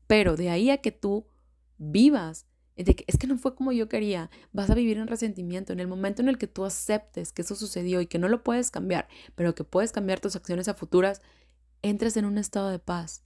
Pero 0.07 0.37
de 0.37 0.51
ahí 0.51 0.71
a 0.71 0.79
que 0.79 0.91
tú 0.91 1.27
vivas 1.77 2.47
de 2.85 2.97
que 2.97 3.05
es 3.07 3.19
que 3.19 3.27
no 3.27 3.37
fue 3.37 3.55
como 3.55 3.73
yo 3.73 3.89
quería, 3.89 4.31
vas 4.53 4.71
a 4.71 4.75
vivir 4.75 4.99
en 4.99 5.07
resentimiento. 5.07 5.73
En 5.73 5.81
el 5.81 5.89
momento 5.89 6.23
en 6.23 6.29
el 6.29 6.39
que 6.39 6.47
tú 6.47 6.65
aceptes 6.65 7.33
que 7.33 7.43
eso 7.43 7.55
sucedió 7.55 8.01
y 8.01 8.07
que 8.07 8.19
no 8.19 8.29
lo 8.29 8.43
puedes 8.43 8.71
cambiar, 8.71 9.09
pero 9.35 9.55
que 9.55 9.65
puedes 9.65 9.93
cambiar 9.93 10.21
tus 10.21 10.37
acciones 10.37 10.69
a 10.69 10.75
futuras, 10.75 11.21
entres 11.83 12.17
en 12.17 12.25
un 12.25 12.39
estado 12.39 12.69
de 12.71 12.79
paz. 12.79 13.25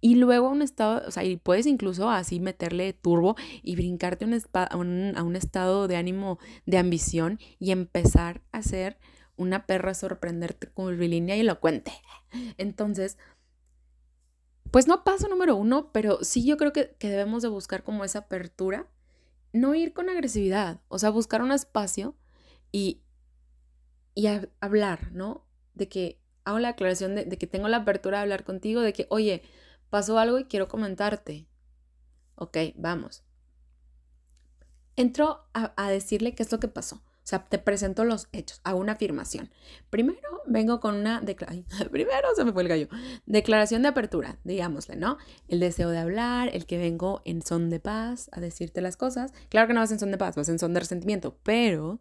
Y 0.00 0.14
luego 0.14 0.46
a 0.46 0.50
un 0.50 0.62
estado, 0.62 1.06
o 1.06 1.10
sea, 1.10 1.24
y 1.24 1.36
puedes 1.36 1.66
incluso 1.66 2.08
así 2.08 2.40
meterle 2.40 2.92
turbo 2.94 3.36
y 3.62 3.76
brincarte 3.76 4.24
a 4.24 4.76
un, 4.76 5.36
estado 5.36 5.86
de 5.86 5.96
ánimo 5.96 6.38
de 6.64 6.78
ambición 6.78 7.38
y 7.58 7.72
empezar 7.72 8.42
a 8.52 8.62
ser 8.62 8.98
una 9.36 9.66
perra 9.66 9.92
sorprenderte 9.92 10.68
curvilínea 10.68 11.36
y 11.36 11.40
elocuente. 11.40 11.92
Entonces, 12.56 13.18
pues 14.70 14.88
no 14.88 15.04
paso 15.04 15.28
número 15.28 15.56
uno, 15.56 15.92
pero 15.92 16.18
sí 16.22 16.44
yo 16.44 16.56
creo 16.56 16.72
que, 16.72 16.96
que 16.98 17.10
debemos 17.10 17.42
de 17.42 17.48
buscar 17.48 17.82
como 17.82 18.04
esa 18.04 18.20
apertura, 18.20 18.88
no 19.52 19.74
ir 19.74 19.92
con 19.92 20.08
agresividad, 20.08 20.80
o 20.88 20.98
sea, 20.98 21.10
buscar 21.10 21.42
un 21.42 21.52
espacio 21.52 22.16
y, 22.72 23.02
y 24.14 24.26
hablar, 24.60 25.12
¿no? 25.12 25.46
De 25.74 25.88
que 25.88 26.18
hago 26.46 26.60
la 26.60 26.68
aclaración 26.70 27.16
de, 27.16 27.26
que 27.26 27.46
tengo 27.46 27.68
la 27.68 27.78
apertura 27.78 28.18
de 28.18 28.22
hablar 28.22 28.44
contigo, 28.44 28.80
de 28.80 28.92
que, 28.92 29.06
oye, 29.10 29.42
pasó 29.90 30.18
algo 30.18 30.38
y 30.38 30.44
quiero 30.44 30.68
comentarte. 30.68 31.48
Ok, 32.36 32.56
vamos. 32.76 33.24
Entro 34.94 35.44
a, 35.52 35.90
decirle 35.90 36.34
qué 36.34 36.44
es 36.44 36.52
lo 36.52 36.60
que 36.60 36.68
pasó. 36.68 36.96
O 36.96 37.28
sea, 37.28 37.44
te 37.44 37.58
presento 37.58 38.04
los 38.04 38.28
hechos, 38.30 38.60
hago 38.62 38.78
una 38.78 38.92
afirmación. 38.92 39.50
Primero 39.90 40.42
vengo 40.46 40.78
con 40.78 40.94
una 40.94 41.20
declaración, 41.20 41.66
primero 41.90 42.28
se 42.36 42.44
me 42.44 42.52
fue 42.52 42.62
el 42.62 42.68
gallo, 42.68 42.88
declaración 43.26 43.82
de 43.82 43.88
apertura, 43.88 44.38
digámosle, 44.44 44.94
¿no? 44.94 45.18
El 45.48 45.58
deseo 45.58 45.90
de 45.90 45.98
hablar, 45.98 46.50
el 46.52 46.66
que 46.66 46.78
vengo 46.78 47.22
en 47.24 47.42
son 47.42 47.68
de 47.68 47.80
paz 47.80 48.30
a 48.30 48.38
decirte 48.38 48.80
las 48.80 48.96
cosas. 48.96 49.32
Claro 49.48 49.66
que 49.66 49.74
no 49.74 49.80
vas 49.80 49.90
en 49.90 49.98
son 49.98 50.12
de 50.12 50.18
paz, 50.18 50.36
vas 50.36 50.48
en 50.48 50.60
son 50.60 50.72
de 50.72 50.80
resentimiento, 50.80 51.36
pero 51.42 51.98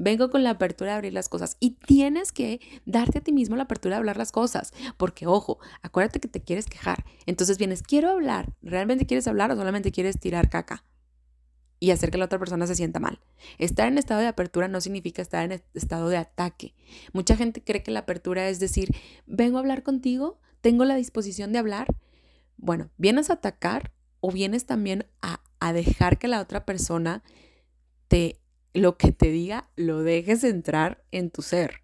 Vengo 0.00 0.30
con 0.30 0.44
la 0.44 0.50
apertura 0.50 0.92
de 0.92 0.96
abrir 0.96 1.12
las 1.12 1.28
cosas 1.28 1.56
y 1.58 1.70
tienes 1.70 2.30
que 2.30 2.60
darte 2.86 3.18
a 3.18 3.20
ti 3.20 3.32
mismo 3.32 3.56
la 3.56 3.64
apertura 3.64 3.96
de 3.96 3.98
hablar 3.98 4.16
las 4.16 4.30
cosas, 4.30 4.72
porque 4.96 5.26
ojo, 5.26 5.58
acuérdate 5.82 6.20
que 6.20 6.28
te 6.28 6.40
quieres 6.40 6.66
quejar. 6.66 7.04
Entonces 7.26 7.58
vienes, 7.58 7.82
quiero 7.82 8.08
hablar, 8.08 8.54
¿realmente 8.62 9.06
quieres 9.06 9.26
hablar 9.26 9.50
o 9.50 9.56
solamente 9.56 9.90
quieres 9.90 10.20
tirar 10.20 10.50
caca? 10.50 10.84
y 11.80 11.90
hacer 11.90 12.10
que 12.10 12.18
la 12.18 12.24
otra 12.24 12.38
persona 12.38 12.66
se 12.66 12.74
sienta 12.74 13.00
mal. 13.00 13.20
Estar 13.58 13.88
en 13.88 13.98
estado 13.98 14.20
de 14.20 14.26
apertura 14.26 14.68
no 14.68 14.80
significa 14.80 15.22
estar 15.22 15.44
en 15.44 15.62
estado 15.74 16.08
de 16.08 16.16
ataque. 16.16 16.74
Mucha 17.12 17.36
gente 17.36 17.62
cree 17.62 17.82
que 17.82 17.92
la 17.92 18.00
apertura 18.00 18.48
es 18.48 18.58
decir, 18.58 18.90
vengo 19.26 19.58
a 19.58 19.60
hablar 19.60 19.82
contigo, 19.84 20.40
tengo 20.60 20.84
la 20.84 20.96
disposición 20.96 21.52
de 21.52 21.58
hablar. 21.58 21.86
Bueno, 22.56 22.90
vienes 22.96 23.30
a 23.30 23.34
atacar 23.34 23.92
o 24.20 24.32
vienes 24.32 24.66
también 24.66 25.06
a, 25.22 25.40
a 25.60 25.72
dejar 25.72 26.18
que 26.18 26.26
la 26.26 26.40
otra 26.40 26.64
persona 26.64 27.22
te 28.08 28.40
lo 28.74 28.96
que 28.96 29.12
te 29.12 29.30
diga 29.30 29.68
lo 29.76 30.02
dejes 30.02 30.44
entrar 30.44 31.04
en 31.10 31.30
tu 31.30 31.42
ser. 31.42 31.82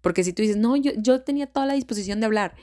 Porque 0.00 0.24
si 0.24 0.32
tú 0.32 0.42
dices, 0.42 0.56
no, 0.56 0.76
yo, 0.76 0.92
yo 0.96 1.22
tenía 1.22 1.46
toda 1.46 1.66
la 1.66 1.74
disposición 1.74 2.20
de 2.20 2.26
hablar, 2.26 2.54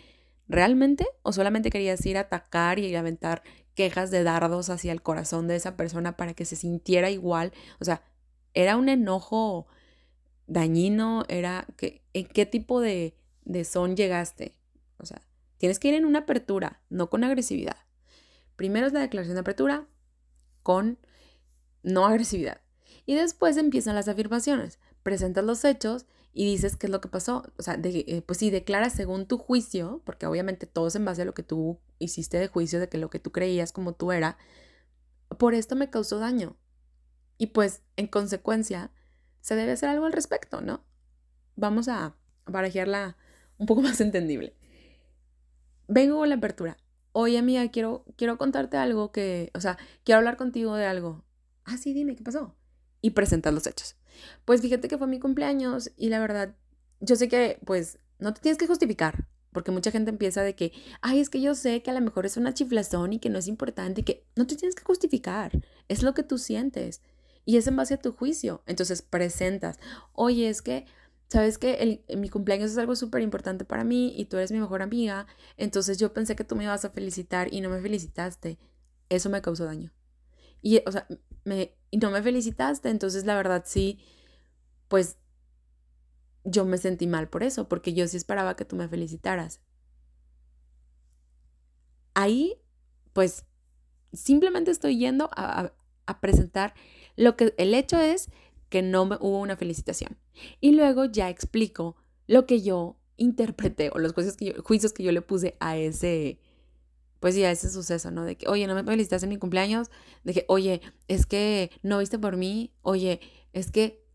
¿realmente? 0.48 1.06
¿O 1.22 1.34
solamente 1.34 1.70
querías 1.70 2.04
ir 2.06 2.18
a 2.18 2.22
atacar 2.22 2.80
y 2.80 2.96
aventar 2.96 3.44
quejas 3.76 4.10
de 4.10 4.24
dardos 4.24 4.70
hacia 4.70 4.92
el 4.92 5.04
corazón 5.04 5.48
de 5.48 5.56
esa 5.56 5.78
persona 5.78 6.18
para 6.18 6.34
que 6.34 6.46
se 6.46 6.56
sintiera 6.56 7.10
igual? 7.12 7.54
O 7.80 7.86
sea, 7.86 8.02
¿era 8.54 8.76
un 8.76 8.90
enojo 8.90 9.68
dañino? 10.48 11.26
¿Era 11.28 11.68
que, 11.78 12.02
en 12.14 12.26
qué 12.26 12.46
tipo 12.46 12.82
de, 12.82 13.16
de 13.46 13.66
son 13.66 13.96
llegaste? 13.96 14.56
O 14.98 15.06
sea, 15.06 15.22
tienes 15.58 15.78
que 15.78 15.90
ir 15.90 15.94
en 15.94 16.06
una 16.06 16.20
apertura, 16.20 16.82
no 16.90 17.10
con 17.10 17.24
agresividad. 17.24 17.78
Primero 18.56 18.88
es 18.88 18.94
la 18.94 19.02
declaración 19.02 19.36
de 19.36 19.42
apertura 19.42 19.88
con 20.64 20.98
no 21.84 22.08
agresividad. 22.08 22.62
Y 23.08 23.16
después 23.16 23.56
empiezan 23.56 23.96
las 23.96 24.10
afirmaciones. 24.10 24.80
Presentas 25.02 25.46
los 25.46 25.64
hechos 25.64 26.06
y 26.34 26.46
dices 26.46 26.76
qué 26.76 26.88
es 26.88 26.92
lo 26.92 27.00
que 27.00 27.08
pasó. 27.08 27.44
O 27.58 27.64
sea, 27.64 27.80
eh, 27.82 28.22
pues 28.22 28.38
sí, 28.38 28.52
declaras 28.52 28.94
según 28.94 29.28
tu 29.28 29.38
juicio, 29.38 30.02
porque 30.04 30.26
obviamente 30.26 30.68
todo 30.68 30.88
es 30.88 30.96
en 30.96 31.06
base 31.06 31.22
a 31.22 31.26
lo 31.26 31.34
que 31.34 31.42
tú 31.42 31.80
hiciste 32.00 32.38
de 32.38 32.50
juicio, 32.50 32.82
de 32.82 32.90
que 32.90 32.98
lo 32.98 33.10
que 33.10 33.20
tú 33.20 33.32
creías 33.32 33.72
como 33.72 33.94
tú 33.94 34.12
era, 34.12 34.38
por 35.40 35.54
esto 35.54 35.78
me 35.78 35.90
causó 35.90 36.20
daño. 36.20 36.58
Y 37.38 37.48
pues, 37.48 37.82
en 37.96 38.08
consecuencia, 38.08 38.92
se 39.40 39.56
debe 39.56 39.72
hacer 39.72 39.88
algo 39.88 40.06
al 40.06 40.12
respecto, 40.12 40.60
¿no? 40.60 40.84
Vamos 41.56 41.88
a 41.88 42.18
barajearla 42.46 43.16
un 43.58 43.68
poco 43.68 43.82
más 43.84 44.02
entendible. 44.02 44.54
Vengo 45.88 46.18
con 46.18 46.28
la 46.28 46.36
apertura. 46.36 46.76
Oye, 47.14 47.38
amiga, 47.38 47.66
quiero, 47.72 48.04
quiero 48.18 48.38
contarte 48.38 48.76
algo 48.76 49.14
que, 49.14 49.50
o 49.56 49.62
sea, 49.62 49.78
quiero 50.04 50.18
hablar 50.18 50.36
contigo 50.36 50.76
de 50.76 50.86
algo. 50.86 51.24
Ah, 51.64 51.78
sí, 51.78 51.94
dime, 51.94 52.18
¿qué 52.18 52.24
pasó? 52.24 52.54
Y 53.02 53.12
presentas 53.12 53.54
los 53.54 53.68
hechos. 53.68 53.96
Pues 54.46 54.62
fíjate 54.62 54.88
que 54.88 54.98
fue 54.98 55.08
mi 55.08 55.20
cumpleaños 55.20 55.92
y 55.98 56.10
la 56.10 56.20
verdad, 56.20 56.56
yo 57.00 57.16
sé 57.16 57.28
que 57.28 57.60
pues 57.66 58.00
no 58.20 58.34
te 58.34 58.42
tienes 58.42 58.58
que 58.58 58.68
justificar, 58.68 59.28
porque 59.52 59.72
mucha 59.72 59.92
gente 59.92 60.10
empieza 60.10 60.42
de 60.42 60.56
que, 60.56 60.72
ay, 61.02 61.20
es 61.20 61.30
que 61.30 61.42
yo 61.42 61.56
sé 61.56 61.82
que 61.82 61.92
a 61.92 61.94
lo 61.94 62.02
mejor 62.02 62.26
es 62.26 62.38
una 62.38 62.54
chiflazón 62.54 63.14
y 63.14 63.20
que 63.20 63.30
no 63.30 63.40
es 63.40 63.48
importante 63.48 64.02
y 64.02 64.04
que 64.04 64.26
no 64.36 64.48
te 64.48 64.56
tienes 64.56 64.76
que 64.76 64.84
justificar, 64.84 65.52
es 65.88 66.04
lo 66.04 66.14
que 66.14 66.24
tú 66.24 66.38
sientes 66.38 67.02
y 67.46 67.58
es 67.58 67.68
en 67.68 67.76
base 67.76 67.94
a 67.94 67.98
tu 67.98 68.12
juicio. 68.12 68.62
Entonces 68.66 69.02
presentas, 69.02 69.80
oye, 70.14 70.50
es 70.50 70.62
que, 70.62 70.86
sabes 71.30 71.58
que 71.58 71.76
el, 71.76 72.18
mi 72.18 72.30
cumpleaños 72.30 72.72
es 72.72 72.78
algo 72.78 72.96
súper 72.96 73.22
importante 73.22 73.66
para 73.66 73.84
mí 73.84 74.14
y 74.18 74.26
tú 74.26 74.38
eres 74.38 74.52
mi 74.52 74.60
mejor 74.60 74.82
amiga, 74.82 75.28
entonces 75.56 75.98
yo 75.98 76.14
pensé 76.14 76.36
que 76.36 76.44
tú 76.44 76.56
me 76.56 76.66
ibas 76.66 76.86
a 76.86 76.90
felicitar 76.90 77.54
y 77.54 77.62
no 77.62 77.70
me 77.70 77.82
felicitaste. 77.82 78.58
Eso 79.10 79.30
me 79.30 79.42
causó 79.42 79.66
daño. 79.66 79.94
y, 80.62 80.82
o 80.86 80.92
sea, 80.92 81.08
y 81.92 81.98
no 81.98 82.12
me 82.12 82.22
felicitaste, 82.22 82.90
entonces 82.90 83.26
la 83.26 83.36
verdad 83.36 83.64
sí, 83.66 84.00
pues 84.88 85.18
yo 86.44 86.66
me 86.66 86.78
sentí 86.78 87.08
mal 87.08 87.30
por 87.30 87.44
eso, 87.44 87.68
porque 87.68 87.94
yo 87.94 88.08
sí 88.08 88.18
esperaba 88.18 88.56
que 88.56 88.66
tú 88.66 88.76
me 88.76 88.88
felicitaras. 88.88 89.62
Ahí, 92.14 92.60
pues, 93.14 93.46
simplemente 94.14 94.72
estoy 94.72 94.98
yendo 94.98 95.30
a, 95.36 95.74
a 96.06 96.22
presentar 96.22 96.74
lo 97.16 97.36
que 97.36 97.54
el 97.58 97.74
hecho 97.74 98.00
es 98.00 98.30
que 98.70 98.82
no 98.82 99.06
me, 99.06 99.18
hubo 99.20 99.40
una 99.40 99.58
felicitación. 99.58 100.18
Y 100.60 100.72
luego 100.72 101.06
ya 101.06 101.30
explico 101.30 101.96
lo 102.28 102.46
que 102.46 102.62
yo 102.62 102.98
interpreté 103.18 103.90
o 103.94 104.00
los 104.00 104.14
juicios 104.14 104.94
que 104.94 105.04
yo 105.04 105.12
le 105.12 105.22
puse 105.22 105.56
a 105.60 105.78
ese, 105.78 106.40
pues 107.20 107.36
sí, 107.36 107.44
a 107.44 107.52
ese 107.52 107.70
suceso, 107.70 108.12
¿no? 108.12 108.24
De 108.24 108.38
que, 108.38 108.48
oye, 108.48 108.68
no 108.68 108.76
me 108.76 108.84
felicitas 108.84 109.24
en 109.24 109.30
mi 109.30 109.38
cumpleaños, 109.38 109.90
de 110.24 110.34
que, 110.34 110.46
oye, 110.48 110.82
es 111.08 111.26
que 111.26 111.72
no 111.84 112.00
viste 112.00 112.20
por 112.20 112.38
mí, 112.38 112.74
oye, 112.82 113.20
es 113.54 113.72
que 113.72 114.06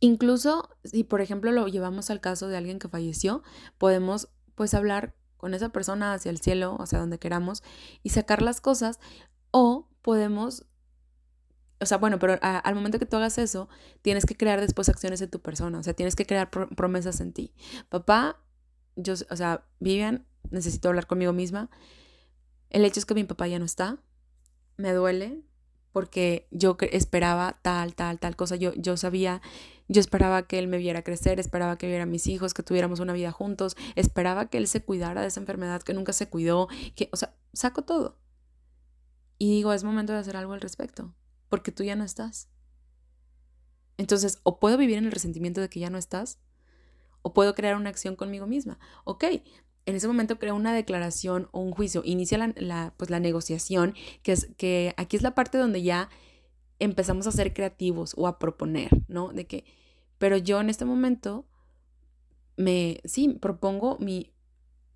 incluso 0.00 0.68
si, 0.84 1.04
por 1.04 1.20
ejemplo, 1.20 1.52
lo 1.52 1.66
llevamos 1.66 2.10
al 2.10 2.20
caso 2.20 2.48
de 2.48 2.56
alguien 2.56 2.78
que 2.78 2.88
falleció, 2.88 3.42
podemos, 3.78 4.28
pues, 4.54 4.74
hablar 4.74 5.14
con 5.36 5.54
esa 5.54 5.70
persona 5.70 6.14
hacia 6.14 6.30
el 6.30 6.40
cielo, 6.40 6.76
hacia 6.80 6.98
donde 6.98 7.18
queramos, 7.18 7.62
y 8.02 8.10
sacar 8.10 8.42
las 8.42 8.60
cosas, 8.60 8.98
o 9.50 9.88
podemos 10.02 10.66
o 11.80 11.86
sea, 11.86 11.98
bueno, 11.98 12.18
pero 12.18 12.38
al 12.40 12.74
momento 12.74 12.98
que 12.98 13.06
tú 13.06 13.16
hagas 13.16 13.36
eso, 13.36 13.68
tienes 14.00 14.24
que 14.24 14.36
crear 14.36 14.60
después 14.60 14.88
acciones 14.88 15.20
en 15.20 15.30
tu 15.30 15.40
persona, 15.40 15.78
o 15.78 15.82
sea, 15.82 15.92
tienes 15.92 16.16
que 16.16 16.24
crear 16.24 16.50
promesas 16.50 17.20
en 17.20 17.32
ti. 17.32 17.52
Papá, 17.90 18.40
yo, 18.96 19.14
o 19.30 19.36
sea, 19.36 19.64
Vivian, 19.80 20.26
necesito 20.50 20.88
hablar 20.88 21.06
conmigo 21.06 21.32
misma. 21.32 21.70
El 22.70 22.84
hecho 22.84 23.00
es 23.00 23.06
que 23.06 23.14
mi 23.14 23.24
papá 23.24 23.46
ya 23.48 23.58
no 23.58 23.64
está, 23.64 23.98
me 24.76 24.92
duele 24.92 25.42
porque 25.92 26.48
yo 26.50 26.76
esperaba 26.90 27.58
tal, 27.62 27.94
tal, 27.94 28.18
tal 28.18 28.34
cosa, 28.34 28.56
yo, 28.56 28.74
yo 28.74 28.96
sabía, 28.96 29.40
yo 29.86 30.00
esperaba 30.00 30.46
que 30.48 30.58
él 30.58 30.66
me 30.66 30.78
viera 30.78 31.04
crecer, 31.04 31.38
esperaba 31.38 31.78
que 31.78 31.86
viera 31.86 32.02
a 32.02 32.06
mis 32.06 32.26
hijos, 32.26 32.52
que 32.52 32.64
tuviéramos 32.64 32.98
una 32.98 33.12
vida 33.12 33.30
juntos, 33.30 33.76
esperaba 33.94 34.46
que 34.46 34.58
él 34.58 34.66
se 34.66 34.82
cuidara 34.82 35.20
de 35.20 35.28
esa 35.28 35.38
enfermedad 35.38 35.82
que 35.82 35.94
nunca 35.94 36.12
se 36.12 36.28
cuidó, 36.28 36.68
que, 36.96 37.08
o 37.12 37.16
sea, 37.16 37.36
saco 37.52 37.82
todo. 37.82 38.18
Y 39.38 39.52
digo, 39.52 39.72
es 39.72 39.84
momento 39.84 40.12
de 40.12 40.18
hacer 40.18 40.36
algo 40.36 40.52
al 40.52 40.60
respecto 40.60 41.14
porque 41.54 41.70
tú 41.70 41.84
ya 41.84 41.94
no 41.94 42.02
estás. 42.02 42.48
Entonces, 43.96 44.40
o 44.42 44.58
puedo 44.58 44.76
vivir 44.76 44.98
en 44.98 45.04
el 45.04 45.12
resentimiento 45.12 45.60
de 45.60 45.68
que 45.68 45.78
ya 45.78 45.88
no 45.88 45.98
estás, 45.98 46.40
o 47.24 47.32
puedo 47.32 47.54
crear 47.54 47.74
una 47.74 47.88
acción 47.88 48.16
conmigo 48.16 48.46
misma. 48.46 48.78
Ok, 49.04 49.24
en 49.86 49.96
ese 49.96 50.06
momento 50.06 50.38
creo 50.38 50.54
una 50.54 50.74
declaración 50.74 51.48
o 51.52 51.60
un 51.60 51.72
juicio, 51.72 52.02
inicia 52.04 52.52
la, 52.54 52.94
pues, 52.98 53.10
la 53.10 53.18
negociación, 53.18 53.94
que, 54.22 54.32
es, 54.32 54.50
que 54.58 54.94
aquí 54.98 55.16
es 55.16 55.22
la 55.22 55.34
parte 55.34 55.56
donde 55.56 55.82
ya 55.82 56.10
empezamos 56.78 57.26
a 57.26 57.32
ser 57.32 57.54
creativos 57.54 58.12
o 58.18 58.26
a 58.26 58.38
proponer, 58.38 58.90
¿no? 59.08 59.32
De 59.32 59.46
que, 59.46 59.64
pero 60.18 60.36
yo 60.36 60.60
en 60.60 60.68
este 60.68 60.84
momento 60.84 61.46
me, 62.58 63.00
sí, 63.04 63.38
propongo 63.40 63.96
mi, 63.98 64.34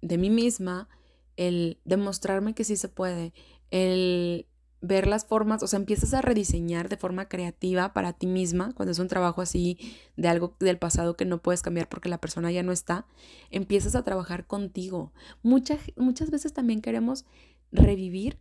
de 0.03 0.18
mí 0.18 0.29
misma 0.29 0.91
el 1.37 1.81
demostrarme 1.87 2.55
que 2.55 2.64
sí 2.64 2.76
se 2.76 2.91
puede, 2.91 3.33
el 3.70 4.47
ver 4.81 5.07
las 5.07 5.24
formas, 5.24 5.62
o 5.62 5.66
sea, 5.66 5.79
empiezas 5.79 6.14
a 6.14 6.22
rediseñar 6.22 6.89
de 6.89 6.97
forma 6.97 7.29
creativa 7.29 7.93
para 7.93 8.12
ti 8.12 8.26
misma, 8.26 8.72
cuando 8.74 8.93
es 8.93 8.99
un 8.99 9.09
trabajo 9.09 9.43
así 9.43 9.79
de 10.16 10.29
algo 10.29 10.55
del 10.61 10.79
pasado 10.79 11.16
que 11.16 11.24
no 11.24 11.43
puedes 11.43 11.62
cambiar 11.62 11.89
porque 11.89 12.09
la 12.09 12.20
persona 12.20 12.53
ya 12.53 12.62
no 12.62 12.72
está, 12.72 13.07
empiezas 13.51 13.95
a 13.95 14.05
trabajar 14.05 14.47
contigo. 14.47 15.12
Muchas, 15.43 15.81
veces 16.31 16.53
también 16.53 16.81
queremos 16.81 17.24
revivir, 17.72 18.39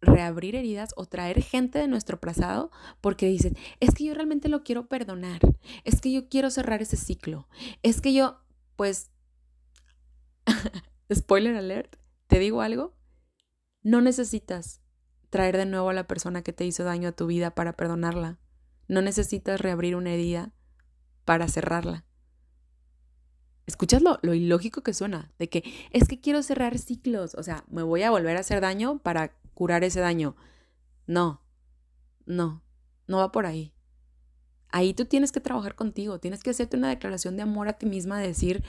reabrir 0.00 0.54
heridas 0.54 0.94
o 0.96 1.04
traer 1.04 1.42
gente 1.42 1.78
de 1.78 1.88
nuestro 1.88 2.18
pasado 2.18 2.70
porque 3.00 3.26
dicen, 3.26 3.56
es 3.80 3.94
que 3.94 4.04
yo 4.04 4.14
realmente 4.14 4.48
lo 4.48 4.62
quiero 4.62 4.88
perdonar, 4.88 5.40
es 5.84 6.00
que 6.00 6.12
yo 6.12 6.28
quiero 6.28 6.50
cerrar 6.50 6.80
ese 6.80 6.96
ciclo, 6.96 7.46
es 7.82 8.00
que 8.00 8.14
yo, 8.14 8.40
pues, 8.76 9.10
spoiler 11.12 11.56
alert, 11.56 11.96
te 12.26 12.38
digo 12.38 12.62
algo, 12.62 12.94
no 13.82 14.00
necesitas 14.00 14.80
traer 15.30 15.56
de 15.56 15.66
nuevo 15.66 15.90
a 15.90 15.94
la 15.94 16.06
persona 16.06 16.42
que 16.42 16.52
te 16.52 16.64
hizo 16.64 16.84
daño 16.84 17.10
a 17.10 17.12
tu 17.12 17.26
vida 17.26 17.50
para 17.50 17.74
perdonarla. 17.74 18.38
No 18.86 19.02
necesitas 19.02 19.60
reabrir 19.60 19.96
una 19.96 20.12
herida 20.12 20.52
para 21.24 21.48
cerrarla. 21.48 22.04
¿Escuchas 23.66 24.00
lo, 24.00 24.18
ilógico 24.32 24.82
que 24.82 24.94
suena? 24.94 25.30
De 25.38 25.50
que 25.50 25.62
es 25.90 26.08
que 26.08 26.20
quiero 26.20 26.42
cerrar 26.42 26.78
ciclos, 26.78 27.34
o 27.34 27.42
sea, 27.42 27.64
me 27.68 27.82
voy 27.82 28.02
a 28.02 28.10
volver 28.10 28.38
a 28.38 28.40
hacer 28.40 28.62
daño 28.62 28.98
para 29.00 29.36
curar 29.52 29.84
ese 29.84 30.00
daño. 30.00 30.36
No, 31.06 31.42
no, 32.24 32.62
no 33.06 33.18
va 33.18 33.30
por 33.30 33.44
ahí. 33.44 33.74
Ahí 34.70 34.94
tú 34.94 35.04
tienes 35.04 35.32
que 35.32 35.40
trabajar 35.40 35.74
contigo, 35.74 36.18
tienes 36.18 36.42
que 36.42 36.50
hacerte 36.50 36.78
una 36.78 36.88
declaración 36.88 37.36
de 37.36 37.42
amor 37.42 37.68
a 37.68 37.74
ti 37.74 37.84
misma, 37.84 38.18
de 38.18 38.28
decir, 38.28 38.64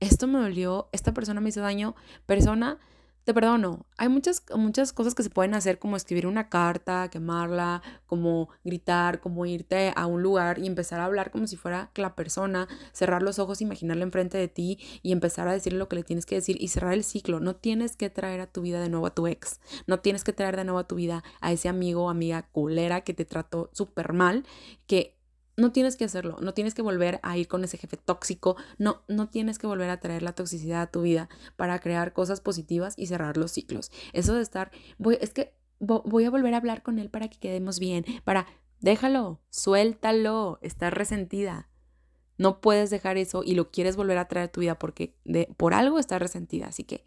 esto 0.00 0.26
me 0.26 0.38
dolió, 0.38 0.90
esta 0.92 1.14
persona 1.14 1.40
me 1.40 1.48
hizo 1.48 1.62
daño, 1.62 1.94
persona, 2.26 2.78
te 3.24 3.32
perdono. 3.32 3.86
Hay 3.96 4.08
muchas, 4.08 4.42
muchas 4.54 4.92
cosas 4.92 5.14
que 5.14 5.22
se 5.22 5.30
pueden 5.30 5.54
hacer, 5.54 5.78
como 5.78 5.96
escribir 5.96 6.26
una 6.26 6.48
carta, 6.48 7.08
quemarla, 7.08 7.82
como 8.06 8.50
gritar, 8.64 9.20
como 9.20 9.46
irte 9.46 9.92
a 9.96 10.06
un 10.06 10.22
lugar 10.22 10.58
y 10.58 10.66
empezar 10.66 11.00
a 11.00 11.06
hablar 11.06 11.30
como 11.30 11.46
si 11.46 11.56
fuera 11.56 11.90
la 11.94 12.14
persona, 12.14 12.68
cerrar 12.92 13.22
los 13.22 13.38
ojos, 13.38 13.62
imaginarla 13.62 14.04
enfrente 14.04 14.36
de 14.36 14.48
ti 14.48 14.78
y 15.02 15.12
empezar 15.12 15.48
a 15.48 15.52
decirle 15.52 15.78
lo 15.78 15.88
que 15.88 15.96
le 15.96 16.02
tienes 16.02 16.26
que 16.26 16.34
decir 16.34 16.56
y 16.60 16.68
cerrar 16.68 16.92
el 16.92 17.04
ciclo. 17.04 17.40
No 17.40 17.56
tienes 17.56 17.96
que 17.96 18.10
traer 18.10 18.40
a 18.40 18.46
tu 18.46 18.60
vida 18.60 18.80
de 18.80 18.90
nuevo 18.90 19.06
a 19.06 19.14
tu 19.14 19.26
ex. 19.26 19.60
No 19.86 20.00
tienes 20.00 20.22
que 20.22 20.34
traer 20.34 20.56
de 20.56 20.64
nuevo 20.64 20.78
a 20.78 20.86
tu 20.86 20.96
vida 20.96 21.24
a 21.40 21.50
ese 21.50 21.68
amigo 21.68 22.04
o 22.04 22.10
amiga 22.10 22.42
culera 22.52 23.00
que 23.02 23.14
te 23.14 23.24
trató 23.24 23.70
súper 23.72 24.12
mal, 24.12 24.44
que 24.86 25.13
no 25.56 25.72
tienes 25.72 25.96
que 25.96 26.04
hacerlo, 26.04 26.36
no 26.40 26.54
tienes 26.54 26.74
que 26.74 26.82
volver 26.82 27.20
a 27.22 27.36
ir 27.36 27.48
con 27.48 27.64
ese 27.64 27.78
jefe 27.78 27.96
tóxico, 27.96 28.56
no, 28.78 29.02
no 29.08 29.28
tienes 29.28 29.58
que 29.58 29.66
volver 29.66 29.90
a 29.90 30.00
traer 30.00 30.22
la 30.22 30.34
toxicidad 30.34 30.82
a 30.82 30.90
tu 30.90 31.02
vida 31.02 31.28
para 31.56 31.78
crear 31.78 32.12
cosas 32.12 32.40
positivas 32.40 32.94
y 32.96 33.06
cerrar 33.06 33.36
los 33.36 33.52
ciclos. 33.52 33.90
Eso 34.12 34.34
de 34.34 34.42
estar, 34.42 34.70
voy, 34.98 35.18
es 35.20 35.30
que 35.30 35.54
voy 35.78 36.24
a 36.24 36.30
volver 36.30 36.54
a 36.54 36.58
hablar 36.58 36.82
con 36.82 36.98
él 36.98 37.10
para 37.10 37.28
que 37.28 37.38
quedemos 37.38 37.78
bien, 37.78 38.04
para, 38.24 38.46
déjalo, 38.80 39.40
suéltalo, 39.50 40.58
estás 40.62 40.92
resentida. 40.92 41.68
No 42.36 42.60
puedes 42.60 42.90
dejar 42.90 43.16
eso 43.16 43.42
y 43.44 43.54
lo 43.54 43.70
quieres 43.70 43.94
volver 43.94 44.18
a 44.18 44.26
traer 44.26 44.48
a 44.48 44.52
tu 44.52 44.60
vida 44.60 44.78
porque 44.78 45.14
de, 45.24 45.48
por 45.56 45.72
algo 45.72 46.00
estás 46.00 46.20
resentida. 46.20 46.66
Así 46.66 46.82
que 46.82 47.04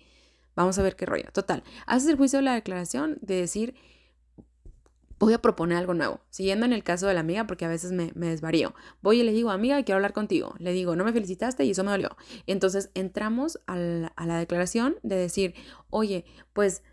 vamos 0.56 0.80
a 0.80 0.84
ver 0.84 0.96
qué 0.96 1.06
rollo. 1.06 1.30
Total, 1.34 1.64
haces 1.86 2.08
el 2.10 2.16
juicio 2.16 2.40
de 2.40 2.44
la 2.44 2.54
declaración 2.54 3.18
de 3.22 3.36
decir, 3.36 3.76
voy 5.20 5.34
a 5.34 5.42
proponer 5.42 5.78
algo 5.78 5.94
nuevo. 5.94 6.20
Siguiendo 6.30 6.66
en 6.66 6.74
el 6.74 6.84
caso 6.84 7.08
de 7.08 7.14
la 7.14 7.22
amiga, 7.22 7.48
porque 7.48 7.66
a 7.66 7.70
veces 7.70 7.92
me, 7.92 8.12
desvarío. 8.14 8.74
Voy 9.02 9.22
y 9.22 9.24
le 9.24 9.32
digo, 9.32 9.50
amiga, 9.50 9.82
quiero 9.84 9.98
hablar 9.98 10.14
contigo. 10.14 10.56
Le 10.60 10.72
digo, 10.72 10.96
no 10.96 11.04
me 11.04 11.14
felicitaste 11.14 11.64
y 11.66 11.72
eso 11.72 11.84
me 11.84 11.92
dolió. 11.92 12.16
Entonces 12.46 12.92
entramos 12.94 13.60
a 13.66 13.76
la, 13.78 14.40
declaración 14.40 14.98
de 15.04 15.16
decir, 15.16 15.56
oye, 15.90 16.26
pues, 16.54 16.84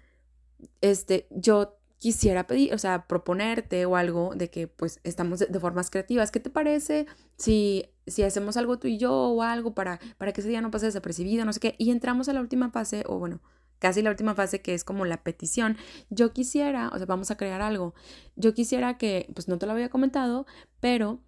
este, 0.80 1.26
yo 1.30 1.78
quisiera 1.98 2.46
pedir, 2.46 2.74
o 2.74 2.78
sea, 2.78 3.06
proponerte 3.06 3.86
o 3.86 3.96
algo 3.96 4.32
de 4.34 4.50
que 4.50 4.68
pues 4.68 5.00
estamos 5.04 5.38
de, 5.38 5.60
formas 5.60 5.90
creativas. 5.90 6.30
¿Qué 6.30 6.40
te 6.40 6.50
parece 6.50 7.06
si, 7.36 7.86
si 8.06 8.22
hacemos 8.22 8.56
algo 8.56 8.78
tú 8.78 8.88
y 8.88 8.98
yo 8.98 9.12
o 9.12 9.42
algo 9.42 9.74
para, 9.74 10.00
para 10.18 10.32
que 10.32 10.42
ese 10.42 10.50
día 10.50 10.60
no 10.60 10.70
pase 10.70 10.86
desapercibido, 10.86 11.44
no 11.44 11.52
sé 11.52 11.60
qué? 11.60 11.74
Y 11.78 11.90
entramos 11.90 12.28
a 12.28 12.34
la 12.34 12.40
última 12.40 12.70
fase, 12.70 13.04
o 13.06 13.18
bueno, 13.18 13.40
casi 13.78 14.02
la 14.02 14.10
última 14.10 14.34
fase 14.34 14.60
que 14.60 14.74
es 14.74 14.84
como 14.84 15.04
la 15.04 15.22
petición. 15.22 15.76
Yo 16.10 16.32
quisiera, 16.32 16.90
o 16.92 16.96
sea, 16.96 17.06
vamos 17.06 17.30
a 17.30 17.36
crear 17.36 17.60
algo. 17.60 17.94
Yo 18.36 18.54
quisiera 18.54 18.98
que, 18.98 19.30
pues 19.34 19.48
no 19.48 19.58
te 19.58 19.66
lo 19.66 19.72
había 19.72 19.90
comentado, 19.90 20.46
pero 20.80 21.20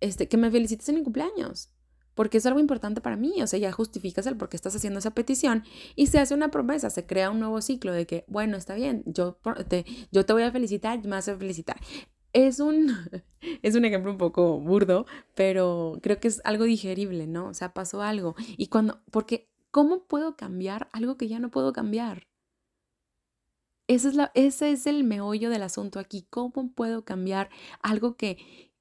este, 0.00 0.28
que 0.28 0.36
me 0.36 0.50
felicites 0.50 0.88
en 0.88 0.96
mi 0.96 1.02
cumpleaños. 1.02 1.70
Porque 2.14 2.38
es 2.38 2.46
algo 2.46 2.58
importante 2.58 3.00
para 3.00 3.16
mí, 3.16 3.40
o 3.42 3.46
sea, 3.46 3.60
ya 3.60 3.70
justificas 3.70 4.26
el 4.26 4.36
por 4.36 4.48
qué 4.48 4.56
estás 4.56 4.74
haciendo 4.74 4.98
esa 4.98 5.12
petición 5.12 5.62
y 5.94 6.08
se 6.08 6.18
hace 6.18 6.34
una 6.34 6.50
promesa, 6.50 6.90
se 6.90 7.06
crea 7.06 7.30
un 7.30 7.38
nuevo 7.38 7.60
ciclo 7.62 7.92
de 7.92 8.08
que, 8.08 8.24
bueno, 8.26 8.56
está 8.56 8.74
bien, 8.74 9.04
yo 9.06 9.38
te, 9.68 9.84
yo 10.10 10.26
te 10.26 10.32
voy 10.32 10.42
a 10.42 10.50
felicitar, 10.50 10.98
me 11.04 11.10
vas 11.10 11.28
a 11.28 11.36
felicitar. 11.36 11.76
Es 12.32 12.58
un, 12.58 12.92
es 13.62 13.76
un 13.76 13.84
ejemplo 13.84 14.10
un 14.10 14.18
poco 14.18 14.58
burdo, 14.58 15.06
pero 15.36 16.00
creo 16.02 16.18
que 16.18 16.26
es 16.26 16.40
algo 16.44 16.64
digerible, 16.64 17.28
¿no? 17.28 17.46
O 17.50 17.54
sea, 17.54 17.72
pasó 17.72 18.02
algo. 18.02 18.34
Y 18.56 18.66
cuando, 18.66 19.00
porque 19.12 19.48
¿Cómo 19.70 20.04
puedo 20.04 20.36
cambiar 20.36 20.88
algo 20.92 21.16
que 21.16 21.28
ya 21.28 21.38
no 21.38 21.50
puedo 21.50 21.72
cambiar? 21.72 22.26
Ese 23.86 24.08
es, 24.08 24.14
la, 24.14 24.30
es 24.34 24.86
el 24.86 25.04
meollo 25.04 25.50
del 25.50 25.62
asunto 25.62 25.98
aquí. 25.98 26.26
¿Cómo 26.30 26.72
puedo 26.72 27.04
cambiar 27.04 27.50
algo 27.82 28.16
que, 28.16 28.72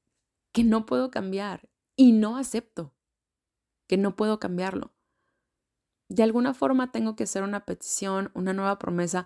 que 0.52 0.64
no 0.64 0.86
puedo 0.86 1.12
cambiar 1.12 1.70
y 1.96 2.12
no 2.12 2.38
acepto 2.38 2.94
que 3.88 3.98
no 3.98 4.16
puedo 4.16 4.40
cambiarlo? 4.40 4.94
De 6.10 6.24
alguna 6.24 6.54
forma 6.54 6.92
tengo 6.92 7.16
que 7.16 7.24
hacer 7.24 7.44
una 7.44 7.66
petición, 7.66 8.32
una 8.34 8.54
nueva 8.54 8.80
promesa 8.80 9.26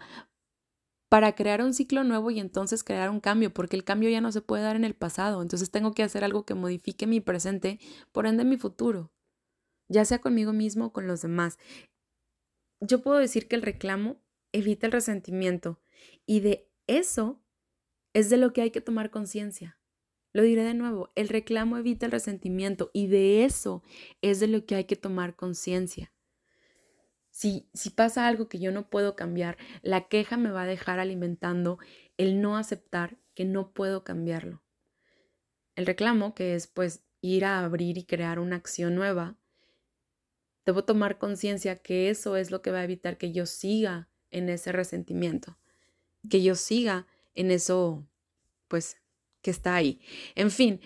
para 1.10 1.36
crear 1.36 1.62
un 1.62 1.74
ciclo 1.74 2.04
nuevo 2.04 2.32
y 2.32 2.40
entonces 2.40 2.84
crear 2.84 3.10
un 3.10 3.20
cambio, 3.20 3.54
porque 3.54 3.76
el 3.76 3.84
cambio 3.84 4.10
ya 4.10 4.22
no 4.22 4.32
se 4.32 4.42
puede 4.42 4.64
dar 4.64 4.76
en 4.76 4.86
el 4.86 4.96
pasado. 4.96 5.42
Entonces 5.42 5.70
tengo 5.70 5.94
que 5.94 6.04
hacer 6.04 6.24
algo 6.24 6.46
que 6.46 6.56
modifique 6.56 7.06
mi 7.06 7.22
presente, 7.22 7.80
por 8.12 8.26
ende 8.26 8.46
mi 8.46 8.58
futuro 8.58 9.12
ya 9.92 10.06
sea 10.06 10.20
conmigo 10.20 10.54
mismo 10.54 10.86
o 10.86 10.94
con 10.94 11.06
los 11.06 11.22
demás. 11.22 11.60
Yo 12.80 13.02
puedo 13.02 13.20
decir 13.20 13.48
que 13.48 13.56
el 13.56 13.62
reclamo 13.62 14.22
evita 14.54 14.88
el 14.88 14.94
resentimiento 14.94 15.82
y 16.26 16.40
de 16.40 16.72
eso 16.88 17.44
es 18.14 18.30
de 18.30 18.38
lo 18.38 18.54
que 18.54 18.62
hay 18.62 18.72
que 18.72 18.82
tomar 18.82 19.12
conciencia. 19.12 19.78
Lo 20.34 20.44
diré 20.44 20.64
de 20.64 20.74
nuevo, 20.74 21.12
el 21.16 21.28
reclamo 21.28 21.78
evita 21.78 22.06
el 22.06 22.14
resentimiento 22.14 22.90
y 22.94 23.08
de 23.08 23.44
eso 23.44 23.84
es 24.22 24.40
de 24.40 24.48
lo 24.48 24.66
que 24.66 24.76
hay 24.76 24.86
que 24.86 24.96
tomar 24.96 25.36
conciencia. 25.36 26.14
Si, 27.30 27.70
si 27.74 27.90
pasa 27.90 28.28
algo 28.28 28.48
que 28.48 28.60
yo 28.60 28.72
no 28.72 28.90
puedo 28.90 29.16
cambiar, 29.16 29.58
la 29.82 30.08
queja 30.08 30.38
me 30.38 30.52
va 30.52 30.64
a 30.64 30.68
dejar 30.68 31.00
alimentando 31.00 31.80
el 32.18 32.42
no 32.42 32.58
aceptar 32.58 33.18
que 33.34 33.44
no 33.44 33.74
puedo 33.74 34.04
cambiarlo. 34.04 34.64
El 35.76 35.86
reclamo, 35.86 36.34
que 36.34 36.56
es 36.56 36.68
pues 36.68 37.04
ir 37.22 37.46
a 37.46 37.64
abrir 37.64 37.98
y 37.98 38.06
crear 38.06 38.40
una 38.40 38.56
acción 38.56 38.96
nueva, 38.96 39.38
debo 40.66 40.84
tomar 40.84 41.18
conciencia 41.18 41.76
que 41.76 42.10
eso 42.10 42.36
es 42.36 42.52
lo 42.52 42.62
que 42.62 42.72
va 42.72 42.80
a 42.80 42.84
evitar 42.84 43.18
que 43.18 43.32
yo 43.32 43.46
siga 43.46 44.10
en 44.30 44.50
ese 44.50 44.72
resentimiento, 44.72 45.58
que 46.30 46.42
yo 46.42 46.56
siga 46.56 47.08
en 47.36 47.52
eso, 47.52 48.08
pues, 48.68 48.98
que 49.42 49.52
está 49.52 49.76
ahí. 49.76 50.02
En 50.36 50.52
fin, 50.52 50.80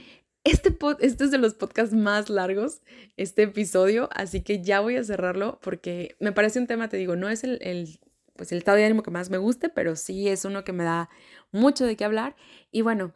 este, 0.44 0.78
este 1.00 1.24
es 1.24 1.32
de 1.32 1.38
los 1.38 1.56
podcasts 1.56 1.96
más 1.96 2.30
largos, 2.30 2.82
este 3.18 3.44
episodio, 3.44 4.10
así 4.14 4.42
que 4.42 4.62
ya 4.62 4.80
voy 4.80 4.96
a 4.96 5.04
cerrarlo 5.04 5.60
porque 5.62 6.16
me 6.20 6.32
parece 6.32 6.60
un 6.60 6.68
tema, 6.68 6.88
te 6.88 6.98
digo, 6.98 7.16
no 7.16 7.30
es 7.30 7.44
el, 7.44 7.58
el, 7.62 8.00
pues 8.36 8.52
el 8.52 8.60
estado 8.60 8.78
de 8.78 8.86
ánimo 8.86 9.04
que 9.04 9.12
más 9.12 9.30
me 9.30 9.38
guste, 9.38 9.70
pero 9.70 9.96
sí 9.96 10.28
es 10.28 10.46
uno 10.46 10.64
que 10.64 10.72
me 10.74 10.84
da 10.84 11.10
mucho 11.52 11.86
de 11.86 11.96
qué 11.96 12.06
hablar. 12.06 12.36
Y 12.72 12.82
bueno, 12.82 13.16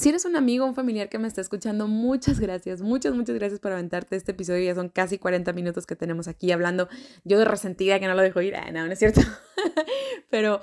si 0.00 0.08
eres 0.08 0.24
un 0.24 0.34
amigo 0.34 0.64
o 0.64 0.68
un 0.68 0.74
familiar 0.74 1.10
que 1.10 1.18
me 1.18 1.28
está 1.28 1.42
escuchando, 1.42 1.86
muchas 1.86 2.40
gracias, 2.40 2.80
muchas, 2.80 3.14
muchas 3.14 3.36
gracias 3.36 3.60
por 3.60 3.72
aventarte 3.72 4.16
este 4.16 4.32
episodio. 4.32 4.64
Ya 4.64 4.74
son 4.74 4.88
casi 4.88 5.18
40 5.18 5.52
minutos 5.52 5.86
que 5.86 5.94
tenemos 5.94 6.26
aquí 6.26 6.50
hablando. 6.52 6.88
Yo 7.24 7.38
de 7.38 7.44
resentida 7.44 8.00
que 8.00 8.06
no 8.06 8.14
lo 8.14 8.22
dejo 8.22 8.40
ir. 8.40 8.56
Ah, 8.56 8.70
no, 8.72 8.86
no 8.86 8.92
es 8.92 8.98
cierto. 8.98 9.20
Pero 10.30 10.58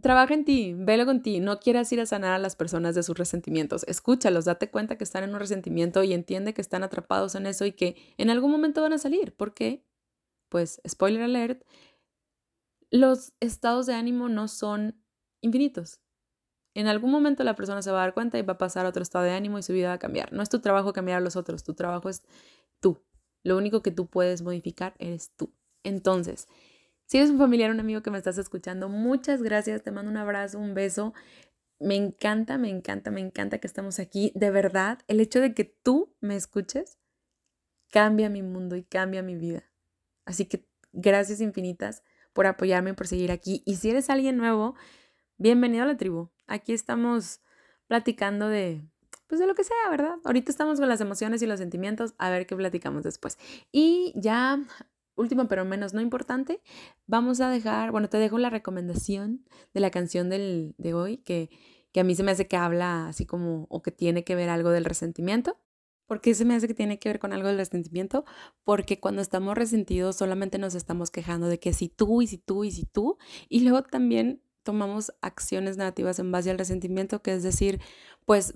trabaja 0.00 0.34
en 0.34 0.44
ti, 0.44 0.74
velo 0.78 1.06
con 1.06 1.22
ti. 1.22 1.40
No 1.40 1.58
quieras 1.58 1.92
ir 1.92 2.00
a 2.00 2.06
sanar 2.06 2.34
a 2.34 2.38
las 2.38 2.54
personas 2.54 2.94
de 2.94 3.02
sus 3.02 3.18
resentimientos. 3.18 3.82
Escúchalos, 3.88 4.44
date 4.44 4.70
cuenta 4.70 4.96
que 4.96 5.02
están 5.02 5.24
en 5.24 5.30
un 5.30 5.40
resentimiento 5.40 6.04
y 6.04 6.12
entiende 6.12 6.54
que 6.54 6.60
están 6.60 6.84
atrapados 6.84 7.34
en 7.34 7.46
eso 7.46 7.66
y 7.66 7.72
que 7.72 7.96
en 8.16 8.30
algún 8.30 8.52
momento 8.52 8.80
van 8.80 8.92
a 8.92 8.98
salir. 8.98 9.34
Porque, 9.36 9.84
pues, 10.48 10.80
spoiler 10.86 11.22
alert, 11.22 11.64
los 12.92 13.32
estados 13.40 13.86
de 13.86 13.94
ánimo 13.94 14.28
no 14.28 14.46
son 14.46 15.02
infinitos. 15.40 15.98
En 16.74 16.86
algún 16.86 17.10
momento 17.10 17.44
la 17.44 17.54
persona 17.54 17.82
se 17.82 17.90
va 17.90 17.98
a 17.98 18.06
dar 18.06 18.14
cuenta 18.14 18.38
y 18.38 18.42
va 18.42 18.54
a 18.54 18.58
pasar 18.58 18.86
a 18.86 18.88
otro 18.88 19.02
estado 19.02 19.24
de 19.24 19.32
ánimo 19.32 19.58
y 19.58 19.62
su 19.62 19.72
vida 19.72 19.88
va 19.88 19.94
a 19.94 19.98
cambiar. 19.98 20.32
No 20.32 20.42
es 20.42 20.48
tu 20.48 20.60
trabajo 20.60 20.92
cambiar 20.92 21.18
a 21.18 21.20
los 21.20 21.36
otros, 21.36 21.64
tu 21.64 21.74
trabajo 21.74 22.08
es 22.08 22.22
tú. 22.80 23.02
Lo 23.42 23.56
único 23.56 23.82
que 23.82 23.90
tú 23.90 24.06
puedes 24.06 24.42
modificar 24.42 24.94
eres 24.98 25.32
tú. 25.36 25.52
Entonces, 25.82 26.48
si 27.06 27.18
eres 27.18 27.30
un 27.30 27.38
familiar, 27.38 27.70
un 27.70 27.80
amigo 27.80 28.02
que 28.02 28.10
me 28.10 28.18
estás 28.18 28.38
escuchando, 28.38 28.88
muchas 28.88 29.42
gracias, 29.42 29.82
te 29.82 29.90
mando 29.90 30.10
un 30.10 30.16
abrazo, 30.16 30.58
un 30.58 30.74
beso. 30.74 31.12
Me 31.78 31.96
encanta, 31.96 32.58
me 32.58 32.70
encanta, 32.70 33.10
me 33.10 33.20
encanta 33.20 33.58
que 33.58 33.66
estamos 33.66 33.98
aquí. 33.98 34.32
De 34.34 34.50
verdad, 34.50 35.00
el 35.08 35.20
hecho 35.20 35.40
de 35.40 35.52
que 35.52 35.64
tú 35.64 36.14
me 36.20 36.36
escuches 36.36 36.98
cambia 37.90 38.30
mi 38.30 38.42
mundo 38.42 38.76
y 38.76 38.84
cambia 38.84 39.22
mi 39.22 39.36
vida. 39.36 39.64
Así 40.24 40.46
que 40.46 40.66
gracias 40.92 41.40
infinitas 41.40 42.02
por 42.32 42.46
apoyarme 42.46 42.90
y 42.90 42.94
por 42.94 43.06
seguir 43.06 43.30
aquí. 43.30 43.62
Y 43.66 43.76
si 43.76 43.90
eres 43.90 44.08
alguien 44.08 44.36
nuevo, 44.36 44.74
bienvenido 45.36 45.82
a 45.82 45.86
la 45.86 45.96
tribu. 45.96 46.30
Aquí 46.52 46.74
estamos 46.74 47.40
platicando 47.86 48.46
de, 48.46 48.82
pues 49.26 49.40
de 49.40 49.46
lo 49.46 49.54
que 49.54 49.64
sea, 49.64 49.88
¿verdad? 49.90 50.16
Ahorita 50.22 50.50
estamos 50.50 50.78
con 50.78 50.86
las 50.86 51.00
emociones 51.00 51.40
y 51.40 51.46
los 51.46 51.58
sentimientos, 51.58 52.12
a 52.18 52.28
ver 52.28 52.46
qué 52.46 52.54
platicamos 52.54 53.04
después. 53.04 53.38
Y 53.72 54.12
ya, 54.16 54.60
último 55.16 55.48
pero 55.48 55.64
menos 55.64 55.94
no 55.94 56.02
importante, 56.02 56.60
vamos 57.06 57.40
a 57.40 57.48
dejar, 57.48 57.90
bueno, 57.90 58.10
te 58.10 58.18
dejo 58.18 58.36
la 58.36 58.50
recomendación 58.50 59.46
de 59.72 59.80
la 59.80 59.90
canción 59.90 60.28
del, 60.28 60.74
de 60.76 60.92
hoy, 60.92 61.16
que, 61.16 61.48
que 61.90 62.00
a 62.00 62.04
mí 62.04 62.14
se 62.14 62.22
me 62.22 62.32
hace 62.32 62.46
que 62.46 62.58
habla 62.58 63.08
así 63.08 63.24
como, 63.24 63.66
o 63.70 63.80
que 63.80 63.90
tiene 63.90 64.22
que 64.22 64.34
ver 64.34 64.50
algo 64.50 64.68
del 64.68 64.84
resentimiento. 64.84 65.56
¿Por 66.06 66.20
qué 66.20 66.34
se 66.34 66.44
me 66.44 66.54
hace 66.54 66.68
que 66.68 66.74
tiene 66.74 66.98
que 66.98 67.08
ver 67.08 67.18
con 67.18 67.32
algo 67.32 67.48
del 67.48 67.56
resentimiento? 67.56 68.26
Porque 68.62 69.00
cuando 69.00 69.22
estamos 69.22 69.56
resentidos 69.56 70.16
solamente 70.16 70.58
nos 70.58 70.74
estamos 70.74 71.10
quejando 71.10 71.46
de 71.46 71.58
que 71.58 71.72
si 71.72 71.88
tú 71.88 72.20
y 72.20 72.26
si 72.26 72.36
tú 72.36 72.64
y 72.64 72.72
si 72.72 72.84
tú. 72.84 73.16
Y 73.48 73.60
luego 73.60 73.82
también 73.84 74.42
tomamos 74.62 75.12
acciones 75.20 75.76
negativas 75.76 76.18
en 76.18 76.32
base 76.32 76.50
al 76.50 76.58
resentimiento, 76.58 77.22
que 77.22 77.34
es 77.34 77.42
decir, 77.42 77.80
pues 78.24 78.54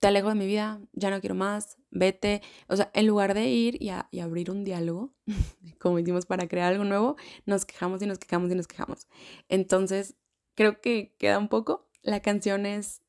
te 0.00 0.08
alejo 0.08 0.28
de 0.28 0.34
mi 0.34 0.46
vida, 0.46 0.80
ya 0.92 1.10
no 1.10 1.20
quiero 1.20 1.34
más, 1.34 1.78
vete. 1.90 2.42
O 2.68 2.76
sea, 2.76 2.90
en 2.94 3.06
lugar 3.06 3.34
de 3.34 3.48
ir 3.48 3.76
y, 3.80 3.90
y, 4.10 4.20
abrir 4.20 4.50
un 4.50 4.64
diálogo, 4.64 5.14
como 5.78 5.98
hicimos 5.98 6.26
para 6.26 6.48
crear 6.48 6.72
algo 6.72 6.84
nuevo, 6.84 7.16
nos 7.46 7.64
quejamos 7.64 8.02
y 8.02 8.06
nos 8.06 8.18
quejamos 8.18 8.50
y 8.50 8.54
nos 8.56 8.66
quejamos. 8.66 9.06
Entonces, 9.48 10.16
creo 10.54 10.80
que 10.80 11.14
queda 11.18 11.38
un 11.38 11.48
poco. 11.48 11.88
La 12.02 12.20
canción 12.20 12.66
es 12.66 13.02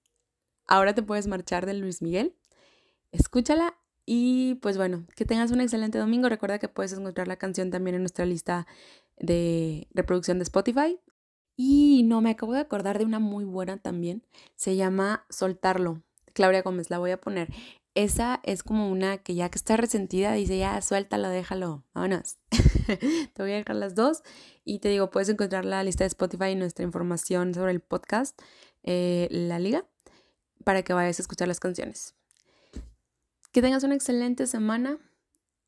Ahora 0.67 0.93
te 0.93 1.03
puedes 1.03 1.27
marchar 1.27 1.65
de 1.65 1.73
Luis 1.73 2.01
Miguel. 2.01 2.35
Escúchala 3.11 3.75
y 4.05 4.55
pues 4.55 4.77
bueno, 4.77 5.05
que 5.15 5.25
tengas 5.25 5.51
un 5.51 5.61
excelente 5.61 5.97
domingo. 5.97 6.29
Recuerda 6.29 6.59
que 6.59 6.67
puedes 6.67 6.93
encontrar 6.93 7.27
la 7.27 7.37
canción 7.37 7.69
también 7.69 7.95
en 7.95 8.01
nuestra 8.01 8.25
lista 8.25 8.65
de 9.17 9.87
reproducción 9.93 10.39
de 10.39 10.43
Spotify. 10.43 10.99
Y 11.55 12.03
no, 12.03 12.21
me 12.21 12.31
acabo 12.31 12.53
de 12.53 12.59
acordar 12.59 12.97
de 12.97 13.05
una 13.05 13.19
muy 13.19 13.45
buena 13.45 13.77
también. 13.77 14.23
Se 14.55 14.75
llama 14.75 15.25
Soltarlo. 15.29 16.01
Claudia 16.33 16.63
Gómez, 16.63 16.89
la 16.89 16.97
voy 16.97 17.11
a 17.11 17.21
poner. 17.21 17.49
Esa 17.95 18.39
es 18.43 18.63
como 18.63 18.89
una 18.89 19.19
que 19.19 19.35
ya 19.35 19.49
que 19.49 19.57
está 19.57 19.77
resentida, 19.77 20.33
dice 20.33 20.57
ya, 20.57 20.81
suéltalo, 20.81 21.29
déjalo, 21.29 21.83
vámonos. 21.93 22.37
te 22.87 23.41
voy 23.41 23.51
a 23.51 23.55
dejar 23.55 23.75
las 23.75 23.93
dos 23.93 24.23
y 24.65 24.79
te 24.79 24.89
digo, 24.89 25.11
puedes 25.11 25.29
encontrar 25.29 25.63
la 25.63 25.83
lista 25.83 26.03
de 26.03 26.07
Spotify 26.07 26.49
y 26.49 26.55
nuestra 26.55 26.83
información 26.83 27.53
sobre 27.53 27.71
el 27.71 27.81
podcast, 27.81 28.41
eh, 28.81 29.27
la 29.29 29.59
liga, 29.59 29.85
para 30.63 30.81
que 30.81 30.93
vayas 30.93 31.19
a 31.19 31.21
escuchar 31.21 31.47
las 31.47 31.59
canciones. 31.59 32.15
Que 33.51 33.61
tengas 33.61 33.83
una 33.83 33.93
excelente 33.93 34.47
semana 34.47 34.97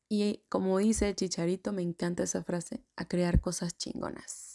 y 0.08 0.42
como 0.48 0.78
dice 0.78 1.14
Chicharito, 1.14 1.72
me 1.72 1.82
encanta 1.82 2.24
esa 2.24 2.42
frase, 2.42 2.82
a 2.96 3.06
crear 3.06 3.40
cosas 3.40 3.78
chingonas. 3.78 4.45